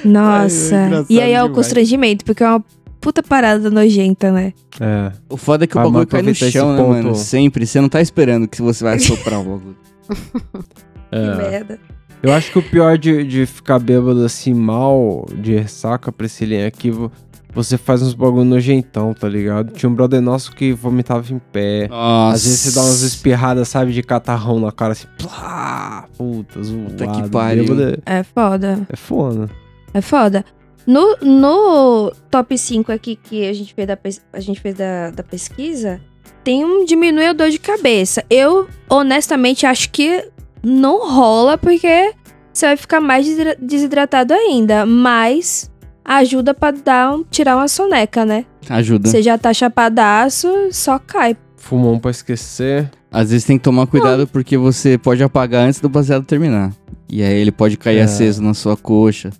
Nossa. 0.05 0.77
Ai, 0.77 0.83
é 0.83 0.87
engraçado 0.87 1.07
e 1.11 1.21
aí 1.21 1.33
é 1.33 1.41
o 1.41 1.47
demais. 1.49 1.57
constrangimento, 1.57 2.25
porque 2.25 2.43
é 2.43 2.49
uma 2.49 2.65
puta 3.01 3.23
parada 3.23 3.71
nojenta, 3.71 4.31
né? 4.31 4.53
É. 4.81 5.13
O 5.29 5.37
foda 5.37 5.65
é 5.65 5.67
que 5.67 5.77
o 5.77 5.83
bagulho 5.83 6.07
cai 6.07 6.23
no 6.23 6.31
aproveitar 6.31 6.47
esse 6.47 6.53
chão, 6.53 6.73
né, 6.73 6.79
ponto. 6.83 6.89
mano? 6.91 7.15
Sempre. 7.15 7.67
Você 7.67 7.81
não 7.81 7.89
tá 7.89 8.01
esperando 8.01 8.47
que 8.49 8.63
você 8.63 8.85
vai 8.85 8.97
assoprar 8.97 9.41
o 9.41 9.45
bagulho. 9.45 9.77
Que 11.11 11.17
é. 11.17 11.35
merda. 11.51 11.79
Eu 12.23 12.33
acho 12.33 12.51
que 12.51 12.59
o 12.59 12.63
pior 12.63 12.99
de, 12.99 13.23
de 13.25 13.47
ficar 13.47 13.79
bêbado 13.79 14.25
assim 14.25 14.53
mal, 14.53 15.25
de 15.37 15.55
ressaca, 15.57 16.11
Priscilinha, 16.11 16.67
é 16.67 16.71
que 16.71 16.91
vo- 16.91 17.13
você 17.55 17.79
faz 17.79 18.03
uns 18.03 18.13
bagulho 18.13 18.45
nojentão, 18.45 19.15
tá 19.15 19.29
ligado? 19.29 19.73
Tinha 19.73 19.89
um 19.89 19.95
brother 19.95 20.21
nosso 20.21 20.53
que 20.53 20.73
vomitava 20.73 21.33
em 21.33 21.39
pé. 21.39 21.87
Nossa. 21.89 22.35
Às 22.35 22.45
vezes 22.45 22.61
você 22.61 22.75
dá 22.75 22.83
umas 22.83 23.03
espirradas, 23.03 23.69
sabe, 23.69 23.93
de 23.93 24.03
catarrão 24.03 24.59
na 24.59 24.73
cara, 24.73 24.93
assim, 24.93 25.07
plá, 25.17 26.07
puta, 26.17 26.61
zoado. 26.63 26.97
que 27.23 27.31
pariu. 27.31 27.65
bêbado 27.65 28.01
é- 28.07 28.19
É 28.19 28.23
foda. 28.25 28.81
É 28.89 28.97
foda. 28.97 29.51
É 29.95 30.01
foda. 30.01 30.45
No, 30.87 31.17
no 31.23 32.13
top 32.31 32.57
5 32.59 32.91
aqui 32.91 33.15
que 33.15 33.47
a 33.49 33.53
gente 33.53 33.73
fez 33.75 33.87
da, 33.87 33.97
a 34.33 34.41
gente 34.41 34.59
fez 34.61 34.75
da, 34.75 35.11
da 35.11 35.23
pesquisa, 35.23 36.01
tem 36.43 36.65
um 36.65 36.85
diminui 36.85 37.27
a 37.27 37.33
dor 37.33 37.51
de 37.51 37.59
cabeça. 37.59 38.25
Eu, 38.29 38.67
honestamente, 38.89 39.67
acho 39.67 39.91
que 39.91 40.29
não 40.63 41.09
rola 41.11 41.57
porque 41.59 42.13
você 42.53 42.67
vai 42.67 42.77
ficar 42.77 43.01
mais 43.01 43.25
desidra- 43.27 43.57
desidratado 43.61 44.33
ainda. 44.35 44.85
Mas 44.87 45.71
ajuda 46.05 46.55
pra 46.55 46.71
dar 46.71 47.15
um, 47.15 47.25
tirar 47.25 47.57
uma 47.57 47.69
soneca, 47.69 48.25
né? 48.25 48.45
Ajuda. 48.69 49.09
Você 49.09 49.23
já 49.23 49.37
tá 49.39 49.53
chapadaço, 49.53 50.49
só 50.73 50.99
cai. 50.99 51.37
Fumão 51.57 51.99
pra 51.99 52.11
esquecer. 52.11 52.91
Às 53.11 53.31
vezes 53.31 53.47
tem 53.47 53.57
que 53.59 53.65
tomar 53.65 53.87
cuidado 53.87 54.27
porque 54.27 54.57
você 54.59 54.99
pode 54.99 55.23
apagar 55.23 55.67
antes 55.67 55.81
do 55.81 55.89
baseado 55.89 56.25
terminar. 56.25 56.73
E 57.11 57.23
aí 57.23 57.41
ele 57.41 57.51
pode 57.53 57.77
cair 57.79 57.99
É. 57.99 58.03
aceso 58.03 58.43
na 58.43 58.53
sua 58.55 58.77
coxa. 58.77 59.31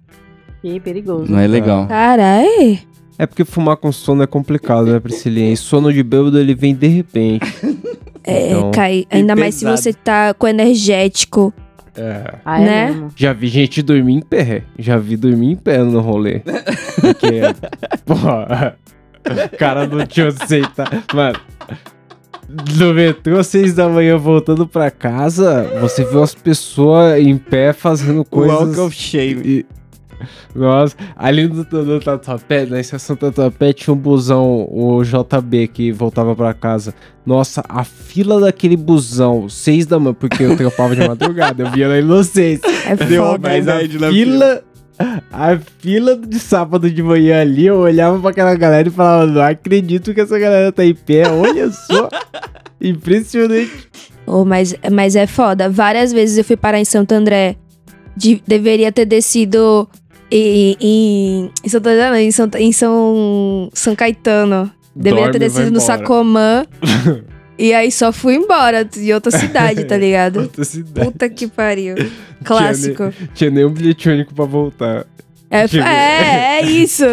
Que 0.63 0.81
perigoso. 0.81 1.31
Não 1.31 1.39
é 1.39 1.47
legal. 1.47 1.87
Carai. 1.87 2.81
É 3.19 3.27
porque 3.27 3.45
fumar 3.45 3.77
com 3.77 3.93
sono 3.93 4.23
é 4.23 4.27
complicado, 4.27 4.87
né, 4.87 4.99
Priscilinha? 5.01 5.53
E 5.53 5.57
sono 5.57 5.93
de 5.93 6.03
bêbado, 6.03 6.39
ele 6.39 6.55
vem 6.55 6.75
de 6.75 6.87
repente. 6.87 7.45
É, 8.25 8.49
Então, 8.49 8.71
cai. 8.71 9.07
Ainda 9.11 9.35
mais 9.37 9.55
se 9.55 9.65
você 9.65 9.93
tá 9.93 10.35
com 10.35 10.47
energético. 10.47 11.53
É. 11.97 12.35
Ah, 12.45 12.61
é 12.61 12.65
né? 12.65 12.87
mesmo. 12.87 13.11
Já 13.17 13.33
vi 13.33 13.49
gente 13.49 13.83
dormir 13.83 14.15
em 14.15 14.21
pé. 14.21 14.63
Já 14.79 14.97
vi 14.97 15.17
dormir 15.17 15.53
em 15.53 15.57
pé 15.57 15.79
no 15.79 16.01
rolê. 16.01 16.41
Porque, 17.01 17.41
porra, 18.07 18.77
o 19.27 19.57
cara 19.59 19.87
não 19.87 20.07
tinha 20.07 20.31
sentar. 20.31 21.05
Mano, 21.13 21.41
no 22.79 22.95
metrô, 22.95 23.43
seis 23.43 23.75
da 23.75 23.89
manhã, 23.89 24.17
voltando 24.17 24.67
pra 24.67 24.91
casa, 24.91 25.65
você 25.81 26.05
viu 26.05 26.23
as 26.23 26.35
pessoas 26.35 27.21
em 27.21 27.37
pé 27.37 27.73
fazendo 27.73 28.25
coisas... 28.25 28.59
Walk 28.59 28.81
of 28.81 28.97
shame. 28.97 29.67
Nossa, 30.55 30.97
ali 31.17 31.47
no, 31.47 31.65
no 31.65 32.01
Tatuapé, 32.01 32.67
na 32.67 32.81
estação 32.81 33.17
Tatuapé, 33.17 33.73
tinha 33.73 33.93
um 33.95 33.97
busão, 33.97 34.69
o 34.71 35.03
JB, 35.03 35.69
que 35.69 35.93
voltava 35.93 36.35
pra 36.35 36.53
casa. 36.55 36.95
Nossa, 37.25 37.63
a 37.69 37.85
fila 37.85 38.41
daquele 38.41 38.77
busão, 38.77 39.49
seis 39.49 39.85
da 39.87 39.99
manhã, 39.99 40.15
porque 40.15 40.43
eu 40.43 40.57
trampava 40.57 40.97
de 40.97 41.07
madrugada, 41.07 41.63
eu 41.63 41.71
via 41.71 41.89
na 41.89 41.99
inocência. 41.99 42.69
É 42.89 42.97
Deu 42.97 43.23
foda. 43.25 43.49
Mas 43.49 43.69
a 43.69 43.75
Bad 43.75 43.99
na 43.99 44.09
fila, 44.11 44.65
a 45.31 45.59
fila 45.79 46.17
de 46.17 46.39
sábado 46.39 46.91
de 46.91 47.03
manhã 47.03 47.41
ali, 47.43 47.67
eu 47.67 47.77
olhava 47.81 48.19
pra 48.19 48.31
aquela 48.31 48.55
galera 48.55 48.89
e 48.89 48.91
falava, 48.91 49.27
não 49.31 49.43
acredito 49.43 50.15
que 50.15 50.21
essa 50.23 50.39
galera 50.39 50.73
tá 50.73 50.85
em 50.85 50.95
pé, 50.95 51.29
olha 51.29 51.71
só. 51.71 52.09
Impressionante. 52.81 53.89
Oh, 54.27 54.45
mas, 54.45 54.75
mas 54.93 55.17
é 55.17 55.27
foda. 55.27 55.69
Várias 55.69 56.13
vezes 56.13 56.39
eu 56.39 56.45
fui 56.45 56.57
parar 56.57 56.79
em 56.81 56.85
Santo 56.85 57.13
André. 57.13 57.57
De- 58.17 58.43
deveria 58.47 58.91
ter 58.91 59.05
descido 59.05 59.89
em, 60.31 60.77
em, 60.81 61.51
em 61.65 61.69
Santo 61.69 61.89
André, 61.89 62.09
não, 62.11 62.17
em, 62.17 62.31
São, 62.31 62.49
em 62.57 62.73
São, 62.73 63.71
São 63.73 63.95
Caetano. 63.97 64.71
Deveria 64.95 65.31
ter 65.31 65.39
descido 65.39 65.71
no. 65.71 65.81
Sacomã. 65.81 66.67
e 67.59 67.73
aí 67.73 67.91
só 67.93 68.13
fui 68.13 68.35
embora 68.35 68.85
de 68.85 69.13
outra 69.13 69.31
cidade, 69.31 69.85
tá 69.85 69.97
ligado? 69.99 70.41
Outra 70.41 70.65
cidade. 70.65 71.07
Puta 71.11 71.29
que 71.29 71.47
pariu. 71.47 71.95
Clássico. 72.45 73.13
Tinha 73.35 73.51
nem 73.51 73.65
um 73.65 73.71
bilhete 73.71 74.09
único 74.09 74.35
pra 74.35 74.45
voltar. 74.45 75.07
É, 75.51 75.67
Tinha- 75.67 75.89
é, 75.89 76.61
é 76.61 76.63
isso. 76.63 77.05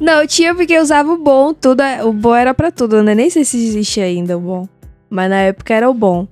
Não, 0.00 0.26
tinha 0.26 0.54
porque 0.54 0.72
eu 0.72 0.82
usava 0.82 1.12
o 1.12 1.18
bom, 1.18 1.54
tudo. 1.54 1.82
é- 1.82 2.02
O 2.02 2.12
bom 2.12 2.34
era 2.34 2.52
pra 2.52 2.70
tudo, 2.72 3.02
né? 3.02 3.14
Nem 3.14 3.30
sei 3.30 3.44
se 3.44 3.56
existe 3.64 4.00
ainda 4.00 4.36
o 4.36 4.40
bom. 4.40 4.68
Mas 5.08 5.30
na 5.30 5.36
época 5.42 5.72
era 5.72 5.88
o 5.88 5.94
bom. 5.94 6.26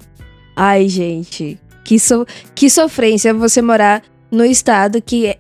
Ai, 0.57 0.89
gente. 0.89 1.59
Que, 1.85 1.99
so... 1.99 2.27
que 2.55 2.69
sofrência 2.71 3.33
você 3.35 3.61
morar 3.63 4.03
no 4.33 4.45
estado 4.45 5.01
que 5.01 5.37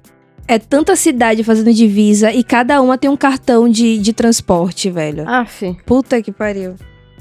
é, 0.46 0.58
tanta 0.58 0.94
cidade 0.96 1.42
fazendo 1.42 1.72
divisa 1.72 2.32
e 2.32 2.44
cada 2.44 2.80
uma 2.80 2.98
tem 2.98 3.10
um 3.10 3.16
cartão 3.16 3.68
de, 3.68 3.98
de 3.98 4.12
transporte, 4.12 4.90
velho. 4.90 5.28
Aff. 5.28 5.76
Puta 5.86 6.22
que 6.22 6.32
pariu. 6.32 6.74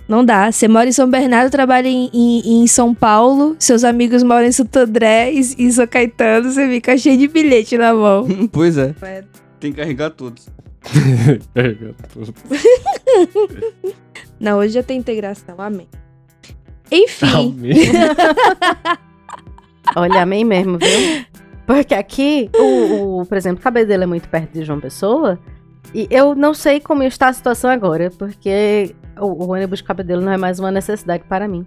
Não 0.07 0.24
dá. 0.24 0.51
Você 0.51 0.67
mora 0.67 0.89
em 0.89 0.91
São 0.91 1.09
Bernardo, 1.09 1.49
trabalha 1.49 1.88
em, 1.88 2.09
em, 2.13 2.63
em 2.63 2.67
São 2.67 2.93
Paulo, 2.93 3.55
seus 3.57 3.84
amigos 3.84 4.21
moram 4.21 4.45
em 4.45 4.51
Santo 4.51 4.78
André 4.78 5.32
e, 5.32 5.39
e 5.39 5.71
São 5.71 5.88
Caetano, 5.88 6.51
você 6.51 6.67
fica 6.67 6.97
cheio 6.97 7.17
de 7.17 7.28
bilhete 7.28 7.78
na 7.78 7.93
mão. 7.93 8.28
pois 8.51 8.78
é. 8.78 8.93
É. 9.01 9.24
Tem 9.59 9.71
que 9.71 9.80
carregar 9.80 10.09
todos. 10.09 10.47
Não, 14.39 14.57
hoje 14.57 14.74
já 14.74 14.84
tem 14.84 14.99
integração. 14.99 15.55
Amém. 15.57 15.88
Enfim. 16.91 17.55
Olha, 19.95 20.24
amém 20.24 20.43
mesmo, 20.43 20.78
viu? 20.78 21.26
Porque 21.66 21.93
aqui, 21.93 22.49
o, 22.55 23.22
o, 23.22 23.26
por 23.26 23.38
exemplo, 23.38 23.64
Cabedelo 23.64 24.03
é 24.03 24.05
muito 24.05 24.28
perto 24.30 24.51
de 24.51 24.64
João 24.64 24.80
Pessoa. 24.80 25.39
E 25.93 26.07
eu 26.09 26.34
não 26.36 26.53
sei 26.53 26.80
como 26.80 27.03
está 27.03 27.28
a 27.30 27.34
situação 27.34 27.70
agora, 27.70 28.09
porque 28.18 28.95
o, 29.20 29.28
o 29.45 29.51
ônibus 29.51 29.80
de 29.80 29.86
Cabedelo 29.86 30.22
não 30.22 30.32
é 30.32 30.38
mais 30.38 30.59
uma 30.59 30.72
necessidade 30.72 31.24
para 31.28 31.47
mim. 31.47 31.66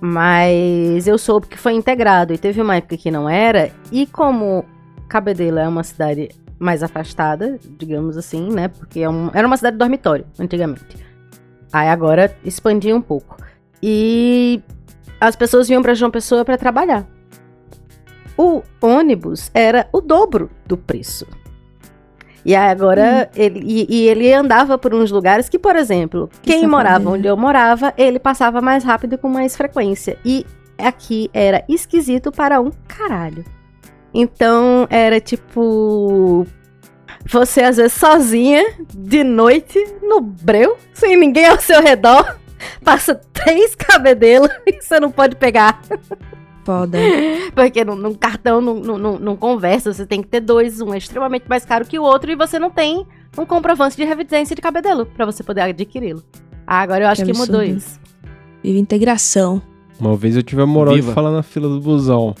Mas 0.00 1.06
eu 1.06 1.18
soube 1.18 1.46
que 1.46 1.58
foi 1.58 1.72
integrado 1.74 2.32
e 2.32 2.38
teve 2.38 2.60
uma 2.62 2.76
época 2.76 2.96
que 2.96 3.10
não 3.10 3.28
era. 3.28 3.70
E 3.92 4.06
como 4.06 4.64
Cabedelo 5.08 5.58
é 5.58 5.68
uma 5.68 5.82
cidade 5.82 6.28
mais 6.58 6.82
afastada, 6.82 7.58
digamos 7.78 8.16
assim, 8.16 8.50
né? 8.50 8.68
Porque 8.68 9.00
é 9.00 9.08
um- 9.08 9.30
era 9.34 9.46
uma 9.46 9.56
cidade 9.56 9.76
dormitório 9.76 10.24
antigamente. 10.38 10.96
Aí 11.72 11.88
agora 11.88 12.34
expandiu 12.44 12.96
um 12.96 13.00
pouco. 13.02 13.36
E 13.82 14.62
as 15.20 15.36
pessoas 15.36 15.68
vinham 15.68 15.82
para 15.82 15.94
João 15.94 16.10
Pessoa 16.10 16.44
para 16.44 16.56
trabalhar. 16.58 17.06
O 18.40 18.62
ônibus 18.80 19.50
era 19.52 19.86
o 19.92 20.00
dobro 20.00 20.50
do 20.64 20.74
preço. 20.74 21.26
E 22.42 22.56
agora 22.56 23.30
ele, 23.36 23.60
e, 23.62 23.86
e 23.86 24.08
ele 24.08 24.32
andava 24.32 24.78
por 24.78 24.94
uns 24.94 25.10
lugares 25.10 25.46
que, 25.46 25.58
por 25.58 25.76
exemplo, 25.76 26.30
Que 26.40 26.52
quem 26.52 26.66
morava 26.66 27.00
safadeza. 27.00 27.10
onde 27.10 27.26
eu 27.26 27.36
morava, 27.36 27.92
ele 27.98 28.18
passava 28.18 28.62
mais 28.62 28.82
rápido 28.82 29.12
e 29.12 29.18
com 29.18 29.28
mais 29.28 29.54
frequência. 29.54 30.16
E 30.24 30.46
aqui 30.78 31.28
era 31.34 31.62
esquisito 31.68 32.32
para 32.32 32.62
um 32.62 32.70
caralho. 32.88 33.44
Então 34.14 34.86
era 34.88 35.20
tipo. 35.20 36.46
Você 37.26 37.60
às 37.60 37.76
vezes 37.76 37.92
sozinha, 37.92 38.64
de 38.88 39.22
noite, 39.22 39.78
no 40.00 40.22
breu, 40.22 40.78
sem 40.94 41.14
ninguém 41.14 41.44
ao 41.44 41.60
seu 41.60 41.82
redor, 41.82 42.38
passa 42.82 43.20
três 43.34 43.74
cabedelos 43.74 44.48
e 44.66 44.80
você 44.80 44.98
não 44.98 45.10
pode 45.10 45.36
pegar. 45.36 45.82
Foda. 46.64 46.98
Porque 47.54 47.84
num, 47.84 47.96
num 47.96 48.14
cartão 48.14 48.60
não, 48.60 48.74
não, 48.80 48.98
não- 48.98 49.18
não 49.18 49.36
conversa, 49.36 49.92
você 49.92 50.06
tem 50.06 50.20
que 50.22 50.28
ter 50.28 50.40
dois, 50.40 50.80
um 50.80 50.92
é 50.94 50.98
extremamente 50.98 51.44
mais 51.48 51.64
caro 51.64 51.84
que 51.86 51.98
o 51.98 52.02
outro, 52.02 52.30
e 52.30 52.36
você 52.36 52.58
não 52.58 52.70
tem 52.70 53.06
um 53.38 53.46
comprovante 53.46 53.96
de 53.96 54.04
revidência 54.04 54.54
de 54.54 54.62
cabedelo 54.62 55.06
pra 55.06 55.24
você 55.24 55.42
poder 55.42 55.62
adquiri-lo. 55.62 56.22
Ah, 56.66 56.80
agora 56.82 57.04
eu 57.04 57.08
acho 57.08 57.24
Que 57.24 57.32
que, 57.32 57.38
mudou 57.38 57.62
isso. 57.62 57.98
Vive 58.62 58.78
integração. 58.78 59.60
Uma 59.98 60.16
vez 60.16 60.36
eu 60.36 60.42
tive 60.42 60.62
a 60.62 60.66
moral 60.66 60.94
Viva. 60.94 61.08
de 61.08 61.14
falar 61.14 61.30
na 61.30 61.42
fila 61.42 61.68
do 61.68 61.80
busão. 61.80 62.34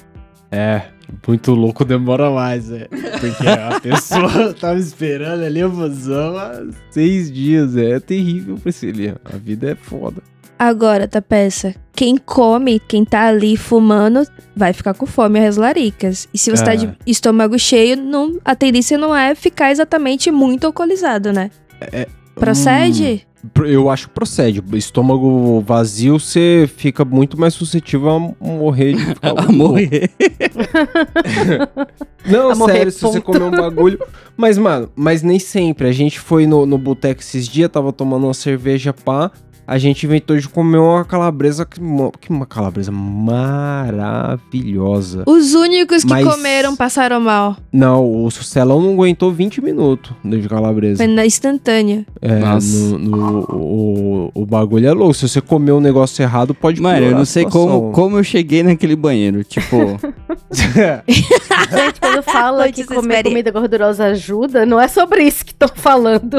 É, 0.52 0.82
muito 1.26 1.52
louco 1.52 1.84
demora 1.84 2.30
mais, 2.30 2.70
é. 2.70 2.86
Porque 2.88 3.48
a 3.48 3.78
pessoa 3.80 4.52
tava 4.54 4.78
esperando 4.78 5.44
ali 5.44 5.62
o 5.64 5.70
busão 5.70 6.36
há 6.36 6.62
seis 6.90 7.30
dias. 7.30 7.76
É, 7.76 7.98
terrível, 8.00 8.56
Priscilia. 8.56 9.16
A 9.24 9.36
vida 9.36 9.70
é 9.70 9.74
foda. 9.74 10.22
Agora, 10.62 11.08
Tapeça, 11.08 11.74
quem 11.94 12.18
come, 12.18 12.78
quem 12.80 13.02
tá 13.02 13.28
ali 13.28 13.56
fumando, 13.56 14.26
vai 14.54 14.74
ficar 14.74 14.92
com 14.92 15.06
fome 15.06 15.40
as 15.40 15.56
laricas. 15.56 16.28
E 16.34 16.38
se 16.38 16.50
você 16.50 16.62
tá 16.62 16.74
É. 16.74 16.76
de 16.76 16.90
estômago 17.06 17.58
cheio, 17.58 17.96
não, 17.96 18.38
a 18.44 18.54
tendência 18.54 18.98
não 18.98 19.16
é 19.16 19.34
ficar 19.34 19.70
exatamente 19.70 20.30
muito 20.30 20.66
alcoolizado, 20.66 21.32
né? 21.32 21.50
Procede? 22.34 23.26
Pro- 23.54 23.66
Eu 23.66 23.88
acho 23.88 24.08
que 24.08 24.12
procede. 24.14 24.62
Estômago 24.74 25.62
vazio, 25.66 26.20
você 26.20 26.68
fica 26.76 27.06
muito 27.06 27.40
mais 27.40 27.54
suscetível 27.54 28.10
a 28.10 28.18
morrer 28.44 28.92
de 28.92 29.06
ficar 29.06 29.30
A 29.40 29.50
morrer. 29.50 30.10
Não, 32.26 32.50
A 32.50 32.54
morrer, 32.54 32.72
sério, 32.74 32.92
se 32.92 33.00
você 33.00 33.18
comer 33.20 33.44
um 33.44 33.50
bagulho. 33.50 33.98
Mas, 34.36 34.58
mano, 34.58 34.90
mas 34.94 35.22
nem 35.22 35.38
sempre. 35.38 35.88
A 35.88 35.92
gente 35.92 36.20
foi 36.20 36.46
no, 36.46 36.66
no 36.66 36.76
boteco 36.76 37.22
esses 37.22 37.48
dias, 37.48 37.70
tava 37.70 37.94
tomando 37.94 38.24
uma 38.26 38.34
cerveja 38.34 38.92
pá. 38.92 39.30
A 39.70 39.78
gente 39.78 40.04
inventou 40.04 40.36
de 40.36 40.48
comer 40.48 40.78
uma 40.78 41.04
calabresa. 41.04 41.64
Que, 41.64 41.80
mo- 41.80 42.10
que 42.20 42.28
uma 42.28 42.44
calabresa 42.44 42.90
maravilhosa. 44.10 45.22
Os 45.26 45.54
únicos 45.54 46.02
que 46.02 46.10
Mas- 46.10 46.26
comeram 46.26 46.74
passaram 46.74 47.20
mal. 47.20 47.56
Não, 47.72 48.24
o 48.24 48.28
Celão 48.32 48.80
não 48.82 48.94
aguentou 48.94 49.30
20 49.30 49.60
minutos 49.62 50.10
de 50.24 50.48
calabresa. 50.48 50.96
Foi 50.96 51.06
na 51.06 51.24
instantânea. 51.24 52.04
É, 52.20 52.40
Nossa. 52.40 52.98
no, 52.98 52.98
no- 52.98 53.46
o, 53.52 54.30
o 54.34 54.44
bagulho 54.44 54.88
é 54.88 54.92
louco. 54.92 55.14
Se 55.14 55.28
você 55.28 55.40
comer 55.40 55.70
um 55.70 55.80
negócio 55.80 56.20
errado, 56.20 56.52
pode 56.52 56.82
Mano, 56.82 57.06
eu 57.06 57.14
não 57.16 57.24
sei 57.24 57.44
como, 57.44 57.92
como 57.92 58.18
eu 58.18 58.24
cheguei 58.24 58.64
naquele 58.64 58.96
banheiro. 58.96 59.44
Tipo, 59.44 59.76
Gente, 61.70 62.00
quando 62.00 62.22
fala 62.22 62.70
que 62.70 62.84
comer 62.84 63.22
comida 63.22 63.50
gordurosa 63.50 64.06
ajuda, 64.06 64.64
não 64.64 64.80
é 64.80 64.88
sobre 64.88 65.22
isso 65.24 65.44
que 65.44 65.54
tô 65.54 65.68
falando. 65.68 66.38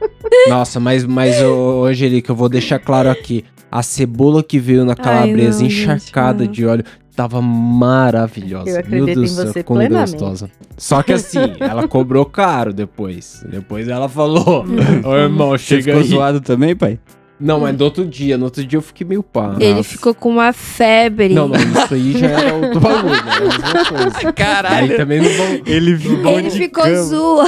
Nossa, 0.48 0.80
mas, 0.80 1.04
mas 1.04 1.40
ô, 1.42 1.84
Angelica, 1.84 2.32
eu 2.32 2.36
vou 2.36 2.48
deixar 2.48 2.78
claro 2.78 3.10
aqui. 3.10 3.44
A 3.70 3.82
cebola 3.82 4.42
que 4.42 4.58
veio 4.58 4.84
na 4.84 4.94
calabresa 4.94 5.62
não, 5.62 5.70
gente, 5.70 5.82
encharcada 5.82 6.44
não. 6.44 6.50
de 6.50 6.66
óleo 6.66 6.84
tava 7.16 7.40
maravilhosa. 7.40 8.70
Eu 8.70 8.78
acredito 8.78 9.06
Meu 9.06 9.14
Deus 9.14 9.18
em 9.18 9.22
do 9.22 9.28
céu, 9.28 9.46
você 9.46 9.52
ficou 9.52 9.76
muito 9.76 9.88
plenamente. 9.88 10.18
gostosa. 10.18 10.50
Só 10.76 11.02
que 11.02 11.12
assim, 11.12 11.38
ela 11.60 11.88
cobrou 11.88 12.24
caro 12.24 12.72
depois. 12.72 13.44
Depois 13.48 13.88
ela 13.88 14.08
falou: 14.08 14.64
Ô 15.04 15.16
irmão, 15.16 15.50
você 15.50 15.76
chega 15.76 15.84
ficou 15.84 16.00
aí. 16.00 16.06
zoado 16.06 16.40
também, 16.40 16.76
pai? 16.76 16.98
Não, 17.42 17.60
mas 17.60 17.76
no 17.76 17.84
outro 17.84 18.04
dia, 18.06 18.38
no 18.38 18.44
outro 18.44 18.64
dia 18.64 18.76
eu 18.76 18.82
fiquei 18.82 19.06
meio 19.06 19.22
pá. 19.22 19.56
Ele 19.58 19.74
Nossa. 19.74 19.88
ficou 19.88 20.14
com 20.14 20.30
uma 20.30 20.52
febre. 20.52 21.34
Não, 21.34 21.48
não, 21.48 21.56
isso 21.56 21.94
aí 21.94 22.18
já 22.18 22.26
era 22.28 22.54
outro 22.54 22.80
bagulho, 22.80 23.10
né? 23.10 23.22
Era 23.26 23.38
a 23.38 23.40
mesma 23.42 23.84
coisa. 23.84 24.12
Aí 24.72 24.96
também 24.96 25.20
não 25.20 25.28
vão. 25.30 25.60
Ele 25.66 25.96
ficou 25.98 26.38
Ele 26.38 26.50
ficou 26.50 26.96
zoa. 27.04 27.46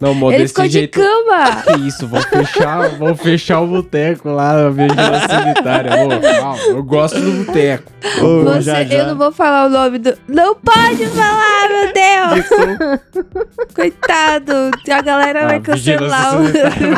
Não, 0.00 0.14
mo, 0.14 0.30
Ele 0.30 0.38
desse 0.38 0.52
ficou 0.54 0.66
de 0.66 0.72
jeito. 0.72 0.98
cama. 1.00 1.62
Que 1.62 1.86
isso, 1.88 2.06
vão 2.06 2.20
fechar, 2.22 2.88
vão 2.90 3.16
fechar 3.16 3.60
o 3.60 3.66
boteco 3.66 4.28
lá 4.30 4.54
na 4.64 4.70
vigilância 4.70 5.28
sanitária. 5.28 5.90
Ô, 6.06 6.70
eu 6.70 6.82
gosto 6.82 7.20
do 7.20 7.44
boteco. 7.44 7.92
Você, 8.20 8.86
Eu 8.90 9.06
não 9.08 9.16
vou 9.16 9.32
falar 9.32 9.66
o 9.66 9.68
nome 9.70 9.98
do. 9.98 10.16
Não 10.28 10.54
pode 10.54 11.06
falar, 11.06 11.55
meu 11.68 11.92
Deus! 11.92 12.46
Coitado, 13.74 14.52
a 14.90 15.02
galera 15.02 15.44
Ah, 15.44 15.46
vai 15.46 15.60
cancelar 15.60 16.40
o. 16.40 16.44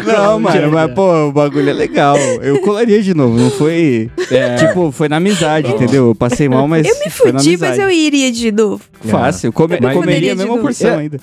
Não, 0.07 0.41
mano, 0.41 0.71
mas 0.73 0.93
pô, 0.95 1.29
o 1.29 1.33
bagulho 1.33 1.71
é 1.71 1.73
legal. 1.73 2.17
Eu 2.43 2.61
colaria 2.61 3.03
de 3.03 3.15
novo, 3.15 3.39
não 3.39 3.51
foi. 3.51 4.11
É, 4.31 4.57
Tipo, 4.57 4.91
foi 4.93 5.09
na 5.09 5.17
amizade, 5.17 5.71
entendeu? 5.71 6.09
Eu 6.09 6.15
passei 6.15 6.49
mal, 6.49 6.67
mas. 6.69 6.87
Eu 6.87 6.99
me 7.01 7.11
fudi, 7.11 7.57
mas 7.57 7.79
eu 7.79 7.91
iria 7.91 8.31
de 8.33 8.51
novo. 8.53 8.83
Fácil, 9.01 9.53
come, 9.53 9.79
Mas- 9.81 9.95
comeria 9.95 10.33
a 10.33 10.37
mesma 10.37 10.59
porção 10.59 10.91
É. 10.91 10.97
ainda. 10.97 11.19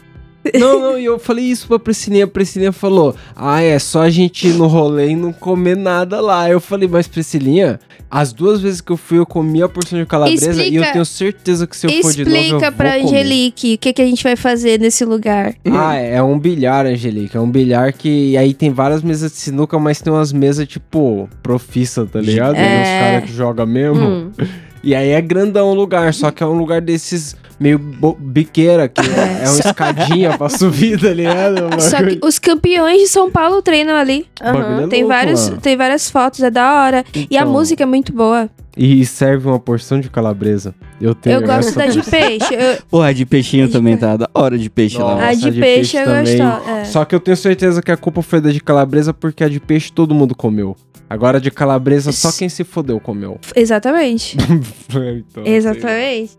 Não, 0.59 0.79
não, 0.79 0.99
e 0.99 1.05
eu 1.05 1.17
falei 1.17 1.45
isso 1.45 1.67
pra 1.67 1.79
Priscilinha. 1.79 2.25
A 2.25 2.27
Priscilinha 2.27 2.71
falou: 2.71 3.15
Ah, 3.35 3.61
é 3.61 3.77
só 3.79 4.01
a 4.03 4.09
gente 4.09 4.47
ir 4.47 4.53
no 4.53 4.67
rolê 4.67 5.09
e 5.09 5.15
não 5.15 5.33
comer 5.33 5.75
nada 5.75 6.21
lá. 6.21 6.49
Eu 6.49 6.59
falei, 6.61 6.87
mas 6.87 7.07
Priscilinha, 7.07 7.79
as 8.09 8.31
duas 8.31 8.61
vezes 8.61 8.79
que 8.81 8.91
eu 8.91 8.97
fui, 8.97 9.17
eu 9.17 9.25
comi 9.25 9.61
a 9.63 9.67
porção 9.69 9.97
de 9.99 10.05
calabresa 10.05 10.45
e 10.45 10.49
eu 10.49 10.81
Explica- 10.81 10.91
tenho 10.93 11.05
certeza 11.05 11.65
que 11.67 11.75
se 11.75 11.87
eu 11.87 11.91
for 12.01 12.13
de 12.13 12.23
novo. 12.25 12.35
Explica 12.37 12.71
pra. 12.71 12.95
Angelique 12.95 13.73
o 13.73 13.77
que, 13.77 13.91
que 13.93 14.01
a 14.01 14.05
gente 14.05 14.23
vai 14.23 14.35
fazer 14.35 14.79
nesse 14.79 15.03
lugar. 15.05 15.53
Ah, 15.77 15.95
é 15.95 16.21
um 16.23 16.39
bilhar, 16.39 16.85
Angelica. 16.85 17.37
É 17.37 17.41
um 17.41 17.49
bilhar 17.49 17.91
que 17.93 18.37
aí 18.37 18.53
tem 18.53 18.71
várias 18.71 19.01
mesas 19.03 19.31
de 19.31 19.37
sinuca, 19.37 19.77
mas 19.77 19.99
tem 20.01 20.11
umas 20.11 20.31
mesas 20.31 20.65
tipo 20.67 21.27
profissa, 21.43 22.05
tá 22.05 22.19
ligado? 22.21 22.55
É. 22.55 22.81
Uns 22.81 22.87
caras 22.99 23.23
que 23.29 23.33
jogam 23.35 23.65
mesmo. 23.65 24.01
Hum. 24.03 24.31
E 24.85 24.93
aí 24.95 25.09
é 25.09 25.19
grandão 25.21 25.69
o 25.69 25.73
lugar, 25.73 26.13
só 26.13 26.29
que 26.31 26.43
é 26.43 26.45
um 26.45 26.53
lugar 26.57 26.79
desses 26.79 27.35
meio 27.59 27.79
biqueira, 28.19 28.87
que 28.87 29.01
é, 29.01 29.45
é 29.45 29.49
uma 29.49 29.59
escadinha 29.59 30.37
pra 30.37 30.47
subir, 30.49 30.99
tá 31.01 31.09
ligado? 31.09 31.81
Só 31.81 32.03
que 32.03 32.19
os 32.23 32.37
campeões 32.37 32.99
de 33.01 33.07
São 33.07 33.31
Paulo 33.31 33.61
treinam 33.61 33.95
ali. 33.95 34.25
Aham. 34.41 34.83
é 34.83 34.87
Tem, 34.87 35.01
louco, 35.03 35.07
vários, 35.07 35.49
mano. 35.49 35.61
tem 35.61 35.75
várias 35.77 36.09
fotos, 36.09 36.41
é 36.41 36.51
da 36.51 36.73
hora. 36.83 37.03
E 37.15 37.35
a 37.37 37.41
Então, 37.41 37.51
música 37.51 37.81
é 37.83 37.85
muito 37.85 38.13
boa. 38.13 38.49
E 38.77 39.05
serve 39.05 39.47
uma 39.47 39.57
porção 39.59 40.01
de 40.01 40.09
calabresa. 40.09 40.75
Eu 40.99 41.15
tenho 41.15 41.39
Eu 41.39 41.47
gosto 41.47 41.73
da 41.77 41.85
de 41.87 42.03
peixe. 42.03 42.53
Eu- 42.53 42.77
Porra, 42.91 43.07
a 43.07 43.13
de 43.13 43.25
peixinho 43.25 43.67
De 43.67 43.73
também 43.73 43.95
pe- 43.95 44.01
tá 44.01 44.17
da 44.17 44.29
hora 44.33 44.57
de 44.57 44.69
peixe 44.69 44.97
lá. 44.97 45.15
Nossa, 45.15 45.25
a 45.27 45.33
de, 45.33 45.49
de 45.51 45.59
peixe, 45.61 45.93
peixe 45.93 45.97
eu 45.97 46.05
gosto. 46.05 46.69
É. 46.69 46.83
Só 46.85 47.05
que 47.05 47.15
eu 47.15 47.19
tenho 47.21 47.37
certeza 47.37 47.81
que 47.81 47.89
a 47.91 47.95
culpa 47.97 48.21
foi 48.21 48.41
da 48.41 48.51
de 48.51 48.59
calabresa, 48.59 49.13
porque 49.13 49.45
a 49.45 49.47
de 49.49 49.61
peixe 49.61 49.91
todo 49.93 50.13
mundo 50.13 50.35
comeu. 50.35 50.75
Agora 51.09 51.39
de 51.39 51.51
calabresa, 51.51 52.11
só 52.11 52.31
quem 52.31 52.49
se 52.49 52.63
fodeu 52.63 52.99
comeu. 52.99 53.39
Exatamente. 53.55 54.37
Então. 54.89 55.45
Exatamente. 55.45 56.37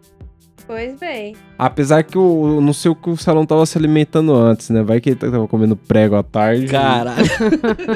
Pois 0.67 0.99
bem. 0.99 1.37
Apesar 1.59 2.03
que 2.03 2.19
o 2.19 2.61
não 2.61 2.73
sei 2.73 2.91
o 2.91 2.95
que 2.95 3.09
o 3.09 3.17
salão 3.17 3.47
tava 3.47 3.65
se 3.67 3.79
alimentando 3.79 4.35
antes, 4.35 4.71
né? 4.71 4.83
Vai 4.83 5.01
que 5.01 5.11
ele 5.11 5.17
tava 5.17 5.47
comendo 5.47 5.77
prego 5.77 6.17
à 6.17 6.23
tarde. 6.23 6.67
Caralho. 6.67 7.25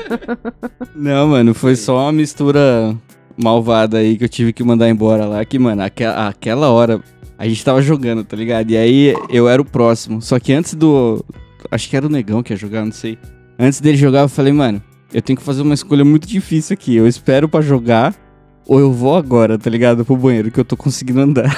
Não, 0.94 1.28
mano, 1.28 1.52
foi 1.52 1.74
só 1.74 2.04
uma 2.04 2.12
mistura 2.12 2.96
malvada 3.36 3.98
aí 3.98 4.16
que 4.16 4.24
eu 4.24 4.28
tive 4.28 4.52
que 4.52 4.62
mandar 4.62 4.88
embora 4.88 5.26
lá. 5.26 5.44
Que, 5.44 5.58
mano, 5.58 5.82
aquela, 5.82 6.28
aquela 6.28 6.70
hora 6.70 7.00
a 7.36 7.48
gente 7.48 7.64
tava 7.64 7.82
jogando, 7.82 8.22
tá 8.22 8.36
ligado? 8.36 8.70
E 8.70 8.76
aí 8.76 9.14
eu 9.30 9.48
era 9.48 9.60
o 9.60 9.64
próximo. 9.64 10.22
Só 10.22 10.38
que 10.38 10.52
antes 10.52 10.74
do. 10.74 11.24
Acho 11.70 11.88
que 11.88 11.96
era 11.96 12.06
o 12.06 12.10
negão 12.10 12.42
que 12.42 12.52
ia 12.52 12.56
jogar, 12.56 12.84
não 12.84 12.92
sei. 12.92 13.18
Antes 13.58 13.80
dele 13.80 13.96
jogar, 13.96 14.20
eu 14.20 14.28
falei, 14.28 14.52
mano, 14.52 14.82
eu 15.12 15.20
tenho 15.22 15.36
que 15.38 15.42
fazer 15.44 15.62
uma 15.62 15.74
escolha 15.74 16.04
muito 16.04 16.26
difícil 16.26 16.74
aqui. 16.74 16.94
Eu 16.96 17.06
espero 17.06 17.48
pra 17.48 17.60
jogar 17.60 18.14
ou 18.66 18.78
eu 18.78 18.92
vou 18.92 19.16
agora, 19.16 19.58
tá 19.58 19.68
ligado? 19.68 20.04
Pro 20.04 20.16
banheiro, 20.16 20.50
que 20.50 20.60
eu 20.60 20.64
tô 20.64 20.76
conseguindo 20.76 21.20
andar. 21.20 21.50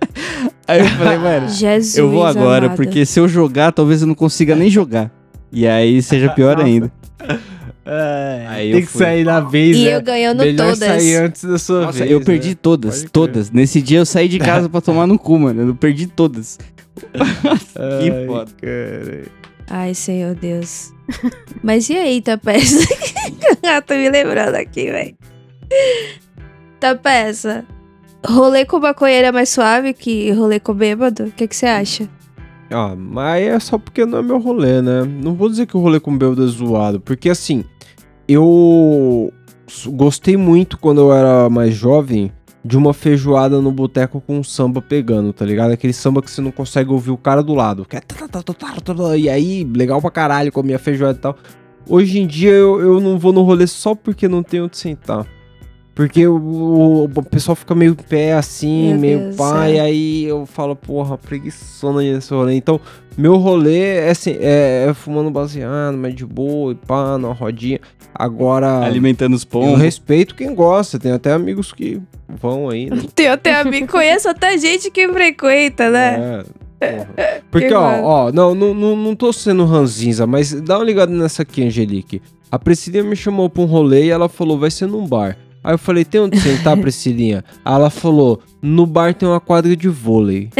aí 0.66 0.80
eu 0.80 0.86
falei, 0.86 1.18
mano, 1.18 1.48
Jesus. 1.52 1.96
eu 1.98 2.10
vou 2.10 2.24
agora, 2.24 2.66
amado. 2.66 2.76
porque 2.76 3.04
se 3.04 3.20
eu 3.20 3.28
jogar, 3.28 3.72
talvez 3.72 4.00
eu 4.02 4.08
não 4.08 4.14
consiga 4.14 4.54
nem 4.56 4.70
jogar. 4.70 5.10
E 5.52 5.66
aí 5.66 6.00
seja 6.02 6.28
pior 6.30 6.58
ainda. 6.60 6.90
Aí 8.48 8.72
tem 8.72 8.80
eu 8.80 8.80
que 8.80 8.86
fui. 8.92 8.98
sair 8.98 9.24
na 9.24 9.38
vez, 9.38 9.76
E 9.76 9.84
né? 9.84 9.94
eu 9.94 10.02
ganhando 10.02 10.40
Melhor 10.40 10.72
todas. 10.72 10.78
sair 10.80 11.16
antes 11.18 11.44
da 11.44 11.56
sua 11.56 11.82
Nossa, 11.82 11.98
vez. 12.00 12.10
eu 12.10 12.20
perdi 12.20 12.48
né? 12.48 12.56
todas, 12.60 12.90
Pode 12.96 13.00
crer. 13.02 13.10
todas. 13.12 13.50
Nesse 13.52 13.80
dia 13.80 13.98
eu 14.00 14.04
saí 14.04 14.28
de 14.28 14.40
casa 14.40 14.68
pra 14.68 14.80
tomar 14.80 15.06
no 15.06 15.16
cu, 15.16 15.38
mano. 15.38 15.68
Eu 15.68 15.74
perdi 15.76 16.08
todas. 16.08 16.58
que 16.96 18.10
Ai, 18.10 18.26
foda. 18.26 18.50
cara. 18.60 19.22
Ai, 19.68 19.94
Senhor 19.94 20.34
Deus. 20.34 20.92
Mas 21.62 21.88
e 21.88 21.96
aí, 21.96 22.20
Tapeça? 22.20 22.86
ah, 23.64 23.80
tô 23.82 23.94
me 23.94 24.08
lembrando 24.08 24.54
aqui, 24.54 24.90
velho. 24.90 25.16
Tapeça. 26.78 27.64
Rolê 28.24 28.64
com 28.64 28.78
maconheiro 28.78 29.28
é 29.28 29.32
mais 29.32 29.48
suave 29.48 29.92
que 29.92 30.30
rolê 30.32 30.58
com 30.58 30.74
bêbado? 30.74 31.24
O 31.24 31.30
que 31.30 31.46
você 31.50 31.66
acha? 31.66 32.08
Ah, 32.70 32.96
mas 32.96 33.46
é 33.46 33.58
só 33.60 33.78
porque 33.78 34.04
não 34.04 34.18
é 34.18 34.22
meu 34.22 34.38
rolê, 34.38 34.82
né? 34.82 35.04
Não 35.04 35.34
vou 35.34 35.48
dizer 35.48 35.66
que 35.66 35.76
o 35.76 35.80
rolê 35.80 36.00
com 36.00 36.16
bêbado 36.16 36.44
é 36.44 36.46
zoado, 36.48 37.00
porque 37.00 37.30
assim, 37.30 37.64
eu 38.26 39.32
gostei 39.88 40.36
muito 40.36 40.76
quando 40.76 41.00
eu 41.00 41.12
era 41.12 41.48
mais 41.48 41.74
jovem 41.74 42.32
de 42.66 42.76
uma 42.76 42.92
feijoada 42.92 43.60
no 43.60 43.70
boteco 43.70 44.20
com 44.20 44.42
samba 44.42 44.82
pegando, 44.82 45.32
tá 45.32 45.44
ligado? 45.44 45.70
Aquele 45.70 45.92
samba 45.92 46.20
que 46.20 46.28
você 46.28 46.40
não 46.40 46.50
consegue 46.50 46.90
ouvir 46.90 47.12
o 47.12 47.16
cara 47.16 47.40
do 47.42 47.54
lado. 47.54 47.86
é 47.96 48.00
E 49.16 49.28
aí, 49.28 49.62
legal 49.64 50.00
pra 50.00 50.10
caralho 50.10 50.50
com 50.50 50.60
a 50.60 50.62
minha 50.64 50.78
feijoada 50.78 51.16
e 51.16 51.20
tal. 51.20 51.36
Hoje 51.88 52.18
em 52.18 52.26
dia 52.26 52.50
eu, 52.50 52.80
eu 52.80 53.00
não 53.00 53.18
vou 53.18 53.32
no 53.32 53.42
rolê 53.42 53.68
só 53.68 53.94
porque 53.94 54.26
não 54.26 54.42
tenho 54.42 54.64
onde 54.64 54.76
sentar. 54.76 55.24
Porque 55.96 56.26
o, 56.28 56.36
o- 56.36 57.04
o 57.04 57.22
pessoal 57.22 57.56
fica 57.56 57.74
meio 57.74 57.92
em 57.92 57.94
pé 57.94 58.34
assim, 58.34 58.90
Meu 58.90 58.98
meio 59.00 59.18
Deus, 59.18 59.36
pá, 59.36 59.66
é. 59.66 59.74
e 59.76 59.80
aí 59.80 60.24
eu 60.26 60.44
falo, 60.44 60.76
porra, 60.76 61.16
preguiçona 61.16 62.02
nesse 62.02 62.32
rolê. 62.34 62.54
Então, 62.54 62.78
meu 63.16 63.36
rolê 63.38 63.80
é, 63.80 64.10
assim, 64.10 64.36
é, 64.38 64.86
é 64.90 64.94
fumando 64.94 65.30
baseado, 65.30 65.96
mas 65.96 66.14
de 66.14 66.26
boa 66.26 66.72
e 66.72 66.74
pá, 66.74 67.16
numa 67.16 67.32
rodinha. 67.32 67.80
Agora, 68.14 68.80
Alimentando 68.84 69.34
os 69.34 69.42
eu 69.42 69.48
pombos. 69.48 69.80
respeito 69.80 70.34
quem 70.34 70.54
gosta, 70.54 70.98
tem 70.98 71.12
até 71.12 71.32
amigos 71.32 71.72
que 71.72 71.98
vão 72.28 72.68
aí, 72.68 72.90
né? 72.90 73.02
Tenho 73.14 73.32
até 73.32 73.54
amigo, 73.58 73.86
conheço 73.90 74.28
até 74.28 74.56
gente 74.58 74.90
que 74.90 75.08
frequenta, 75.08 75.88
né? 75.90 76.44
É, 76.78 76.90
porra. 76.92 77.08
Porque, 77.50 77.68
Que 77.68 77.74
ó, 77.74 78.02
ó, 78.02 78.32
não, 78.32 78.54
não, 78.54 78.74
não, 78.74 78.94
não 78.96 79.16
tô 79.16 79.32
sendo 79.32 79.64
ranzinza, 79.64 80.26
mas 80.26 80.52
dá 80.52 80.76
uma 80.78 80.84
ligada 80.84 81.10
nessa 81.10 81.40
aqui, 81.40 81.64
Angelique. 81.64 82.20
A 82.52 82.58
Priscilinha 82.58 83.02
me 83.02 83.16
chamou 83.16 83.48
pra 83.48 83.62
um 83.62 83.66
rolê 83.66 84.04
e 84.06 84.10
ela 84.10 84.28
falou, 84.28 84.58
vai 84.58 84.70
ser 84.70 84.86
num 84.86 85.06
bar. 85.06 85.36
Aí 85.66 85.74
eu 85.74 85.78
falei, 85.78 86.04
tem 86.04 86.20
onde 86.20 86.38
sentar, 86.40 86.76
Priscilinha? 86.80 87.44
Aí 87.64 87.74
ela 87.74 87.90
falou, 87.90 88.40
no 88.62 88.86
bar 88.86 89.12
tem 89.12 89.28
uma 89.28 89.40
quadra 89.40 89.74
de 89.74 89.88
vôlei. 89.88 90.48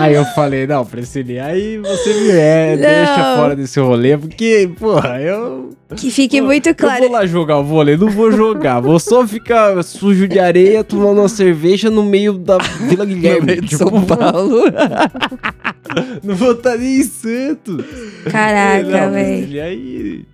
Aí 0.00 0.14
eu 0.14 0.24
falei, 0.26 0.66
não, 0.66 0.84
Priscilinha, 0.84 1.44
aí 1.44 1.78
você 1.78 2.14
me 2.14 2.30
é, 2.30 2.76
deixa 2.76 3.36
fora 3.36 3.54
desse 3.56 3.78
rolê, 3.80 4.16
porque, 4.16 4.70
porra, 4.78 5.20
eu 5.20 5.70
Que 5.96 6.10
fique 6.10 6.40
muito 6.40 6.68
eu 6.70 6.74
claro. 6.74 7.02
vou 7.02 7.12
lá 7.12 7.26
jogar 7.26 7.60
vôlei, 7.60 7.96
não 7.96 8.08
vou 8.08 8.30
jogar. 8.32 8.80
Vou 8.80 8.98
só 8.98 9.26
ficar 9.26 9.82
sujo 9.82 10.26
de 10.28 10.38
areia 10.38 10.82
tomando 10.84 11.18
uma 11.20 11.28
cerveja 11.28 11.90
no 11.90 12.02
meio 12.02 12.34
da 12.34 12.58
Vila 12.58 13.04
No 13.04 13.14
Guilherme. 13.14 13.46
meio 13.46 13.60
de 13.62 13.68
Tipo, 13.68 13.88
São 13.90 14.04
Paulo. 14.06 14.62
Não 16.22 16.34
vou 16.36 16.52
estar 16.52 16.76
nem 16.76 17.00
em 17.00 17.02
Santos. 17.02 17.84
Caraca, 18.30 19.10
velho. 19.10 19.62
Aí... 19.62 20.24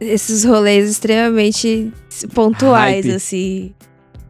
Esses 0.00 0.44
rolês 0.44 0.88
extremamente 0.88 1.92
pontuais, 2.34 3.04
Hype. 3.04 3.14
assim. 3.16 3.74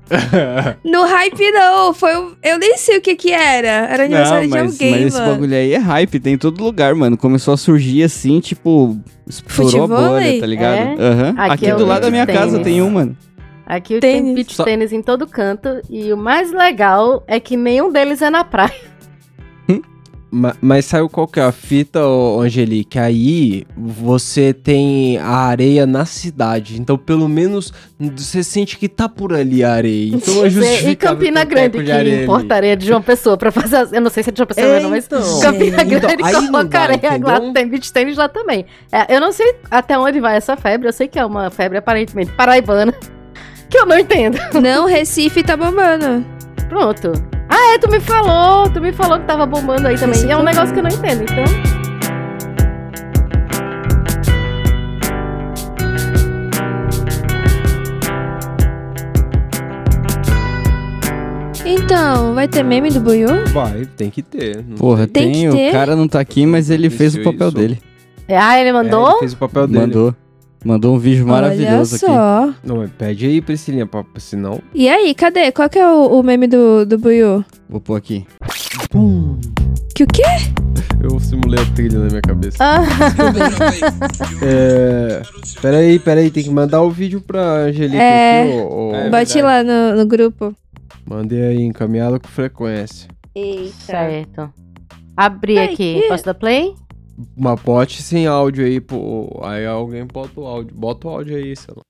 No 0.84 1.04
hype, 1.04 1.50
não. 1.52 1.92
Foi 1.94 2.16
um- 2.16 2.32
Eu 2.42 2.58
nem 2.58 2.76
sei 2.76 2.98
o 2.98 3.00
que 3.00 3.14
que 3.16 3.32
era. 3.32 3.68
Era 3.68 4.04
aniversário 4.04 4.48
Não, 4.48 4.56
mas, 4.56 4.76
de 4.78 4.84
alguém, 4.84 4.90
mas 5.00 5.06
esse 5.14 5.18
mano. 5.18 5.32
bagulho 5.32 5.54
aí 5.56 5.72
é 5.72 5.78
hype, 5.78 6.20
tem 6.20 6.34
em 6.34 6.38
todo 6.38 6.62
lugar, 6.62 6.94
mano. 6.94 7.16
Começou 7.16 7.54
a 7.54 7.56
surgir 7.56 8.02
assim, 8.02 8.40
tipo, 8.40 8.96
estourou 9.28 9.84
a 9.84 9.86
bolha, 9.86 10.40
tá 10.40 10.46
ligado? 10.46 10.76
É? 10.78 10.96
Aham. 10.98 11.34
Aqui 11.36 11.52
Aqui, 11.52 11.66
é 11.66 11.74
do 11.74 11.86
lado 11.86 12.02
da 12.02 12.10
minha 12.10 12.24
beach 12.26 12.38
casa 12.38 12.52
tênis. 12.52 12.64
tem 12.66 12.82
um, 12.82 12.90
mano. 12.90 13.16
Aqui 13.66 13.98
Tênis. 13.98 14.24
tem 14.24 14.34
beach 14.34 14.54
Só- 14.54 14.62
tênis 14.64 14.92
em 14.92 15.02
todo 15.02 15.26
canto 15.26 15.68
e 15.90 16.12
o 16.12 16.16
mais 16.16 16.52
legal 16.52 17.24
é 17.26 17.40
que 17.40 17.56
nenhum 17.56 17.90
deles 17.90 18.22
é 18.22 18.30
na 18.30 18.44
praia. 18.44 18.72
Ma- 20.36 20.54
Mas 20.60 20.84
sabe 20.84 21.08
qual 21.08 21.26
que 21.26 21.40
é 21.40 21.42
a 21.44 21.50
fita, 21.52 21.98
Angelique? 22.00 22.98
Aí 22.98 23.64
você 23.76 24.52
tem 24.52 25.16
a 25.18 25.30
areia 25.36 25.86
na 25.86 26.04
cidade. 26.04 26.78
Então, 26.78 26.98
pelo 26.98 27.26
menos, 27.28 27.72
você 27.98 28.44
sente 28.44 28.76
que 28.76 28.86
tá 28.88 29.08
por 29.08 29.32
ali 29.32 29.64
a 29.64 29.72
areia. 29.72 30.14
Então 30.14 30.44
é 30.44 30.48
e 30.48 30.50
justificável 30.50 31.16
Campina 31.16 31.40
um 31.40 31.46
teco 31.46 31.54
Grande, 31.54 31.78
de 31.78 31.84
que 31.84 31.90
areia 31.92 32.14
ali. 32.16 32.22
importa 32.24 32.54
areia 32.54 32.76
de 32.76 32.86
João 32.86 33.00
Pessoa 33.00 33.36
pra 33.38 33.50
fazer 33.50 33.76
as... 33.76 33.92
Eu 33.92 34.00
não 34.02 34.10
sei 34.10 34.22
se 34.22 34.28
é 34.28 34.32
de 34.32 34.36
João 34.38 34.46
Pessoa, 34.46 34.66
É, 34.66 34.80
não, 34.80 34.90
mas 34.90 35.06
então. 35.06 35.40
Campina 35.40 35.82
Então, 35.82 35.86
Grande 36.00 36.22
não 36.22 36.50
coloca 36.50 36.78
areia 36.78 37.18
lá, 37.22 37.52
tem 37.54 37.68
beach 37.68 37.92
tênis 37.92 38.16
lá 38.18 38.28
também. 38.28 38.66
É, 38.92 39.16
eu 39.16 39.20
não 39.20 39.32
sei 39.32 39.54
até 39.70 39.98
onde 39.98 40.20
vai 40.20 40.36
essa 40.36 40.54
febre, 40.56 40.86
eu 40.88 40.92
sei 40.92 41.08
que 41.08 41.18
é 41.18 41.24
uma 41.24 41.50
febre 41.50 41.78
aparentemente 41.78 42.30
paraibana, 42.32 42.92
que 43.70 43.78
eu 43.78 43.86
não 43.86 43.98
entendo. 43.98 44.36
Não, 44.60 44.84
Recife 44.86 45.42
tá 45.42 45.56
bombando. 45.56 46.35
Pronto. 46.68 47.12
Ah, 47.48 47.74
é, 47.74 47.78
tu 47.78 47.88
me 47.90 48.00
falou, 48.00 48.68
tu 48.70 48.80
me 48.80 48.92
falou 48.92 49.18
que 49.20 49.26
tava 49.26 49.46
bombando 49.46 49.86
aí 49.88 49.96
também. 49.98 50.24
E 50.26 50.30
é 50.30 50.36
um 50.36 50.42
negócio 50.42 50.72
que 50.74 50.80
eu 50.80 50.84
não 50.84 50.90
entendo, 50.90 51.22
então... 51.22 51.44
Então, 61.64 62.34
vai 62.34 62.46
ter 62.46 62.62
meme 62.62 62.90
do 62.90 63.00
Buiu? 63.00 63.28
Vai, 63.52 63.86
tem 63.96 64.08
que 64.10 64.22
ter. 64.22 64.64
não 64.66 64.76
Porra, 64.76 65.06
Tem 65.06 65.32
tem, 65.32 65.50
que 65.50 65.56
ter. 65.56 65.68
o 65.70 65.72
cara 65.72 65.96
não 65.96 66.06
tá 66.06 66.20
aqui, 66.20 66.46
mas 66.46 66.70
ele 66.70 66.88
fez 66.88 67.14
o 67.14 67.20
Isso, 67.20 67.24
papel 67.32 67.48
isso. 67.48 67.56
dele. 67.56 67.78
É, 68.28 68.38
Ah, 68.38 68.58
ele 68.60 68.68
É, 68.68 68.72
mandou? 68.72 69.10
ele 69.10 69.18
fez 69.20 69.32
o 69.32 69.36
papel 69.36 69.66
dele. 69.66 69.80
Mandou. 69.80 70.14
Mandou 70.66 70.96
um 70.96 70.98
vídeo 70.98 71.24
maravilhoso 71.26 71.96
Olha 72.08 72.16
aqui. 72.18 72.52
só. 72.52 72.54
Não, 72.64 72.78
mas 72.78 72.90
pede 72.90 73.24
aí, 73.26 73.40
Priscilinha, 73.40 73.86
pra, 73.86 74.04
senão... 74.18 74.60
E 74.74 74.88
aí, 74.88 75.14
cadê? 75.14 75.52
Qual 75.52 75.70
que 75.70 75.78
é 75.78 75.86
o, 75.88 76.18
o 76.18 76.22
meme 76.24 76.48
do, 76.48 76.84
do 76.84 76.98
Buiu? 76.98 77.44
Vou 77.68 77.80
pôr 77.80 77.94
aqui. 77.94 78.26
Pum. 78.90 79.38
Que 79.94 80.02
o 80.02 80.06
quê? 80.08 80.22
Eu 81.00 81.20
simulei 81.20 81.62
a 81.62 81.66
trilha 81.74 82.00
na 82.00 82.06
minha 82.06 82.20
cabeça. 82.20 82.56
Ah, 82.60 82.80
É. 84.42 85.22
Peraí, 85.62 85.98
peraí, 86.00 86.30
tem 86.32 86.42
que 86.42 86.50
mandar 86.50 86.82
o 86.82 86.90
vídeo 86.90 87.20
pra 87.20 87.40
Angelique 87.58 87.96
É. 87.96 88.42
aqui, 88.42 88.52
ô. 88.74 88.92
É 88.92 89.08
Bote 89.08 89.40
lá 89.42 89.62
no, 89.62 89.96
no 89.96 90.04
grupo. 90.06 90.52
Mandei 91.08 91.42
aí, 91.42 91.62
encaminhado 91.62 92.18
com 92.18 92.26
frequência. 92.28 93.08
certo. 93.78 94.50
Abri 95.16 95.58
Ai, 95.58 95.66
aqui. 95.66 96.00
que- 96.02 96.08
Posso 96.08 96.24
dar 96.24 96.34
play? 96.34 96.74
Uma 97.36 97.56
pote 97.56 98.02
sem 98.02 98.26
áudio 98.26 98.64
aí, 98.66 98.80
pô. 98.80 99.40
Aí 99.42 99.64
alguém 99.66 100.04
bota 100.04 100.38
o 100.40 100.46
áudio. 100.46 100.74
Bota 100.74 101.06
o 101.08 101.10
áudio 101.10 101.36
aí, 101.36 101.54
sei 101.56 101.74
lá. 101.76 101.82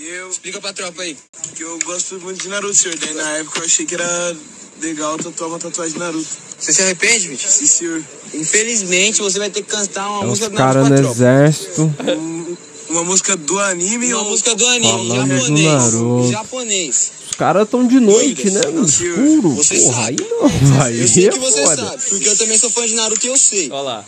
Eu, 0.00 0.30
explica 0.30 0.60
pra 0.60 0.72
tropa 0.72 1.02
aí. 1.02 1.16
Que 1.54 1.62
eu 1.62 1.78
gosto 1.84 2.18
muito 2.20 2.42
de 2.42 2.48
Naruto, 2.48 2.74
senhor. 2.74 2.96
Daí 2.98 3.14
na 3.14 3.28
época 3.38 3.60
eu 3.60 3.64
achei 3.64 3.84
que 3.86 3.94
era 3.94 4.36
legal 4.80 5.16
tatuar 5.18 5.50
uma 5.50 5.58
tatuagem 5.58 5.92
de 5.94 5.98
Naruto. 5.98 6.26
Você 6.58 6.72
se 6.72 6.82
arrepende, 6.82 7.28
bicho? 7.28 7.48
Sim, 7.48 7.66
senhor. 7.66 8.02
Infelizmente, 8.34 9.20
você 9.20 9.38
vai 9.38 9.50
ter 9.50 9.62
que 9.62 9.68
cantar 9.70 10.08
uma 10.08 10.24
É 10.24 10.26
música 10.26 10.48
do 10.48 10.54
Naruto 10.56 10.78
no 10.80 10.88
pra 10.88 10.96
tropa. 10.98 11.12
exército. 11.14 11.94
Um- 12.16 12.56
Uma 12.90 13.04
música 13.04 13.36
do 13.36 13.56
anime 13.60 14.12
Uma 14.12 14.22
ou... 14.24 14.30
música 14.30 14.52
do 14.56 14.66
anime, 14.66 14.90
Falando 14.90 15.28
do 15.28 15.36
japonês. 15.38 15.72
Naruto. 15.94 16.30
Japonês. 16.32 17.12
Os 17.30 17.36
caras 17.36 17.68
tão 17.68 17.86
de 17.86 18.00
noite, 18.00 18.50
né? 18.50 18.60
No 18.72 18.84
escuro. 18.84 19.50
você 19.50 19.78
Porra, 19.78 20.06
aí 20.08 20.16
sabe. 20.18 20.28
não. 20.30 20.82
Aí 20.82 21.00
Eu 21.00 21.06
sei 21.08 21.28
é 21.28 21.30
que 21.30 21.38
você 21.38 21.62
foda. 21.62 21.76
sabe, 21.86 22.02
porque 22.08 22.28
eu 22.28 22.36
também 22.36 22.58
sou 22.58 22.68
fã 22.70 22.84
de 22.84 22.94
Naruto 22.94 23.24
e 23.24 23.30
eu 23.30 23.36
sei. 23.38 23.70
Olha 23.70 23.80
lá. 23.82 24.04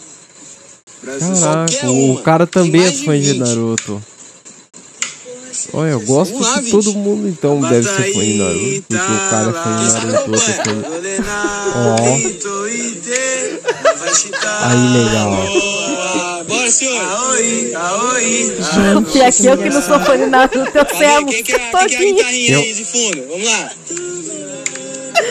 Caraca, 1.05 1.90
o 1.90 2.22
cara 2.22 2.46
também 2.46 2.84
é 2.84 2.90
de 2.90 3.05
fã 3.05 3.18
de 3.18 3.32
20. 3.32 3.38
Naruto. 3.38 4.03
Olha, 5.74 5.90
eu 5.90 6.00
gosto 6.00 6.38
lá, 6.38 6.62
que 6.62 6.70
todo 6.70 6.92
mundo 6.94 7.28
então 7.28 7.61
deve 7.61 7.88
ser 7.88 8.12
fã 8.12 8.20
de 8.20 8.38
Naruto. 8.38 8.84
Porque 8.88 9.12
o 9.12 9.30
cara 9.30 9.50
é 9.50 9.53
fã 9.53 9.76
de 9.76 9.92
Naruto, 9.92 10.30
outro 10.32 10.50
é 10.50 10.55
fã 10.55 10.62
de... 10.62 10.82
Ó. 11.76 12.42
Aí, 14.62 14.78
legal. 15.05 15.32
Bora, 16.46 16.70
senhor. 16.70 17.03
Aoi, 17.03 17.74
aoi. 17.74 18.57
E 19.14 19.22
aqui 19.22 19.46
eu 19.46 19.59
que 19.59 19.70
não 19.70 19.82
sou 19.82 19.98
fã 20.00 20.16
de 20.16 20.26
Naruto, 20.26 20.57
eu 20.57 20.96
sei 20.96 21.07
a 21.07 21.18
que 21.18 21.24
música 21.24 21.57
é, 21.57 21.88
quem 21.88 21.88
que 21.88 21.94
é 21.94 21.96
a 21.96 22.12
guitarrinha 22.12 22.59
aí 22.59 22.74
de 22.74 22.84
fundo? 22.84 23.26
Vamos 23.28 23.46
lá. 23.46 23.72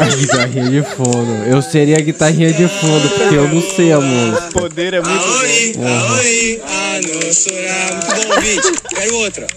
A 0.02 0.16
guitarrinha 0.16 0.70
de 0.70 0.82
fundo. 0.84 1.32
Eu 1.46 1.62
seria 1.62 1.98
a 1.98 2.02
guitarrinha 2.02 2.52
de 2.52 2.68
fundo, 2.68 3.10
porque 3.10 3.36
eu 3.36 3.48
não 3.48 3.62
sei 3.62 3.92
a 3.92 4.00
música. 4.00 4.50
Poder 4.60 4.94
é 4.96 5.02
muito 5.02 5.12
Aoi, 5.12 5.74
bom. 5.76 5.88
aoi, 5.88 6.62
ah, 6.66 7.00
não 7.02 7.34
chorar. 7.34 7.94
Muito 7.94 8.28
bom, 8.28 8.36
ouvinte. 8.36 8.82
Quero 8.90 9.16
outra. 9.18 9.48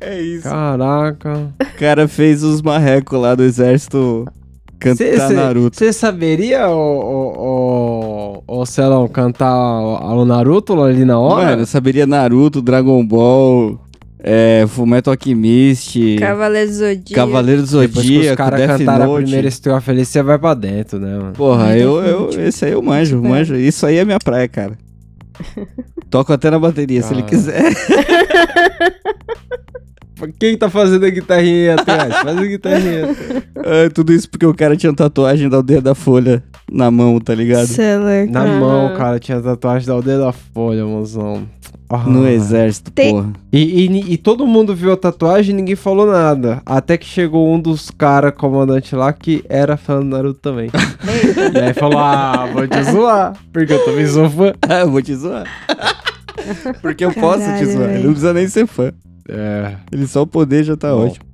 É 0.00 0.20
isso. 0.20 0.42
Caraca. 0.48 1.54
O 1.60 1.78
cara 1.78 2.06
fez 2.08 2.42
os 2.42 2.60
marrecos 2.60 3.18
lá 3.20 3.34
do 3.34 3.42
exército 3.42 4.26
cantar 4.82 5.30
Naruto. 5.30 5.76
Você 5.76 5.92
saberia, 5.92 6.68
o, 6.68 6.74
o, 6.76 8.42
o, 8.48 8.60
o 8.60 8.66
Celão, 8.66 9.06
cantar 9.08 9.54
o, 9.54 10.22
o 10.22 10.24
Naruto 10.24 10.82
ali 10.82 11.04
na 11.04 11.18
hora? 11.18 11.50
Mano, 11.50 11.62
eu 11.62 11.66
saberia 11.66 12.06
Naruto, 12.06 12.60
Dragon 12.60 13.04
Ball, 13.06 13.78
é, 14.24 14.64
Fullmetal 14.68 15.12
Alchemist, 15.14 15.98
Cavaleiro 16.18 16.70
do 16.70 16.76
Zodíaco. 16.76 17.14
Cavaleiro 17.14 17.62
do 17.62 17.66
Depois 17.80 17.90
que 17.92 17.98
os 17.98 18.04
Zodíaco, 18.18 18.36
caras 18.36 18.60
Death 18.60 18.78
cantaram 18.78 19.12
a 19.16 19.16
primeira 19.20 19.48
estrofe 19.48 19.90
ali, 19.90 20.04
você 20.04 20.22
vai 20.22 20.38
pra 20.38 20.54
dentro, 20.54 21.00
né, 21.00 21.18
mano? 21.18 21.32
Porra, 21.32 21.76
eu, 21.76 22.00
eu, 22.02 22.30
esse 22.46 22.64
aí 22.64 22.72
eu 22.72 22.82
manjo, 22.82 23.16
É. 23.24 23.28
manjo. 23.28 23.56
Isso 23.56 23.84
aí 23.84 23.96
é 23.96 24.04
minha 24.04 24.18
praia, 24.22 24.46
cara. 24.48 24.78
Toco 26.08 26.32
até 26.32 26.50
na 26.50 26.58
bateria, 26.58 27.02
se 27.02 27.12
ele 27.12 27.22
Cara. 27.22 27.30
quiser. 27.30 27.62
Quem 30.38 30.56
tá 30.56 30.70
fazendo 30.70 31.04
a 31.04 31.10
guitarrinha 31.10 31.72
aí 31.72 31.78
atrás? 31.80 32.14
Faz 32.18 32.38
a 32.38 32.44
guitarrinha. 32.44 33.08
É, 33.64 33.88
tudo 33.88 34.12
isso 34.12 34.28
porque 34.28 34.44
o 34.44 34.52
cara 34.52 34.76
tinha 34.76 34.92
tatuagem 34.92 35.48
da 35.48 35.58
aldeia 35.58 35.80
da 35.80 35.94
folha 35.94 36.42
na 36.70 36.90
mão, 36.90 37.20
tá 37.20 37.32
ligado? 37.32 37.66
Celular. 37.68 38.26
Na 38.26 38.42
Ah. 38.42 38.58
mão, 38.58 38.96
cara, 38.96 39.20
tinha 39.20 39.40
tatuagem 39.40 39.86
da 39.86 39.92
aldeia 39.94 40.18
da 40.18 40.32
folha, 40.32 40.84
mozão. 40.84 41.46
Ah. 41.94 42.08
No 42.08 42.26
exército, 42.26 42.90
Tem- 42.90 43.12
porra. 43.14 43.32
E, 43.52 43.84
e- 43.86 44.12
e 44.14 44.16
todo 44.16 44.46
mundo 44.46 44.74
viu 44.74 44.92
a 44.92 44.96
tatuagem 44.96 45.52
e 45.52 45.56
ninguém 45.56 45.76
falou 45.76 46.06
nada. 46.06 46.62
Até 46.64 46.96
que 46.96 47.04
chegou 47.04 47.52
um 47.52 47.60
dos 47.60 47.90
caras, 47.90 48.32
comandante 48.34 48.94
lá, 48.96 49.12
que 49.12 49.44
era 49.48 49.76
fã 49.76 49.98
do 49.98 50.04
Naruto 50.06 50.40
também. 50.40 50.70
e 51.54 51.58
aí 51.58 51.74
falou: 51.74 51.98
Ah, 51.98 52.48
vou 52.52 52.66
te 52.66 52.82
zoar. 52.84 53.34
Porque 53.52 53.72
eu 53.74 53.84
também 53.84 54.06
sou 54.06 54.30
fã. 54.30 54.52
Ah, 54.68 54.80
eu 54.80 54.90
vou 54.90 55.02
te 55.02 55.14
zoar. 55.14 55.44
porque 56.80 57.04
eu 57.04 57.12
posso 57.12 57.40
te 57.40 57.44
Caralho, 57.46 57.72
zoar. 57.72 57.82
Ele 57.84 57.92
velho. 57.92 58.04
não 58.04 58.10
precisa 58.12 58.32
nem 58.32 58.48
ser 58.48 58.66
fã. 58.66 58.92
É. 59.28 59.76
Ele 59.92 60.06
só 60.06 60.22
o 60.22 60.26
poder 60.26 60.64
já 60.64 60.76
tá 60.76 60.90
Bom. 60.92 61.06
ótimo. 61.06 61.26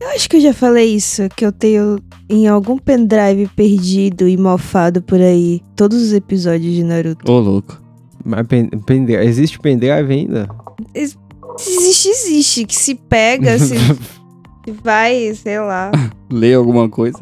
Eu 0.00 0.08
acho 0.08 0.28
que 0.28 0.36
eu 0.36 0.40
já 0.40 0.52
falei 0.52 0.96
isso, 0.96 1.22
que 1.36 1.46
eu 1.46 1.52
tenho 1.52 2.00
em 2.28 2.48
algum 2.48 2.76
pendrive 2.76 3.46
perdido 3.54 4.26
e 4.28 4.36
mofado 4.36 5.00
por 5.00 5.20
aí 5.20 5.60
todos 5.76 6.02
os 6.02 6.12
episódios 6.12 6.74
de 6.74 6.82
Naruto. 6.82 7.30
Ô, 7.30 7.38
louco. 7.38 7.80
Mas 8.24 8.46
pen, 8.46 8.68
pendrive, 8.86 9.24
existe 9.24 9.58
pendrive 9.58 10.12
ainda? 10.12 10.48
Existe, 10.94 12.08
existe, 12.08 12.64
que 12.66 12.74
se 12.74 12.94
pega, 12.94 13.58
se, 13.60 13.76
se 13.76 14.70
vai, 14.82 15.34
sei 15.34 15.58
lá. 15.60 15.90
Lê 16.30 16.54
alguma 16.54 16.88
coisa. 16.88 17.18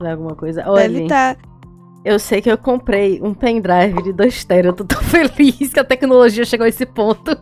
Alguma 0.00 0.34
coisa. 0.34 0.60
Deve 0.62 0.70
Olha, 0.70 1.02
estar. 1.02 1.36
eu 2.04 2.18
sei 2.18 2.40
que 2.40 2.50
eu 2.50 2.56
comprei 2.58 3.20
um 3.22 3.34
pendrive 3.34 4.02
de 4.02 4.12
2 4.12 4.44
TB. 4.44 4.68
Eu 4.68 4.72
tô 4.72 4.84
tão 4.84 5.02
feliz 5.04 5.72
que 5.72 5.80
a 5.80 5.84
tecnologia 5.84 6.44
chegou 6.44 6.64
a 6.64 6.68
esse 6.68 6.86
ponto. 6.86 7.36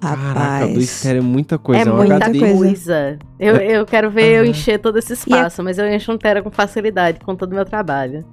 Caraca, 0.00 0.66
dois 0.66 0.74
Rapaz. 0.88 1.02
tera 1.02 1.18
é 1.18 1.20
muita 1.20 1.58
coisa. 1.58 1.80
é 1.82 1.82
é 1.82 1.92
muita 1.92 2.14
HD. 2.26 2.38
coisa. 2.54 3.18
Eu, 3.38 3.56
eu 3.56 3.84
quero 3.84 4.08
ver 4.10 4.36
eu 4.36 4.42
Ah. 4.44 4.46
encher 4.46 4.78
todo 4.78 4.96
esse 4.98 5.12
espaço, 5.14 5.60
mas 5.62 5.76
eu 5.76 5.92
encho 5.92 6.12
um 6.12 6.16
tera 6.18 6.40
com 6.40 6.50
facilidade, 6.52 7.18
com 7.20 7.34
todo 7.34 7.50
o 7.50 7.54
meu 7.56 7.64
trabalho. 7.64 8.24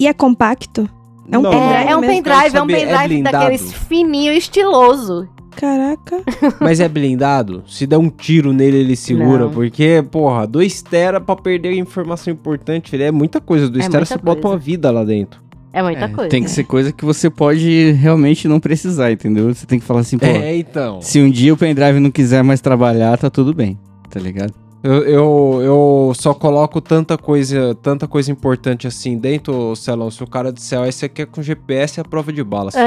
E 0.00 0.06
é 0.08 0.14
compacto? 0.14 0.88
É 1.30 1.38
um 1.38 1.42
Não, 1.42 1.50
pendrive 1.50 1.74
É, 1.74 1.90
é 1.90 1.96
um 1.96 2.00
pendrive, 2.00 2.56
é 2.56 2.62
um 2.62 2.64
é 2.70 2.74
pendrive 2.74 3.08
blindado? 3.08 3.36
daqueles 3.38 3.72
fininho 3.72 4.32
e 4.32 4.38
estiloso. 4.38 5.28
Caraca. 5.56 6.22
Mas 6.60 6.80
é 6.80 6.88
blindado? 6.88 7.64
Se 7.66 7.86
der 7.86 7.96
um 7.96 8.10
tiro 8.10 8.52
nele, 8.52 8.76
ele 8.76 8.94
segura? 8.96 9.44
Não. 9.46 9.50
Porque, 9.50 10.04
porra, 10.10 10.46
2 10.46 10.82
tera 10.82 11.18
pra 11.20 11.34
perder 11.34 11.72
informação 11.74 12.32
importante, 12.32 12.90
filho, 12.90 13.04
é 13.04 13.10
muita 13.10 13.40
coisa. 13.40 13.68
2 13.68 13.86
É 13.86 13.88
tera 13.88 14.04
você 14.04 14.18
bota 14.18 14.42
coisa. 14.42 14.48
uma 14.54 14.58
vida 14.58 14.90
lá 14.90 15.02
dentro. 15.02 15.40
É 15.72 15.82
muita 15.82 16.04
É, 16.04 16.08
coisa. 16.08 16.30
Tem 16.30 16.42
que 16.42 16.50
ser 16.50 16.64
coisa 16.64 16.92
que 16.92 17.04
você 17.04 17.28
pode 17.30 17.92
realmente 17.92 18.46
não 18.48 18.60
precisar, 18.60 19.12
entendeu? 19.12 19.52
Você 19.54 19.66
tem 19.66 19.78
que 19.78 19.84
falar 19.84 20.00
assim, 20.00 20.16
pô, 20.18 20.26
É, 20.26 20.56
então. 20.56 21.00
se 21.02 21.20
um 21.20 21.30
dia 21.30 21.52
o 21.52 21.56
pendrive 21.56 22.00
não 22.00 22.10
quiser 22.10 22.42
mais 22.42 22.60
trabalhar, 22.60 23.16
tá 23.18 23.28
tudo 23.30 23.52
bem, 23.54 23.78
tá 24.10 24.18
ligado? 24.20 24.54
Eu, 24.86 25.02
eu, 25.04 25.60
eu 25.62 26.12
só 26.14 26.32
coloco 26.32 26.80
tanta 26.80 27.18
coisa, 27.18 27.74
tanta 27.82 28.06
coisa 28.06 28.30
importante 28.30 28.86
assim 28.86 29.18
dentro, 29.18 29.74
Celão. 29.74 30.10
Se 30.12 30.22
o 30.22 30.26
cara 30.28 30.52
disser, 30.52 30.78
ó, 30.80 30.86
esse 30.86 31.04
aqui 31.04 31.22
é 31.22 31.26
com 31.26 31.42
GPS 31.42 31.98
é 31.98 32.02
a 32.02 32.04
prova 32.04 32.32
de 32.32 32.44
bala. 32.44 32.70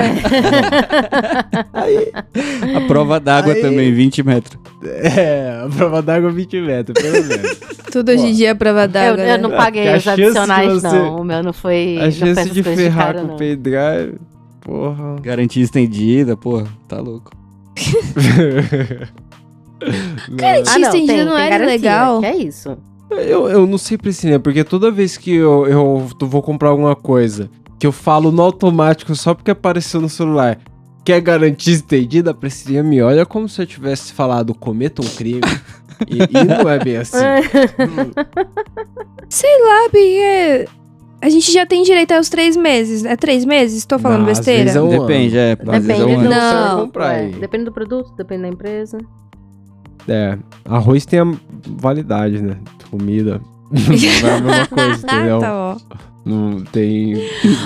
A 2.76 2.82
prova 2.88 3.20
d'água 3.20 3.54
Aí- 3.54 3.62
também, 3.62 3.94
20 3.94 4.24
metros. 4.24 4.58
É, 4.82 5.62
a 5.66 5.68
prova 5.76 6.02
d'água 6.02 6.32
20 6.32 6.62
metros, 6.62 7.02
pelo 7.04 7.26
menos. 7.28 7.60
Tudo 7.92 8.12
hoje 8.14 8.28
em 8.28 8.34
dia 8.34 8.52
é 8.52 8.54
prova 8.54 8.84
Eu, 8.84 8.88
d'água. 8.88 9.22
eu 9.24 9.28
né? 9.28 9.38
não 9.38 9.52
É, 9.52 9.58
paguei 9.58 9.90
a 9.94 9.98
os 9.98 10.04
de 10.04 10.10
adicionais, 10.10 10.72
você- 10.82 10.88
não. 10.88 11.18
O 11.20 11.24
meu 11.26 11.44
não 11.44 11.52
foi. 11.52 11.98
A 12.00 12.06
não 12.06 12.12
chance 12.12 12.40
essas 12.40 12.54
de 12.54 12.64
ferrar 12.64 13.08
cara, 13.08 13.20
com 13.20 13.26
o 13.26 13.30
não. 13.32 13.36
pendrive, 13.38 14.14
porra. 14.62 15.16
Garantia 15.22 15.62
estendida, 15.64 16.38
porra, 16.38 16.66
tá 16.88 17.02
louco. 17.02 17.32
Garantia 20.32 20.74
Ah, 20.76 20.80
não, 20.80 20.88
estendida 20.90 21.14
tem, 21.14 21.26
não 21.26 21.38
era 21.38 21.50
garantia, 21.58 21.68
legal? 21.76 22.20
Que 22.20 22.26
é 22.26 22.36
isso. 22.38 22.78
Eu, 23.12 23.50
eu 23.50 23.66
não 23.66 23.78
sei, 23.78 23.98
Priscilinha, 23.98 24.40
porque 24.40 24.64
toda 24.64 24.92
vez 24.92 25.18
que 25.18 25.34
eu, 25.34 25.66
eu 25.68 26.08
vou 26.22 26.42
comprar 26.44 26.70
alguma 26.70 26.96
coisa, 26.96 27.50
que 27.80 27.88
eu 27.88 27.92
falo 27.92 28.32
no 28.32 28.42
automático 28.44 29.16
só 29.16 29.34
porque 29.34 29.50
apareceu 29.52 30.00
no 30.00 30.08
celular, 30.10 30.60
que 31.04 31.12
é 31.12 31.20
garantia 31.20 31.74
estendida, 31.74 32.32
a 32.32 32.34
Priscilinha 32.36 32.84
me 32.84 33.02
olha 33.02 33.26
como 33.26 33.50
se 33.50 33.62
eu 33.62 33.66
tivesse 33.66 34.14
falado 34.14 34.54
cometa 34.54 35.02
um 35.02 35.08
crime. 35.10 35.42
e, 36.08 36.18
e 36.18 36.44
não 36.44 36.70
é 36.70 36.78
bem 36.78 36.98
assim. 36.98 37.18
Sei 39.30 39.50
lá, 39.66 39.90
porque 39.90 40.68
a 41.22 41.30
gente 41.30 41.52
já 41.52 41.66
tem 41.66 41.84
direito 41.84 42.12
aos 42.14 42.30
três 42.30 42.56
meses. 42.56 43.06
É 43.06 43.16
três 43.16 43.46
meses? 43.46 43.86
Tô 43.86 44.00
falando 44.00 44.24
Não, 44.24 44.32
às 44.32 44.38
besteira? 44.40 44.64
vezes 44.64 44.76
é 44.76 44.82
um 44.82 44.90
Depende, 44.90 45.38
é. 45.38 45.58
Às 45.68 45.86
vezes 45.86 45.90
é 46.02 46.06
um 46.06 46.08
Depende 46.08 46.14
ano. 46.14 46.30
do- 46.30 46.34
Você 46.34 46.40
vai 46.40 46.70
Não. 46.70 46.82
comprar 46.86 47.14
É, 47.14 47.20
aí. 47.22 47.32
depende 47.32 47.66
do 47.66 47.72
produto, 47.72 48.14
depende 48.16 48.42
da 48.44 48.48
empresa. 48.50 48.98
É, 50.08 50.38
arroz 50.66 51.06
tem 51.06 51.20
a 51.20 51.26
validade, 51.68 52.42
né? 52.42 52.58
Comida. 52.90 53.42
Não 53.72 54.30
é 54.30 54.34
a 54.34 54.42
mesma 54.42 54.68
coisa, 54.68 55.06
entendeu? 55.06 55.40
tá 55.40 55.52
bom. 55.52 55.96
Não 56.26 56.64
tem 56.66 57.14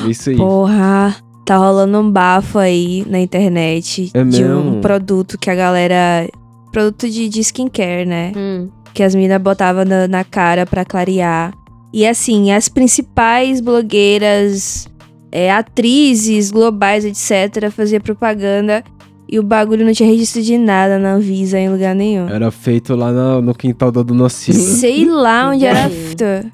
isso 0.08 0.30
aí. 0.30 0.36
Porra, 0.38 1.16
tá 1.46 1.58
rolando 1.58 1.98
um 2.00 2.10
bafo 2.12 2.60
aí 2.60 3.04
na 3.08 3.20
internet 3.20 4.12
É 4.14 4.24
de 4.24 4.44
mesmo? 4.44 4.78
um 4.78 4.82
produto 4.82 5.38
que 5.38 5.50
a 5.50 5.56
galera. 5.56 6.30
Produto 6.72 7.10
de, 7.10 7.30
de 7.30 7.40
skincare, 7.42 8.06
né? 8.06 8.32
Hum. 8.36 8.70
Que 8.94 9.04
as 9.04 9.14
meninas 9.16 9.42
botavam 9.42 9.86
na, 9.86 10.08
na 10.08 10.24
cara 10.24 10.66
pra 10.66 10.84
clarear. 10.86 11.54
E 11.94 12.06
assim, 12.08 12.52
as 12.52 12.68
principais 12.68 13.62
blogueiras, 13.62 14.88
é, 15.32 15.52
atrizes 15.52 16.50
globais, 16.52 17.06
etc., 17.06 17.70
fazia 17.72 18.00
propaganda. 18.00 18.84
E 19.34 19.40
o 19.40 19.42
bagulho 19.42 19.84
não 19.84 19.92
tinha 19.94 20.08
registro 20.08 20.44
de 20.44 20.60
nada 20.60 21.00
na 21.00 21.14
Anvisa 21.14 21.58
em 21.58 21.68
lugar 21.68 21.96
nenhum. 21.96 22.30
Era 22.30 22.52
feito 22.52 22.96
lá 22.96 23.12
no, 23.12 23.42
no 23.42 23.56
quintal 23.56 23.92
da 23.92 24.04
Dona 24.04 24.30
Cida. 24.30 24.60
Sei 24.60 25.06
lá 25.06 25.50
onde 25.50 25.66
era 25.66 25.90
feito. 25.90 26.52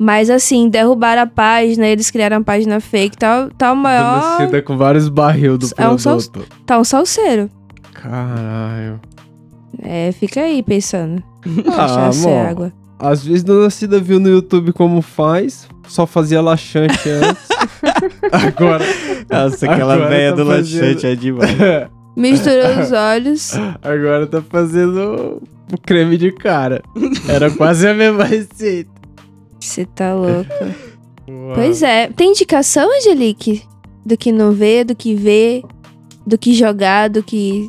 Mas 0.00 0.30
assim, 0.30 0.70
derrubaram 0.70 1.20
a 1.20 1.26
página, 1.26 1.86
eles 1.86 2.10
criaram 2.10 2.38
a 2.38 2.40
página 2.40 2.80
fake, 2.80 3.18
tá, 3.18 3.50
tá 3.58 3.70
o 3.70 3.74
Dona 3.74 3.82
maior. 3.82 4.36
Cida 4.46 4.62
com 4.62 4.78
vários 4.78 5.10
barril 5.10 5.58
do 5.58 5.68
É 5.76 5.86
um 5.90 5.98
sal- 5.98 6.16
produto. 6.16 6.46
Tá 6.64 6.78
um 6.78 6.84
salseiro. 6.84 7.50
Caralho. 7.92 8.98
É, 9.82 10.10
fica 10.12 10.40
aí 10.40 10.62
pensando. 10.62 11.22
Ah, 11.68 12.10
é 12.10 12.16
amor. 12.18 12.46
água. 12.46 12.72
Às 12.98 13.26
vezes 13.26 13.44
Dona 13.44 13.68
Cida 13.68 14.00
viu 14.00 14.18
no 14.18 14.30
YouTube 14.30 14.72
como 14.72 15.02
faz, 15.02 15.68
só 15.86 16.06
fazia 16.06 16.40
laxante 16.40 17.10
antes. 17.10 17.46
Agora. 18.32 18.84
Nossa, 19.30 19.70
aquela 19.70 19.98
velha 20.08 20.30
tá 20.34 20.42
do 20.42 20.46
fazendo- 20.50 20.82
laxante 20.82 21.06
é 21.06 21.14
demais. 21.14 21.50
Misturou 22.16 22.80
os 22.82 22.92
olhos. 22.92 23.52
Agora 23.82 24.26
tá 24.26 24.40
fazendo 24.42 25.42
o 25.72 25.78
creme 25.84 26.16
de 26.16 26.32
cara. 26.32 26.82
Era 27.28 27.50
quase 27.50 27.86
a 27.86 27.94
mesma 27.94 28.24
receita. 28.24 28.90
Você 29.60 29.84
tá 29.84 30.14
louco. 30.14 30.50
Pois 31.54 31.82
é. 31.82 32.08
Tem 32.08 32.30
indicação, 32.30 32.88
Angelique? 32.96 33.62
Do 34.04 34.16
que 34.16 34.30
não 34.32 34.52
vê, 34.52 34.84
do 34.84 34.94
que 34.94 35.14
vê, 35.14 35.62
do 36.26 36.38
que 36.38 36.54
jogar, 36.54 37.10
do 37.10 37.22
que. 37.22 37.68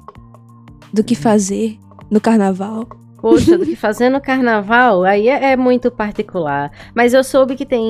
do 0.94 1.04
que 1.04 1.16
fazer 1.16 1.78
no 2.10 2.22
carnaval. 2.22 2.88
Poxa, 3.30 3.58
do 3.58 3.66
que 3.66 3.76
fazer 3.76 4.10
no 4.10 4.20
carnaval, 4.22 5.04
aí 5.04 5.28
é, 5.30 5.52
é 5.54 5.58
muito 5.58 5.90
particular. 5.92 6.72
Mas 6.96 7.14
eu 7.14 7.24
soube 7.24 7.56
que 7.56 7.66
tem 7.66 7.84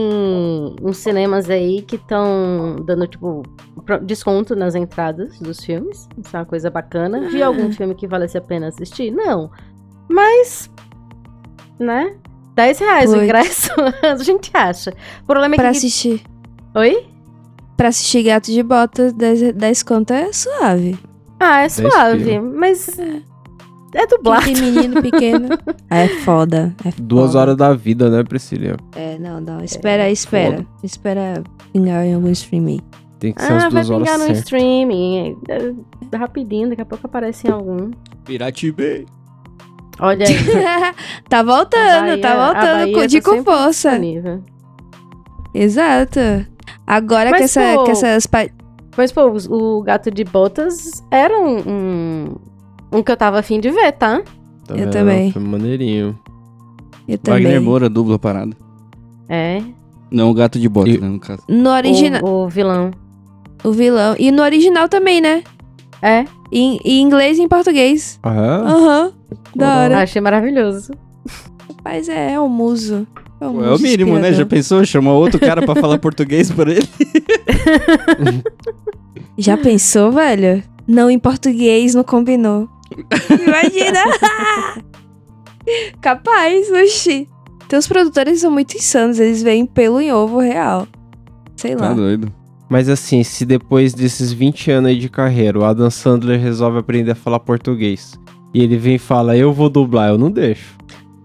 uns 0.81 0.97
cinemas 0.97 1.49
aí 1.49 1.81
que 1.81 1.95
estão 1.95 2.75
dando, 2.85 3.07
tipo, 3.07 3.43
desconto 4.03 4.55
nas 4.55 4.75
entradas 4.75 5.37
dos 5.39 5.59
filmes. 5.63 6.07
Isso 6.17 6.35
é 6.35 6.39
uma 6.39 6.45
coisa 6.45 6.69
bacana. 6.69 7.21
Vi 7.29 7.41
Ah. 7.41 7.47
algum 7.47 7.71
filme 7.71 7.95
que 7.95 8.07
valesse 8.07 8.37
a 8.37 8.41
pena 8.41 8.67
assistir? 8.67 9.11
Não. 9.11 9.49
Mas, 10.09 10.69
né? 11.79 12.15
10 12.55 12.79
reais 12.79 13.09
o 13.11 13.13
Puts. 13.13 13.23
ingresso, 13.23 13.69
a 14.01 14.15
gente 14.23 14.49
acha. 14.53 14.91
O 15.23 15.27
problema 15.27 15.55
é 15.55 15.57
Pra 15.57 15.71
que... 15.71 15.77
assistir. 15.77 16.23
Oi? 16.75 17.05
Pra 17.75 17.89
assistir 17.89 18.23
Gato 18.23 18.51
de 18.51 18.63
Bota, 18.63 19.11
10, 19.13 19.53
10 19.53 19.83
conto 19.83 20.11
é 20.11 20.33
suave. 20.33 20.97
Ah, 21.39 21.61
é 21.61 21.69
suave, 21.69 22.39
mas... 22.39 22.97
É 22.97 23.21
dublado. 24.07 24.45
Tem 24.45 24.55
menino 24.55 25.01
pequeno. 25.03 25.49
É 25.89 26.07
foda. 26.23 26.75
É 26.85 26.91
Duas 27.01 27.27
foda. 27.27 27.39
horas 27.39 27.57
da 27.57 27.73
vida, 27.73 28.09
né, 28.09 28.23
Priscila? 28.23 28.77
É, 28.95 29.17
não, 29.17 29.39
não. 29.39 29.63
Espera, 29.63 30.09
espera. 30.09 30.65
Espera 30.83 31.43
pingar 31.73 32.05
em 32.05 32.13
algum 32.15 32.29
stream 32.31 32.67
aí. 32.67 32.79
Tem 33.19 33.33
que 33.33 33.41
ser 33.41 33.53
Ah, 33.53 33.55
as 33.57 33.63
vai 33.63 33.71
duas 33.83 33.89
horas 33.89 34.03
pingar 34.03 34.17
no 34.19 34.25
certas. 34.25 34.43
streaming. 34.43 35.37
É, 35.49 35.73
é 36.11 36.17
rapidinho, 36.17 36.69
daqui 36.69 36.81
a 36.81 36.85
pouco 36.85 37.07
aparece 37.07 37.47
em 37.47 37.51
algum. 37.51 37.91
Pirate 38.25 38.71
Bay. 38.71 39.05
Olha 39.99 40.25
aí. 40.27 40.35
tá 41.27 41.41
voltando, 41.41 42.05
Bahia- 42.05 42.21
tá 42.21 42.53
voltando 42.53 43.07
de 43.07 43.19
tá 43.21 43.31
com 43.31 43.43
força. 43.43 43.89
disponível. 43.91 44.43
Exato. 45.53 46.19
Agora 46.85 47.31
Mas, 47.31 47.39
que, 47.39 47.43
essa, 47.45 47.73
pô, 47.75 47.83
que 47.85 47.91
essas. 47.91 48.27
pa- 48.27 48.47
Mas, 48.95 49.11
pô, 49.11 49.31
o 49.49 49.81
Gato 49.81 50.11
de 50.11 50.23
Botas 50.23 51.03
era 51.11 51.37
um, 51.39 51.57
um, 51.67 52.35
um 52.91 53.01
que 53.03 53.11
eu 53.11 53.17
tava 53.17 53.39
afim 53.39 53.59
de 53.59 53.69
ver, 53.69 53.91
tá? 53.93 54.21
Tá 54.67 54.73
Eu 54.75 54.79
vendo? 54.85 54.91
também. 54.91 55.31
Foi 55.31 55.41
maneirinho. 55.41 56.17
Eu 57.07 57.17
também. 57.17 57.43
Wagner 57.43 57.61
Moura 57.61 57.89
dubla 57.89 58.15
a 58.15 58.19
parada. 58.19 58.55
É. 59.29 59.61
Não 60.11 60.29
o 60.29 60.33
gato 60.33 60.59
de 60.59 60.67
bota, 60.69 60.89
E- 60.89 60.97
né, 60.97 61.07
no 61.07 61.19
caso. 61.19 61.41
No 61.47 61.69
original. 61.69 62.21
O, 62.23 62.45
o 62.45 62.49
vilão. 62.49 62.91
O, 63.63 63.71
vilão. 63.71 64.15
E 64.17 64.31
no 64.31 64.41
original 64.43 64.87
também, 64.87 65.19
né? 65.21 65.43
É. 66.01 66.25
Em, 66.51 66.79
em 66.85 67.01
inglês 67.01 67.37
e 67.37 67.41
em 67.41 67.47
português. 67.47 68.19
Ah, 68.23 68.33
é? 68.33 68.39
Aham. 68.71 69.11
Da 69.55 69.77
hora. 69.79 70.01
Achei 70.01 70.21
maravilhoso. 70.21 70.93
Mas 71.83 72.07
é, 72.07 72.33
é 72.33 72.39
o 72.39 72.47
muso. 72.47 73.05
É 73.39 73.45
o, 73.47 73.63
é 73.65 73.75
o 73.75 73.79
mínimo, 73.79 74.17
né? 74.17 74.31
Já 74.33 74.45
pensou? 74.45 74.83
Chama 74.85 75.11
outro 75.13 75.39
cara 75.39 75.61
pra 75.61 75.75
falar 75.75 75.97
português 75.99 76.49
por 76.51 76.67
ele? 76.67 76.87
Já 79.37 79.57
pensou, 79.57 80.11
velho? 80.11 80.63
Não 80.87 81.09
em 81.09 81.19
português, 81.19 81.93
não 81.93 82.03
combinou. 82.03 82.67
Imagina! 83.45 84.03
Capaz, 86.01 86.71
oxi. 86.71 87.27
Teus 87.67 87.87
produtores 87.87 88.39
são 88.39 88.51
muito 88.51 88.75
insanos, 88.77 89.19
eles 89.19 89.43
veem 89.43 89.65
pelo 89.65 89.99
em 89.99 90.11
ovo 90.11 90.39
real. 90.39 90.87
Sei 91.55 91.75
lá. 91.75 91.89
Tá 91.89 91.93
doido. 91.93 92.31
Mas 92.69 92.89
assim, 92.89 93.23
se 93.23 93.45
depois 93.45 93.93
desses 93.93 94.31
20 94.31 94.71
anos 94.71 94.89
aí 94.89 94.97
de 94.97 95.09
carreira, 95.09 95.59
o 95.59 95.65
Adam 95.65 95.89
Sandler 95.89 96.39
resolve 96.39 96.77
aprender 96.79 97.11
a 97.11 97.15
falar 97.15 97.39
português, 97.39 98.19
e 98.53 98.61
ele 98.61 98.77
vem 98.77 98.95
e 98.95 98.99
fala, 98.99 99.37
eu 99.37 99.53
vou 99.53 99.69
dublar, 99.69 100.09
eu 100.09 100.17
não 100.17 100.29
deixo. 100.29 100.75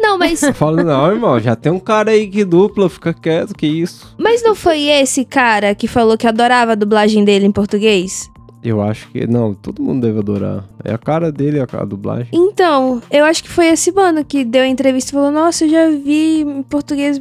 Não, 0.01 0.19
mas, 0.19 0.43
Eu 0.43 0.55
falo, 0.55 0.83
não, 0.83 1.11
irmão, 1.13 1.39
já 1.39 1.55
tem 1.55 1.71
um 1.71 1.79
cara 1.81 2.11
aí 2.11 2.29
que 2.29 2.45
dupla, 2.45 2.89
fica 2.89 3.13
quieto, 3.15 3.55
que 3.55 3.67
isso. 3.67 4.15
mas 4.19 4.43
não 4.43 4.55
foi 4.55 4.83
esse 4.89 5.25
cara 5.25 5.75
que 5.75 5.87
falou 5.87 6.17
que 6.17 6.27
adorava 6.27 6.73
a 6.73 6.77
dublagem 6.77 7.25
dele 7.25 7.47
em 7.47 7.53
português? 7.53 8.31
Eu 8.65 8.81
acho 8.81 9.11
que, 9.11 9.27
não, 9.27 9.55
todo 9.55 9.83
mundo 9.83 10.07
deve 10.07 10.21
adorar. 10.21 10.65
É 10.85 10.93
a 10.93 10.99
cara 10.99 11.33
dele, 11.33 11.59
a, 11.59 11.67
a 11.73 11.85
dublagem. 11.85 12.29
Então, 12.33 13.03
eu 13.11 13.25
acho 13.25 13.43
que 13.43 13.49
foi 13.49 13.67
esse 13.67 13.91
mano 13.91 14.25
que 14.25 14.45
deu 14.45 14.63
a 14.63 14.69
entrevista 14.69 15.11
e 15.11 15.15
falou: 15.15 15.33
Nossa, 15.33 15.65
eu 15.65 15.71
já 15.71 15.89
vi 15.91 16.43
em 16.43 16.63
português 16.63 17.21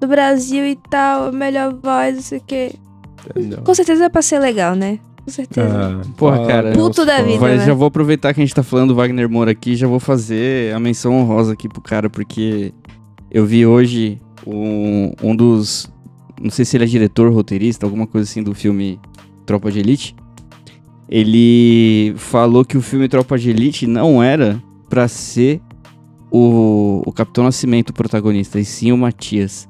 do 0.00 0.06
Brasil 0.06 0.64
e 0.64 0.76
tal, 0.88 1.28
a 1.28 1.32
melhor 1.32 1.74
voz, 1.74 2.14
não 2.14 2.22
sei 2.22 2.38
o 2.38 2.42
quê. 2.46 2.72
Entendeu? 3.30 3.62
Com 3.62 3.74
certeza 3.74 4.04
é 4.04 4.08
pra 4.08 4.22
ser 4.22 4.38
legal, 4.38 4.76
né? 4.76 5.00
Com 5.24 5.30
certeza. 5.32 5.68
Ah, 5.68 6.08
Porra, 6.16 6.46
cara. 6.46 6.72
Puto 6.72 7.04
da 7.04 7.20
vida. 7.22 7.40
Mas 7.40 7.60
né? 7.60 7.66
já 7.66 7.74
vou 7.74 7.88
aproveitar 7.88 8.32
que 8.32 8.40
a 8.40 8.44
gente 8.44 8.54
tá 8.54 8.62
falando 8.62 8.90
do 8.90 8.94
Wagner 8.94 9.28
Moura 9.28 9.50
aqui, 9.50 9.74
já 9.74 9.86
vou 9.86 10.00
fazer 10.00 10.72
a 10.72 10.78
menção 10.78 11.12
honrosa 11.12 11.52
aqui 11.52 11.68
pro 11.68 11.82
cara, 11.82 12.08
porque 12.08 12.72
eu 13.30 13.44
vi 13.44 13.66
hoje 13.66 14.20
um, 14.46 15.12
um 15.22 15.34
dos. 15.34 15.90
Não 16.40 16.50
sei 16.50 16.64
se 16.64 16.76
ele 16.76 16.84
é 16.84 16.86
diretor, 16.86 17.32
roteirista, 17.32 17.84
alguma 17.84 18.06
coisa 18.06 18.30
assim 18.30 18.42
do 18.42 18.54
filme 18.54 19.00
Tropa 19.44 19.72
de 19.72 19.80
Elite. 19.80 20.14
Ele 21.08 22.12
falou 22.16 22.64
que 22.64 22.76
o 22.76 22.82
filme 22.82 23.08
Tropa 23.08 23.38
de 23.38 23.50
Elite 23.50 23.86
não 23.86 24.22
era 24.22 24.62
pra 24.88 25.08
ser 25.08 25.60
o, 26.30 27.02
o 27.06 27.12
Capitão 27.12 27.44
Nascimento 27.44 27.90
o 27.90 27.94
protagonista, 27.94 28.60
e 28.60 28.64
sim 28.64 28.92
o 28.92 28.98
Matias, 28.98 29.66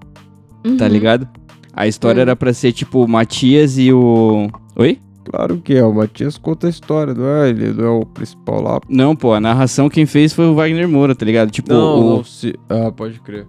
tá 0.76 0.84
Uhum. 0.86 0.90
ligado? 0.90 1.28
A 1.72 1.86
história 1.86 2.18
Hum. 2.20 2.22
era 2.22 2.34
pra 2.36 2.52
ser 2.52 2.72
tipo 2.72 3.04
o 3.04 3.08
Matias 3.08 3.78
e 3.78 3.92
o. 3.92 4.48
Oi? 4.74 4.98
Claro 5.30 5.58
que 5.58 5.74
é, 5.74 5.84
o 5.84 5.94
Matias 5.94 6.36
conta 6.38 6.66
a 6.66 6.70
história, 6.70 7.14
não 7.14 7.24
é? 7.26 7.50
Ele 7.50 7.72
não 7.72 7.84
é 7.84 7.90
o 7.90 8.06
principal 8.06 8.60
lá. 8.62 8.80
Não, 8.88 9.14
pô, 9.14 9.32
a 9.34 9.40
narração 9.40 9.88
quem 9.88 10.06
fez 10.06 10.32
foi 10.32 10.46
o 10.46 10.54
Wagner 10.54 10.88
Moura, 10.88 11.14
tá 11.14 11.24
ligado? 11.24 11.50
Tipo, 11.50 11.72
Não, 11.72 12.00
o, 12.00 12.16
não, 12.16 12.24
se... 12.24 12.54
Ah, 12.68 12.90
pode 12.90 13.20
crer. 13.20 13.44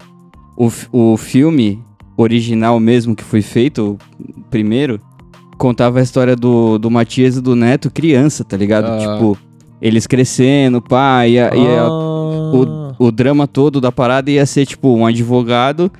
o, 0.58 0.70
o 0.92 1.18
filme 1.18 1.82
original 2.18 2.80
mesmo 2.82 3.16
que 3.16 3.24
foi 3.24 3.42
feito, 3.42 3.98
o 4.20 4.42
primeiro, 4.52 5.00
contava 5.60 6.00
a 6.00 6.02
história 6.02 6.36
do, 6.36 6.80
do 6.80 6.90
Matias 6.90 7.38
e 7.38 7.42
do 7.42 7.56
Neto 7.56 7.92
criança, 7.92 8.44
tá 8.44 8.58
ligado? 8.58 8.86
Ah. 8.86 8.98
Tipo, 8.98 9.38
eles 9.80 10.08
crescendo, 10.08 10.82
pá, 10.82 11.28
e, 11.28 11.38
a- 11.38 11.52
e 11.56 11.68
a- 11.68 11.88
Ah, 11.88 12.96
o 12.98 13.12
drama 13.12 13.46
todo 13.48 13.80
da 13.80 13.92
parada 13.92 14.32
ia 14.32 14.46
ser, 14.46 14.66
tipo, 14.66 14.90
um 14.96 15.06
advogado, 15.06 15.92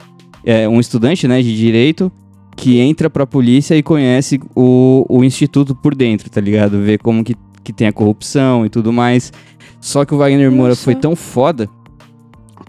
é, 0.44 0.68
um 0.68 0.80
estudante, 0.80 1.28
né, 1.28 1.42
de 1.42 1.56
direito, 1.56 2.12
que 2.56 2.80
entra 2.80 3.10
pra 3.10 3.26
polícia 3.28 3.76
e 3.76 3.84
conhece 3.84 4.40
o, 4.56 5.06
o 5.08 5.24
instituto 5.24 5.74
por 5.76 5.94
dentro, 5.96 6.30
tá 6.30 6.42
ligado? 6.42 6.82
Vê 6.82 6.98
como 6.98 7.24
que, 7.24 7.36
que 7.64 7.72
tem 7.72 7.88
a 7.88 7.94
corrupção 7.94 8.66
e 8.66 8.70
tudo 8.70 8.92
mais. 8.92 9.32
Só 9.80 10.04
que 10.04 10.14
o 10.14 10.18
Wagner 10.18 10.52
Moura 10.52 10.70
Nossa. 10.72 10.84
foi 10.84 10.96
tão 10.96 11.16
foda 11.16 11.70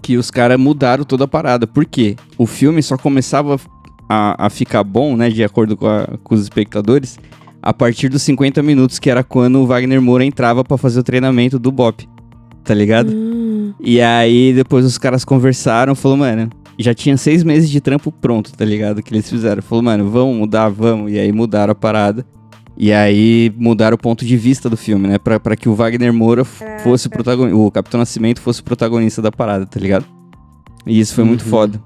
que 0.01 0.15
os 0.15 0.31
caras 0.31 0.57
mudaram 0.59 1.03
toda 1.03 1.25
a 1.25 1.27
parada. 1.27 1.67
Por 1.67 1.85
quê? 1.85 2.15
O 2.37 2.45
filme 2.45 2.81
só 2.81 2.97
começava 2.97 3.59
a, 4.11 4.45
a 4.47 4.49
ficar 4.49 4.83
bom, 4.83 5.15
né, 5.15 5.29
de 5.29 5.43
acordo 5.43 5.77
com, 5.77 5.87
a- 5.87 6.07
com 6.23 6.35
os 6.35 6.41
espectadores, 6.41 7.17
a 7.61 7.73
partir 7.73 8.09
dos 8.09 8.21
50 8.23 8.61
minutos, 8.63 8.99
que 8.99 9.09
era 9.09 9.23
quando 9.23 9.59
o 9.59 9.65
Wagner 9.67 10.01
Moura 10.01 10.25
entrava 10.25 10.63
pra 10.63 10.77
fazer 10.77 10.99
o 10.99 11.03
treinamento 11.03 11.57
do 11.59 11.71
Bop. 11.71 12.07
Tá 12.63 12.73
ligado? 12.73 13.11
Hum. 13.11 13.73
E 13.79 14.01
aí 14.01 14.53
depois 14.53 14.85
os 14.85 14.97
caras 14.97 15.23
conversaram, 15.25 15.95
falou, 15.95 16.17
mano, 16.17 16.49
já 16.77 16.93
tinha 16.93 17.15
seis 17.17 17.43
meses 17.43 17.69
de 17.69 17.79
trampo 17.81 18.11
pronto, 18.11 18.51
tá 18.53 18.65
ligado? 18.65 19.01
Que 19.01 19.13
eles 19.13 19.29
fizeram. 19.29 19.61
Falou, 19.61 19.83
mano, 19.83 20.09
vamos 20.09 20.35
mudar, 20.37 20.69
vamos. 20.69 21.11
E 21.11 21.19
aí 21.19 21.31
mudaram 21.31 21.71
a 21.71 21.75
parada. 21.75 22.25
E 22.77 22.91
aí 22.91 23.51
mudaram 23.57 23.95
o 23.95 23.97
ponto 23.97 24.25
de 24.25 24.35
vista 24.37 24.69
do 24.69 24.77
filme, 24.77 25.07
né? 25.07 25.17
Pra, 25.19 25.39
pra 25.39 25.55
que 25.55 25.67
o 25.69 25.75
Wagner 25.75 26.11
Moura 26.13 26.43
fosse 26.45 27.07
o 27.07 27.09
protagonista. 27.09 27.57
O 27.57 27.69
Capitão 27.71 27.99
Nascimento 27.99 28.39
fosse 28.41 28.61
o 28.61 28.63
protagonista 28.63 29.21
da 29.21 29.31
parada, 29.31 29.65
tá 29.65 29.79
ligado? 29.79 30.05
E 30.87 30.99
isso 30.99 31.13
foi 31.13 31.23
muito 31.23 31.43
Uhum. 31.43 31.49
foda. 31.49 31.81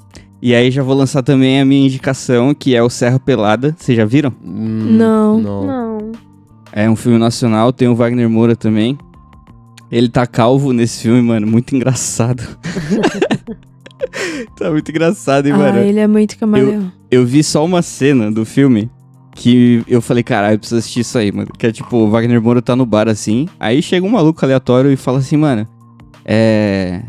E 0.46 0.54
aí 0.54 0.70
já 0.70 0.84
vou 0.84 0.94
lançar 0.96 1.24
também 1.24 1.60
a 1.60 1.66
minha 1.66 1.88
indicação, 1.88 2.54
que 2.54 2.76
é 2.76 2.84
o 2.84 2.88
Serra 2.88 3.18
Pelada. 3.20 3.76
Vocês 3.76 3.98
já 3.98 4.06
viram? 4.06 4.32
hum, 4.46 4.96
Não. 4.96 5.40
Não. 5.42 5.66
Não. 5.66 6.12
É 6.72 6.88
um 6.88 6.96
filme 6.96 7.18
nacional, 7.18 7.74
tem 7.74 7.88
o 7.88 7.96
Wagner 7.96 8.30
Moura 8.30 8.56
também. 8.56 8.96
Ele 9.92 10.08
tá 10.08 10.28
calvo 10.28 10.72
nesse 10.72 11.02
filme, 11.02 11.20
mano, 11.24 11.48
muito 11.48 11.76
engraçado. 11.76 12.44
tá 14.56 14.70
muito 14.70 14.90
engraçado, 14.92 15.48
hein, 15.48 15.54
Ah, 15.54 15.58
mano? 15.58 15.80
ele 15.80 16.00
é 16.00 16.06
muito 16.08 16.38
camaleão. 16.38 16.92
Eu 17.10 17.26
vi 17.26 17.44
só 17.44 17.66
uma 17.66 17.82
cena 17.82 18.32
do 18.32 18.46
filme 18.46 18.88
que 19.34 19.84
eu 19.88 20.00
falei, 20.00 20.22
caralho, 20.22 20.54
eu 20.56 20.60
preciso 20.60 20.78
assistir 20.78 21.00
isso 21.00 21.18
aí, 21.18 21.32
mano. 21.32 21.48
Que 21.58 21.66
é 21.66 21.72
tipo, 21.72 21.98
o 21.98 22.10
Wagner 22.12 22.40
Moura 22.40 22.62
tá 22.62 22.76
no 22.76 22.86
bar 22.86 23.08
assim, 23.10 23.48
aí 23.60 23.82
chega 23.82 24.06
um 24.06 24.10
maluco 24.12 24.46
aleatório 24.46 24.92
e 24.92 24.96
fala 24.96 25.18
assim, 25.18 25.38
mano, 25.38 25.68
é. 26.24 27.02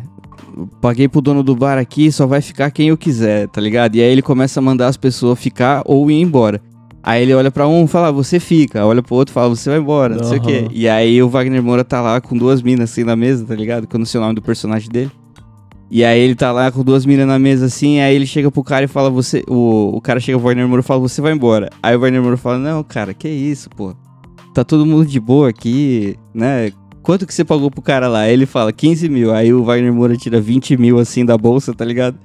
Paguei 0.81 1.09
pro 1.09 1.21
dono 1.21 1.43
do 1.43 1.55
bar 1.55 1.79
aqui, 1.79 2.11
só 2.11 2.27
vai 2.27 2.41
ficar 2.41 2.71
quem 2.71 2.89
eu 2.89 2.97
quiser, 2.97 3.49
tá 3.49 3.61
ligado? 3.61 3.97
E 3.97 4.01
aí 4.01 4.11
ele 4.11 4.23
começa 4.23 4.59
a 4.59 4.63
mandar 4.63 4.87
as 4.87 4.97
pessoas 4.97 5.39
ficar 5.39 5.83
ou 5.85 6.11
ir 6.11 6.21
embora. 6.21 6.61
Aí 7.03 7.23
ele 7.23 7.35
olha 7.35 7.53
pra 7.53 7.69
um 7.69 7.85
e 7.85 7.89
fala, 7.89 8.11
você 8.11 8.41
fica. 8.41 8.85
Olha 8.85 9.01
pro 9.03 9.15
outro 9.15 9.33
e 9.33 9.35
fala, 9.35 9.49
você 9.49 9.71
vai 9.71 9.79
embora, 9.79 10.17
não 10.17 10.25
sei 10.25 10.39
o 10.39 10.41
quê. 10.43 10.67
E 10.73 10.89
aí 10.89 11.23
o 11.23 11.29
Wagner 11.29 11.63
Moura 11.63 11.85
tá 11.85 12.01
lá 12.01 12.21
com 12.21 12.37
duas 12.37 12.63
minas 12.63 12.91
assim 12.91 13.05
na 13.05 13.15
mesa, 13.15 13.45
tá 13.45 13.55
ligado? 13.55 13.87
Que 13.87 13.95
eu 13.95 13.99
não 13.99 14.07
sei 14.07 14.19
o 14.19 14.23
nome 14.23 14.35
do 14.35 14.43
personagem 14.43 14.91
dele. 14.91 15.13
E 15.89 16.05
aí 16.05 16.19
ele 16.19 16.35
tá 16.35 16.51
lá 16.51 16.73
com 16.73 16.83
duas 16.83 17.07
minas 17.07 17.27
na 17.27 17.39
mesa 17.39 17.67
assim, 17.67 18.01
aí 18.01 18.13
ele 18.13 18.27
chega 18.27 18.51
pro 18.51 18.65
cara 18.65 18.87
e 18.87 18.89
fala, 18.89 19.09
você. 19.09 19.45
O, 19.47 19.97
o 19.97 20.01
cara 20.01 20.19
chega 20.19 20.37
pro 20.37 20.49
Wagner 20.49 20.67
Moura 20.67 20.81
e 20.81 20.85
fala, 20.85 21.01
você 21.01 21.21
vai 21.21 21.33
embora. 21.33 21.71
Aí 21.81 21.95
o 21.95 22.01
Wagner 22.01 22.21
Moura 22.21 22.37
fala, 22.37 22.59
não, 22.59 22.83
cara, 22.83 23.15
que 23.15 23.29
isso, 23.29 23.71
pô. 23.71 23.95
Tá 24.53 24.65
todo 24.65 24.85
mundo 24.85 25.07
de 25.07 25.21
boa 25.21 25.49
aqui, 25.49 26.17
né? 26.35 26.73
Quanto 27.07 27.25
que 27.25 27.33
você 27.33 27.45
pagou 27.45 27.71
pro 27.71 27.81
cara 27.81 28.09
lá? 28.09 28.23
Aí 28.23 28.33
ele 28.33 28.47
fala, 28.47 28.73
15 28.73 29.09
mil. 29.09 29.33
Aí 29.33 29.55
o 29.55 29.63
Wagner 29.63 29.93
Moura 29.93 30.17
tira 30.17 30.41
20 30.41 30.77
mil 30.77 30.99
assim 30.99 31.25
da 31.25 31.39
bolsa, 31.39 31.73
tá 31.73 31.85
ligado? 31.85 32.19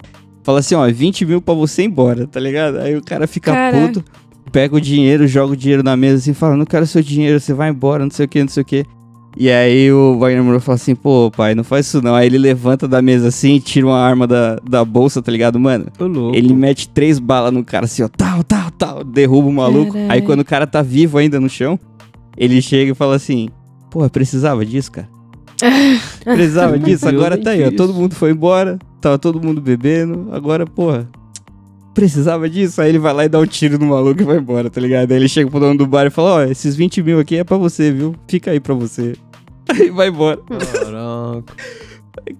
Fala 0.43 0.57
assim, 0.57 0.73
ó, 0.73 0.87
20 0.91 1.23
mil 1.23 1.39
pra 1.39 1.53
você 1.53 1.83
ir 1.83 1.85
embora, 1.85 2.25
tá 2.25 2.39
ligado? 2.39 2.79
Aí 2.79 2.97
o 2.97 3.01
cara 3.03 3.27
fica 3.27 3.51
Caraca. 3.51 3.77
puto, 3.79 4.03
pega 4.51 4.75
o 4.75 4.81
dinheiro, 4.81 5.27
joga 5.27 5.53
o 5.53 5.55
dinheiro 5.55 5.83
na 5.83 5.95
mesa 5.95 6.15
assim, 6.15 6.33
fala, 6.33 6.57
não 6.57 6.65
quero 6.65 6.87
seu 6.87 7.03
dinheiro, 7.03 7.39
você 7.39 7.53
vai 7.53 7.69
embora, 7.69 8.03
não 8.03 8.09
sei 8.09 8.25
o 8.25 8.27
que, 8.27 8.41
não 8.41 8.47
sei 8.47 8.61
o 8.63 8.65
que. 8.65 8.83
E 9.37 9.51
aí 9.51 9.91
o 9.91 10.17
Wagner 10.17 10.43
Moura 10.43 10.59
fala 10.59 10.77
assim, 10.77 10.95
pô, 10.95 11.29
pai, 11.29 11.53
não 11.53 11.63
faz 11.63 11.85
isso 11.85 12.01
não. 12.01 12.15
Aí 12.15 12.25
ele 12.25 12.39
levanta 12.39 12.87
da 12.87 13.03
mesa 13.03 13.27
assim, 13.27 13.59
tira 13.59 13.85
uma 13.85 13.99
arma 13.99 14.25
da, 14.25 14.55
da 14.67 14.83
bolsa, 14.83 15.21
tá 15.21 15.31
ligado, 15.31 15.59
mano? 15.59 15.85
Tô 15.95 16.07
louco. 16.07 16.35
Ele 16.35 16.55
mete 16.55 16.89
três 16.89 17.19
balas 17.19 17.53
no 17.53 17.63
cara 17.63 17.85
assim, 17.85 18.01
ó, 18.01 18.07
tal, 18.07 18.43
tal, 18.43 18.71
tal, 18.71 19.03
derruba 19.03 19.47
o 19.47 19.53
maluco. 19.53 19.93
Caralho. 19.93 20.11
Aí 20.11 20.23
quando 20.23 20.39
o 20.39 20.45
cara 20.45 20.65
tá 20.65 20.81
vivo 20.81 21.19
ainda 21.19 21.39
no 21.39 21.47
chão, 21.47 21.79
ele 22.35 22.59
chega 22.63 22.93
e 22.93 22.95
fala 22.95 23.15
assim, 23.15 23.47
pô, 23.91 24.09
precisava 24.09 24.65
disso, 24.65 24.91
cara. 24.91 25.07
precisava 26.23 26.79
disso, 26.79 27.07
agora 27.07 27.37
tá 27.37 27.51
aí, 27.51 27.63
ó, 27.67 27.71
todo 27.71 27.93
mundo 27.93 28.15
foi 28.15 28.31
embora, 28.31 28.79
tava 28.99 29.19
todo 29.19 29.39
mundo 29.39 29.61
bebendo, 29.61 30.29
agora, 30.31 30.65
porra, 30.65 31.07
precisava 31.93 32.49
disso. 32.49 32.81
Aí 32.81 32.89
ele 32.89 32.97
vai 32.97 33.13
lá 33.13 33.25
e 33.25 33.29
dá 33.29 33.37
um 33.39 33.45
tiro 33.45 33.77
no 33.77 33.85
maluco 33.85 34.21
e 34.21 34.25
vai 34.25 34.37
embora, 34.37 34.71
tá 34.71 34.81
ligado? 34.81 35.11
Aí 35.11 35.17
ele 35.17 35.27
chega 35.27 35.51
pro 35.51 35.59
dono 35.59 35.77
do 35.77 35.85
bar 35.85 36.07
e 36.07 36.09
fala, 36.09 36.35
ó, 36.37 36.41
esses 36.43 36.75
20 36.75 37.03
mil 37.03 37.19
aqui 37.19 37.37
é 37.37 37.43
pra 37.43 37.57
você, 37.57 37.91
viu? 37.91 38.15
Fica 38.27 38.49
aí 38.49 38.59
pra 38.59 38.73
você. 38.73 39.13
Aí 39.69 39.89
vai 39.91 40.07
embora. 40.09 40.39
Caraca. 40.49 41.53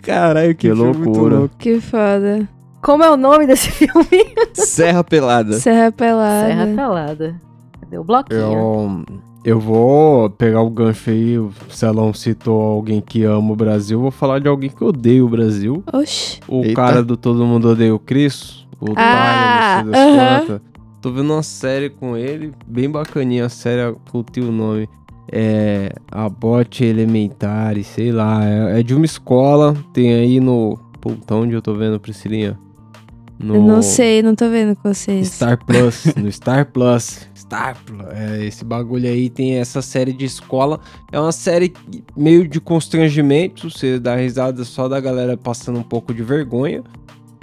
Caralho, 0.02 0.56
que, 0.56 0.68
Que 0.70 0.76
filme 0.76 0.84
muito 0.98 1.06
loucura. 1.06 1.36
louco. 1.40 1.56
Que 1.58 1.80
foda. 1.80 2.50
Como 2.82 3.04
é 3.04 3.12
o 3.12 3.16
nome 3.16 3.46
desse 3.46 3.70
filme? 3.72 4.34
Serra 4.54 5.04
Pelada. 5.04 5.54
Serra 5.54 5.92
Pelada. 5.92 6.48
Serra 6.48 6.66
Pelada. 6.76 7.36
Cadê 7.80 7.98
o 8.00 8.04
bloquinho? 8.04 8.40
Eu, 8.40 9.06
eu 9.44 9.60
vou 9.60 10.30
pegar 10.30 10.62
o 10.62 10.70
gancho 10.70 11.10
aí. 11.10 11.38
O 11.38 11.52
Celão 11.70 12.14
citou 12.14 12.62
alguém 12.62 13.02
que 13.02 13.24
ama 13.24 13.52
o 13.54 13.56
Brasil. 13.56 14.00
Vou 14.00 14.12
falar 14.12 14.40
de 14.40 14.48
alguém 14.48 14.70
que 14.70 14.84
odeia 14.84 15.24
o 15.24 15.30
Brasil. 15.30 15.84
Oxi. 15.92 16.40
O 16.48 16.62
Eita. 16.64 16.74
cara 16.76 17.04
do 17.04 17.16
Todo 17.18 17.46
Mundo 17.46 17.70
Odeia 17.70 17.94
o 17.94 18.00
Chris. 18.00 18.66
O 18.80 18.94
Ah, 18.96 19.84
Tyler, 19.84 19.86
não 19.86 19.94
sei 19.94 20.16
das 20.16 20.20
aham. 20.20 20.40
quantas. 20.48 20.62
Tô 21.02 21.12
vendo 21.12 21.34
uma 21.34 21.44
série 21.44 21.90
com 21.90 22.16
ele, 22.16 22.52
bem 22.68 22.90
bacaninha 22.90 23.46
a 23.46 23.50
série, 23.50 23.96
curti 24.12 24.40
o 24.40 24.52
nome. 24.52 24.88
É. 25.32 25.92
A 26.12 26.28
Bote 26.30 26.84
Elementar, 26.84 27.76
sei 27.84 28.12
lá. 28.12 28.44
É, 28.46 28.80
é 28.80 28.84
de 28.84 28.94
uma 28.94 29.06
escola, 29.06 29.76
tem 29.94 30.14
aí 30.14 30.40
no. 30.40 30.78
Puta, 31.00 31.34
onde 31.34 31.54
eu 31.54 31.62
tô 31.62 31.74
vendo, 31.74 32.00
Priscilinha? 32.00 32.60
No 33.42 33.56
Eu 33.56 33.62
não 33.62 33.82
sei, 33.82 34.22
não 34.22 34.36
tô 34.36 34.50
vendo 34.50 34.76
com 34.76 34.94
vocês. 34.94 35.28
Star 35.30 35.58
Plus, 35.66 36.06
no 36.16 36.32
Star 36.32 36.66
Plus. 36.72 37.28
Star 37.36 37.78
Plus. 37.84 38.08
É, 38.12 38.46
esse 38.46 38.64
bagulho 38.64 39.10
aí 39.10 39.30
tem 39.30 39.56
essa 39.56 39.82
série 39.82 40.14
de 40.14 40.26
escola. 40.26 40.80
É 41.12 41.20
uma 41.20 41.32
série 41.32 41.74
meio 42.16 42.48
de 42.48 42.62
constrangimento. 42.62 43.70
Você 43.70 44.00
dá 44.00 44.16
risada 44.16 44.64
só 44.64 44.88
da 44.88 45.00
galera 45.00 45.36
passando 45.36 45.80
um 45.80 45.84
pouco 45.84 46.14
de 46.14 46.24
vergonha. 46.24 46.84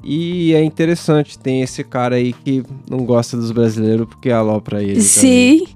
E 0.03 0.55
é 0.55 0.63
interessante, 0.63 1.39
tem 1.39 1.61
esse 1.61 1.83
cara 1.83 2.17
aí 2.17 2.33
que 2.33 2.63
não 2.89 3.05
gosta 3.05 3.37
dos 3.37 3.51
brasileiros 3.51 4.07
porque 4.07 4.31
alopra 4.31 4.83
ele. 4.83 4.93
também. 4.93 5.03
Sim. 5.03 5.67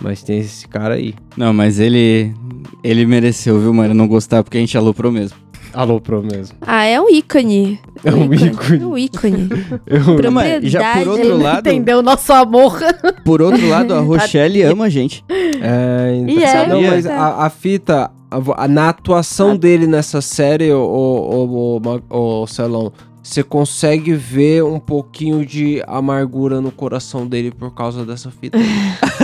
Mas 0.00 0.22
tem 0.22 0.40
esse 0.40 0.68
cara 0.68 0.94
aí. 0.94 1.14
Não, 1.36 1.52
mas 1.52 1.78
ele. 1.78 2.34
Ele 2.82 3.06
mereceu, 3.06 3.58
viu, 3.58 3.72
mano? 3.72 3.94
Não 3.94 4.06
gostar 4.06 4.42
porque 4.42 4.58
a 4.58 4.60
gente 4.60 4.76
aloprou 4.76 5.10
mesmo. 5.10 5.43
Aloprou 5.74 6.22
mesmo. 6.22 6.56
Ah, 6.60 6.84
é 6.84 7.00
um 7.00 7.08
ícone. 7.10 7.80
É 8.04 8.10
um 8.12 8.32
ícone. 8.32 8.80
É 8.82 8.86
um 8.86 8.98
ícone. 8.98 9.48
Eu, 9.86 10.30
Mas 10.32 10.64
já 10.70 10.98
por 10.98 11.08
outro 11.08 11.36
lado, 11.36 11.68
Entendeu 11.68 11.98
o 11.98 12.02
nosso 12.02 12.32
amor? 12.32 12.78
por 13.24 13.42
outro 13.42 13.68
lado, 13.68 13.92
a 13.94 14.00
Rochelle 14.00 14.62
ama 14.62 14.84
a 14.84 14.88
gente. 14.88 15.24
É, 15.28 16.14
então, 16.16 16.34
E 16.34 16.42
é, 16.44 16.66
não, 16.68 16.80
e 16.80 16.84
é. 16.84 16.90
mas 16.90 17.06
a, 17.06 17.44
a 17.46 17.50
fita, 17.50 18.10
a- 18.30 18.64
a- 18.64 18.68
na 18.68 18.88
atuação 18.88 19.56
dele 19.56 19.86
nessa 19.86 20.20
série, 20.20 20.72
o, 20.72 20.78
o, 20.78 21.80
o, 22.10 22.42
o 22.42 22.46
Celão, 22.46 22.92
você 23.22 23.42
consegue 23.42 24.12
ver 24.14 24.62
um 24.62 24.78
pouquinho 24.78 25.44
de 25.46 25.82
amargura 25.86 26.60
no 26.60 26.70
coração 26.70 27.26
dele 27.26 27.50
por 27.50 27.74
causa 27.74 28.04
dessa 28.04 28.30
fita. 28.30 28.58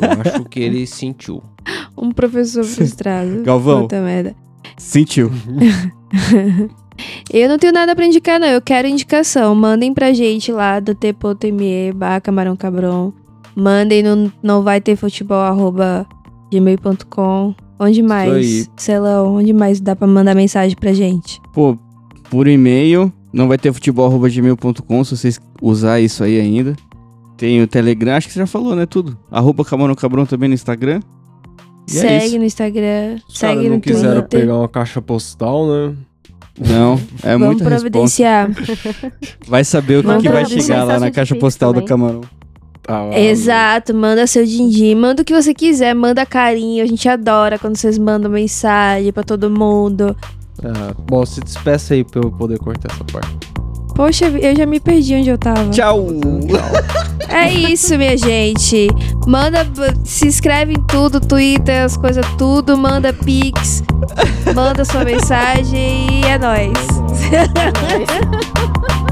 Eu 0.00 0.32
acho 0.32 0.44
que 0.44 0.60
ele 0.60 0.86
sentiu. 0.86 1.42
Um 1.96 2.10
professor 2.12 2.64
frustrado. 2.64 3.42
Galvão. 3.42 3.82
Puta 3.82 4.00
merda. 4.00 4.34
Sentiu. 4.76 5.30
Eu 7.32 7.48
não 7.48 7.58
tenho 7.58 7.72
nada 7.72 7.94
pra 7.94 8.04
indicar, 8.06 8.38
não. 8.38 8.48
Eu 8.48 8.60
quero 8.60 8.86
indicação. 8.86 9.54
Mandem 9.54 9.94
pra 9.94 10.12
gente 10.12 10.52
lá 10.52 10.80
do 10.80 10.94
t.me 10.94 11.92
barra 11.92 12.20
camarão 12.20 12.56
cabrão. 12.56 13.12
Mandem 13.54 14.02
no 14.02 14.32
não 14.42 14.62
vai 14.62 14.80
ter 14.80 14.96
futebol 14.96 15.40
arroba 15.40 16.06
gmail.com. 16.52 17.54
Onde 17.78 18.02
mais? 18.02 18.30
aí. 18.30 18.66
Celão, 18.76 19.36
onde 19.36 19.52
mais 19.54 19.80
dá 19.80 19.96
pra 19.96 20.06
mandar 20.06 20.34
mensagem 20.34 20.76
pra 20.76 20.92
gente? 20.92 21.40
Pô, 21.54 21.78
por 22.28 22.46
e-mail, 22.46 23.10
não 23.32 23.48
vai 23.48 23.56
ter 23.56 23.72
futebol.gmail.com 23.72 25.04
se 25.04 25.16
vocês 25.16 25.40
usar 25.62 26.00
isso 26.00 26.22
aí 26.22 26.38
ainda. 26.38 26.76
Tem 27.38 27.62
o 27.62 27.66
Telegram, 27.66 28.16
acho 28.16 28.26
que 28.26 28.34
você 28.34 28.40
já 28.40 28.46
falou, 28.46 28.76
né? 28.76 28.84
Tudo. 28.84 29.16
Arroba 29.30 29.64
Camarão 29.64 29.94
Cabrão 29.94 30.26
também 30.26 30.48
no 30.48 30.54
Instagram. 30.54 31.00
E 31.88 31.96
é 31.98 32.00
segue 32.00 32.26
isso. 32.26 32.38
no 32.38 32.44
Instagram, 32.44 33.16
Os 33.28 33.38
segue 33.38 33.54
caras 33.54 33.68
não 33.68 33.74
no 33.76 33.80
quiseram 33.80 34.20
Twitter. 34.22 34.40
pegar 34.40 34.56
uma 34.58 34.68
caixa 34.68 35.02
postal, 35.02 35.66
né? 35.66 35.94
Não, 36.58 37.00
é 37.22 37.32
Vamos 37.38 37.46
muita 37.46 37.64
resposta. 37.64 37.90
providenciar. 37.90 38.50
Vai 39.48 39.64
saber 39.64 39.98
o 39.98 40.02
que, 40.04 40.22
que 40.22 40.28
vai 40.28 40.44
chegar 40.44 40.84
lá 40.84 41.00
na 41.00 41.10
caixa 41.10 41.34
postal 41.34 41.72
do 41.72 41.76
também. 41.76 41.88
Camarão. 41.88 42.20
Tá 42.82 43.02
lá, 43.04 43.18
Exato, 43.18 43.94
manda 43.94 44.26
seu 44.26 44.44
din-din, 44.44 44.94
manda 44.94 45.22
o 45.22 45.24
que 45.24 45.32
você 45.34 45.54
quiser, 45.54 45.94
manda 45.94 46.24
carinho, 46.26 46.82
a 46.82 46.86
gente 46.86 47.08
adora 47.08 47.58
quando 47.58 47.76
vocês 47.76 47.96
mandam 47.98 48.30
mensagem 48.30 49.12
pra 49.12 49.22
todo 49.22 49.48
mundo. 49.50 50.16
É, 50.62 50.94
bom, 51.06 51.24
se 51.24 51.40
despeça 51.40 51.94
aí 51.94 52.04
pra 52.04 52.20
eu 52.22 52.30
poder 52.30 52.58
cortar 52.58 52.92
essa 52.92 53.04
parte. 53.04 53.38
Poxa, 53.94 54.26
eu 54.26 54.56
já 54.56 54.66
me 54.66 54.80
perdi 54.80 55.14
onde 55.14 55.30
eu 55.30 55.38
tava. 55.38 55.70
Tchau! 55.70 56.06
É 57.32 57.48
isso, 57.48 57.96
minha 57.96 58.18
gente. 58.18 58.88
Manda, 59.24 59.64
se 60.04 60.26
inscreve 60.26 60.72
em 60.72 60.82
tudo, 60.82 61.20
Twitter, 61.20 61.84
as 61.84 61.96
coisas 61.96 62.26
tudo, 62.36 62.76
manda 62.76 63.12
pix, 63.12 63.84
manda 64.52 64.84
sua 64.84 65.04
mensagem 65.04 66.22
e 66.22 66.24
é 66.24 66.36
nóis. 66.36 66.72